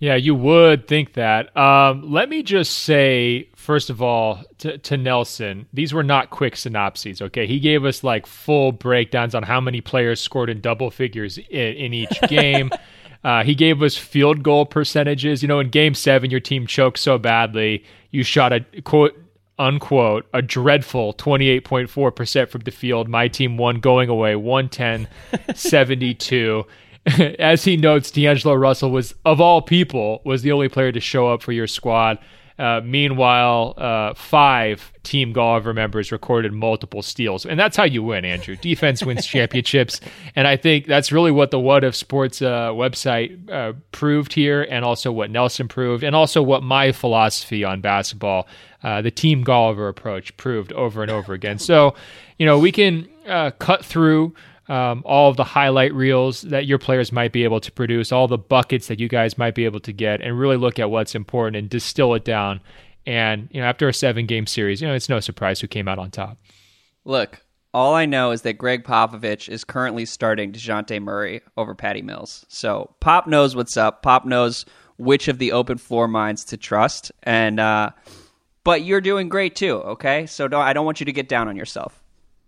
Yeah, 0.00 0.14
you 0.14 0.34
would 0.34 0.86
think 0.86 1.14
that. 1.14 1.56
Um, 1.56 2.12
let 2.12 2.28
me 2.28 2.42
just 2.44 2.80
say, 2.80 3.48
first 3.56 3.90
of 3.90 4.00
all, 4.00 4.44
to, 4.58 4.78
to, 4.78 4.96
Nelson, 4.96 5.66
these 5.72 5.92
were 5.92 6.04
not 6.04 6.30
quick 6.30 6.56
synopses. 6.56 7.20
Okay, 7.20 7.46
he 7.48 7.58
gave 7.58 7.84
us 7.84 8.04
like 8.04 8.24
full 8.26 8.70
breakdowns 8.70 9.34
on 9.34 9.42
how 9.42 9.60
many 9.60 9.80
players 9.80 10.20
scored 10.20 10.50
in 10.50 10.60
double 10.60 10.90
figures 10.90 11.38
in, 11.38 11.74
in 11.74 11.94
each 11.94 12.20
game. 12.28 12.70
uh, 13.24 13.42
he 13.42 13.56
gave 13.56 13.82
us 13.82 13.96
field 13.96 14.44
goal 14.44 14.66
percentages. 14.66 15.42
You 15.42 15.48
know, 15.48 15.58
in 15.58 15.68
Game 15.68 15.94
Seven, 15.94 16.30
your 16.30 16.40
team 16.40 16.68
choked 16.68 17.00
so 17.00 17.18
badly, 17.18 17.84
you 18.10 18.22
shot 18.22 18.52
a 18.52 18.60
quote 18.82 19.16
unquote, 19.58 20.26
a 20.32 20.40
dreadful 20.40 21.12
28.4% 21.14 22.48
from 22.48 22.60
the 22.62 22.70
field. 22.70 23.08
My 23.08 23.28
team 23.28 23.56
won 23.56 23.80
going 23.80 24.08
away 24.08 24.36
110 24.36 25.08
72. 25.54 26.64
As 27.38 27.64
he 27.64 27.76
notes, 27.76 28.10
D'Angelo 28.10 28.54
Russell 28.54 28.90
was, 28.90 29.14
of 29.24 29.40
all 29.40 29.62
people, 29.62 30.20
was 30.24 30.42
the 30.42 30.52
only 30.52 30.68
player 30.68 30.92
to 30.92 31.00
show 31.00 31.28
up 31.28 31.42
for 31.42 31.52
your 31.52 31.66
squad. 31.66 32.18
Uh, 32.58 32.80
meanwhile, 32.84 33.74
uh, 33.76 34.14
five 34.14 34.92
Team 35.04 35.32
Golliver 35.32 35.74
members 35.74 36.10
recorded 36.10 36.52
multiple 36.52 37.02
steals. 37.02 37.46
And 37.46 37.58
that's 37.58 37.76
how 37.76 37.84
you 37.84 38.02
win, 38.02 38.24
Andrew. 38.24 38.56
Defense 38.56 39.04
wins 39.04 39.26
championships. 39.34 40.00
And 40.34 40.46
I 40.46 40.56
think 40.56 40.86
that's 40.86 41.12
really 41.12 41.30
what 41.30 41.50
the 41.52 41.60
What 41.60 41.84
If 41.84 41.94
Sports 41.94 42.42
uh, 42.42 42.70
website 42.70 43.48
uh, 43.48 43.74
proved 43.92 44.32
here, 44.32 44.62
and 44.62 44.84
also 44.84 45.12
what 45.12 45.30
Nelson 45.30 45.68
proved, 45.68 46.02
and 46.02 46.16
also 46.16 46.42
what 46.42 46.62
my 46.62 46.90
philosophy 46.90 47.62
on 47.64 47.80
basketball, 47.80 48.48
uh, 48.82 49.02
the 49.02 49.10
Team 49.10 49.44
Golliver 49.44 49.88
approach, 49.88 50.36
proved 50.36 50.72
over 50.72 51.02
and 51.02 51.10
over 51.10 51.32
again. 51.34 51.58
So, 51.58 51.94
you 52.38 52.46
know, 52.46 52.58
we 52.58 52.72
can 52.72 53.08
uh, 53.26 53.52
cut 53.52 53.84
through 53.84 54.34
um, 54.68 55.02
all 55.04 55.30
of 55.30 55.36
the 55.36 55.44
highlight 55.44 55.94
reels 55.94 56.42
that 56.42 56.66
your 56.66 56.78
players 56.78 57.10
might 57.10 57.32
be 57.32 57.44
able 57.44 57.60
to 57.60 57.72
produce, 57.72 58.12
all 58.12 58.28
the 58.28 58.38
buckets 58.38 58.88
that 58.88 59.00
you 59.00 59.08
guys 59.08 59.38
might 59.38 59.54
be 59.54 59.64
able 59.64 59.80
to 59.80 59.92
get, 59.92 60.20
and 60.20 60.38
really 60.38 60.56
look 60.56 60.78
at 60.78 60.90
what's 60.90 61.14
important 61.14 61.56
and 61.56 61.70
distill 61.70 62.14
it 62.14 62.24
down. 62.24 62.60
And 63.06 63.48
you 63.50 63.60
know, 63.60 63.66
after 63.66 63.88
a 63.88 63.94
seven-game 63.94 64.46
series, 64.46 64.82
you 64.82 64.86
know, 64.86 64.94
it's 64.94 65.08
no 65.08 65.20
surprise 65.20 65.60
who 65.60 65.66
came 65.66 65.88
out 65.88 65.98
on 65.98 66.10
top. 66.10 66.38
Look, 67.04 67.40
all 67.72 67.94
I 67.94 68.06
know 68.06 68.32
is 68.32 68.42
that 68.42 68.54
Gregg 68.54 68.84
Popovich 68.84 69.48
is 69.48 69.64
currently 69.64 70.04
starting 70.04 70.52
Dejounte 70.52 71.00
Murray 71.00 71.40
over 71.56 71.74
Patty 71.74 72.02
Mills. 72.02 72.44
So 72.48 72.94
Pop 73.00 73.26
knows 73.26 73.56
what's 73.56 73.76
up. 73.76 74.02
Pop 74.02 74.26
knows 74.26 74.66
which 74.98 75.28
of 75.28 75.38
the 75.38 75.52
open 75.52 75.78
floor 75.78 76.08
minds 76.08 76.44
to 76.46 76.56
trust, 76.56 77.12
and 77.22 77.60
uh, 77.60 77.90
but 78.64 78.82
you're 78.82 79.00
doing 79.00 79.28
great 79.28 79.56
too. 79.56 79.76
Okay, 79.76 80.26
so 80.26 80.48
don't, 80.48 80.62
I 80.62 80.72
don't 80.72 80.84
want 80.84 81.00
you 81.00 81.06
to 81.06 81.12
get 81.12 81.28
down 81.28 81.48
on 81.48 81.56
yourself. 81.56 82.02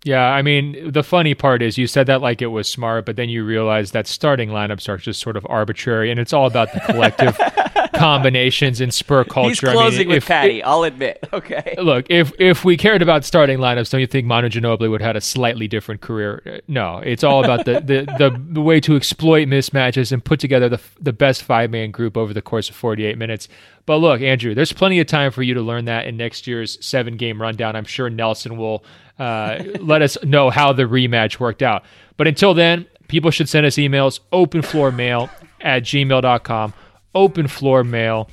Yeah, 0.05 0.25
I 0.25 0.41
mean, 0.41 0.93
the 0.93 1.03
funny 1.03 1.35
part 1.35 1.61
is 1.61 1.77
you 1.77 1.87
said 1.87 2.07
that 2.07 2.23
like 2.23 2.41
it 2.41 2.47
was 2.47 2.71
smart, 2.71 3.05
but 3.05 3.17
then 3.17 3.29
you 3.29 3.45
realize 3.45 3.91
that 3.91 4.07
starting 4.07 4.49
lineups 4.49 4.89
are 4.89 4.97
just 4.97 5.21
sort 5.21 5.37
of 5.37 5.47
arbitrary, 5.51 6.11
and 6.11 6.19
it's 6.19 6.33
all 6.33 6.47
about 6.47 6.73
the 6.73 6.81
collective 6.81 7.39
combinations 7.95 8.81
in 8.81 8.91
spur 8.91 9.25
culture. 9.25 9.67
He's 9.67 9.75
closing 9.75 10.01
I 10.01 10.05
mean, 10.05 10.09
with 10.09 10.17
if, 10.19 10.27
Patty. 10.29 10.61
If, 10.61 10.67
I'll 10.67 10.85
admit. 10.85 11.19
Okay. 11.33 11.77
Look, 11.79 12.07
if 12.11 12.33
if 12.39 12.65
we 12.65 12.77
cared 12.77 13.03
about 13.03 13.25
starting 13.25 13.59
lineups, 13.59 13.91
don't 13.91 14.01
you 14.01 14.07
think 14.07 14.27
Manu 14.27 14.49
Ginobili 14.49 14.91
would 14.91 15.01
have 15.01 15.11
had 15.11 15.17
a 15.17 15.21
slightly 15.21 15.69
different 15.69 16.01
career? 16.01 16.43
Uh, 16.45 16.59
no, 16.67 16.99
it's 16.99 17.23
all 17.23 17.43
about 17.45 17.65
the 17.65 17.75
the, 17.75 18.05
the, 18.19 18.43
the 18.51 18.61
way 18.61 18.81
to 18.81 18.97
exploit 18.97 19.47
mismatches 19.47 20.13
and 20.13 20.25
put 20.25 20.41
together 20.41 20.69
the 20.69 20.81
the 21.01 21.13
best 21.13 21.45
five 21.45 21.71
man 21.71 21.93
group 21.93 22.17
over 22.17 22.35
the 22.35 22.43
course 22.43 22.69
of 22.69 22.75
48 22.75 23.17
minutes. 23.17 23.49
But 23.87 23.99
look, 23.99 24.21
Andrew, 24.21 24.55
there's 24.55 24.73
plenty 24.73 25.01
of 25.01 25.07
time 25.07 25.31
for 25.31 25.43
you 25.43 25.55
to 25.55 25.63
learn 25.63 25.87
that 25.87 26.07
in 26.07 26.17
next 26.17 26.47
year's 26.47 26.85
seven 26.85 27.17
game 27.17 27.41
rundown. 27.41 27.77
I'm 27.77 27.85
sure 27.85 28.11
Nelson 28.11 28.57
will 28.57 28.85
uh, 29.21 29.63
let 29.81 30.03
us 30.03 30.17
know 30.25 30.51
how 30.51 30.73
the 30.73 30.85
rematch 30.85 31.39
worked 31.39 31.63
out. 31.63 31.85
But 32.17 32.27
until 32.27 32.55
then, 32.55 32.87
people 33.07 33.31
should 33.31 33.49
send 33.49 33.67
us 33.67 33.75
emails 33.77 34.21
openfloormail 34.33 35.31
at 35.61 35.83
gmail.com. 35.83 36.75
Openfloormail 37.15 38.29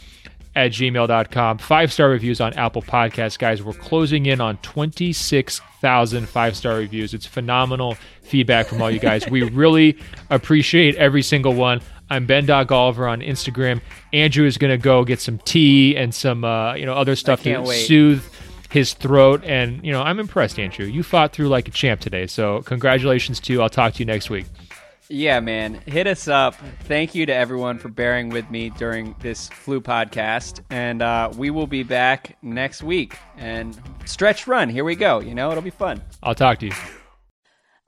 at 0.55 0.71
gmail.com. 0.71 1.57
Five 1.57 1.91
star 1.93 2.09
reviews 2.09 2.39
on 2.39 2.53
Apple 2.53 2.81
Podcasts, 2.81 3.37
guys. 3.37 3.61
We're 3.61 3.73
closing 3.73 4.25
in 4.25 4.39
on 4.39 4.57
26,000 4.57 6.29
five 6.29 6.55
star 6.55 6.77
reviews. 6.77 7.13
It's 7.13 7.25
phenomenal 7.25 7.97
feedback 8.23 8.67
from 8.67 8.81
all 8.81 8.89
you 8.89 8.99
guys. 8.99 9.27
we 9.29 9.43
really 9.43 9.97
appreciate 10.29 10.95
every 10.95 11.21
single 11.21 11.53
one. 11.53 11.81
I'm 12.09 12.25
Ben 12.25 12.47
Golliver 12.47 13.11
on 13.11 13.19
Instagram. 13.19 13.81
Andrew 14.13 14.45
is 14.45 14.57
going 14.57 14.71
to 14.71 14.81
go 14.81 15.03
get 15.03 15.19
some 15.19 15.39
tea 15.39 15.97
and 15.97 16.15
some 16.15 16.45
uh, 16.45 16.75
you 16.75 16.85
know 16.85 16.93
other 16.93 17.17
stuff 17.17 17.43
to 17.43 17.59
wait. 17.59 17.85
soothe 17.85 18.23
his 18.69 18.93
throat. 18.93 19.43
And, 19.43 19.83
you 19.85 19.91
know, 19.91 20.01
I'm 20.01 20.19
impressed, 20.19 20.59
Andrew. 20.59 20.85
You 20.85 21.03
fought 21.03 21.33
through 21.33 21.47
like 21.49 21.67
a 21.67 21.71
champ 21.71 22.01
today. 22.01 22.27
So, 22.27 22.61
congratulations 22.63 23.39
to 23.41 23.53
you. 23.53 23.61
I'll 23.61 23.69
talk 23.69 23.93
to 23.93 23.99
you 23.99 24.05
next 24.05 24.29
week. 24.29 24.45
Yeah, 25.09 25.39
man. 25.39 25.75
Hit 25.85 26.05
us 26.05 26.27
up. 26.27 26.55
Thank 26.83 27.15
you 27.15 27.25
to 27.25 27.33
everyone 27.33 27.77
for 27.77 27.87
bearing 27.87 28.29
with 28.29 28.49
me 28.51 28.71
during 28.71 29.15
this 29.21 29.47
flu 29.47 29.79
podcast. 29.79 30.61
And 30.69 31.01
uh, 31.01 31.31
we 31.37 31.49
will 31.49 31.67
be 31.67 31.83
back 31.83 32.37
next 32.41 32.83
week. 32.83 33.17
And 33.37 33.79
stretch 34.05 34.47
run. 34.47 34.67
Here 34.69 34.83
we 34.83 34.95
go. 34.95 35.19
You 35.19 35.33
know, 35.33 35.49
it'll 35.51 35.63
be 35.63 35.69
fun. 35.69 36.01
I'll 36.21 36.35
talk 36.35 36.59
to 36.59 36.65
you. 36.65 36.73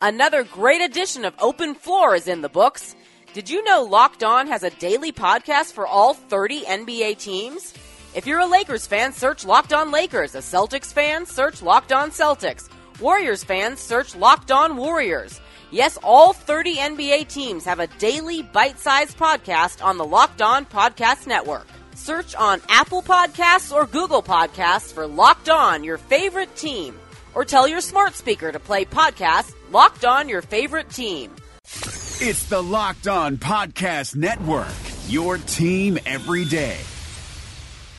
Another 0.01 0.45
great 0.45 0.79
edition 0.79 1.25
of 1.25 1.33
Open 1.39 1.75
Floor 1.75 2.15
is 2.15 2.29
in 2.29 2.41
the 2.41 2.47
books. 2.47 2.95
Did 3.33 3.49
you 3.49 3.63
know 3.65 3.83
Locked 3.83 4.23
On 4.23 4.47
has 4.47 4.63
a 4.63 4.69
daily 4.69 5.11
podcast 5.11 5.73
for 5.73 5.85
all 5.85 6.13
30 6.13 6.61
NBA 6.61 7.17
teams? 7.17 7.73
If 8.15 8.25
you're 8.25 8.39
a 8.39 8.47
Lakers 8.47 8.87
fan, 8.87 9.13
search 9.13 9.45
Locked 9.45 9.71
On 9.71 9.91
Lakers. 9.91 10.33
A 10.33 10.39
Celtics 10.39 10.91
fan, 10.91 11.25
search 11.25 11.61
Locked 11.61 11.91
On 11.91 12.09
Celtics. 12.09 12.67
Warriors 12.99 13.43
fans, 13.43 13.79
search 13.79 14.15
Locked 14.15 14.51
On 14.51 14.75
Warriors. 14.77 15.39
Yes, 15.71 15.97
all 16.01 16.33
30 16.33 16.75
NBA 16.77 17.27
teams 17.27 17.63
have 17.65 17.79
a 17.79 17.85
daily 17.99 18.41
bite-sized 18.41 19.15
podcast 19.17 19.83
on 19.85 19.97
the 19.97 20.05
Locked 20.05 20.41
On 20.41 20.65
Podcast 20.65 21.27
Network. 21.27 21.67
Search 21.93 22.33
on 22.33 22.61
Apple 22.67 23.03
Podcasts 23.03 23.71
or 23.71 23.85
Google 23.85 24.23
Podcasts 24.23 24.91
for 24.91 25.05
Locked 25.05 25.49
On, 25.49 25.83
your 25.83 25.99
favorite 25.99 26.55
team. 26.55 26.97
Or 27.35 27.45
tell 27.45 27.67
your 27.67 27.81
smart 27.81 28.15
speaker 28.15 28.51
to 28.51 28.59
play 28.59 28.85
podcast 28.85 29.53
Locked 29.71 30.03
On, 30.03 30.27
your 30.27 30.41
favorite 30.41 30.89
team. 30.89 31.31
It's 31.63 32.49
the 32.49 32.61
Locked 32.61 33.07
On 33.07 33.37
Podcast 33.37 34.15
Network, 34.15 34.73
your 35.07 35.37
team 35.37 35.99
every 36.07 36.45
day. 36.45 36.79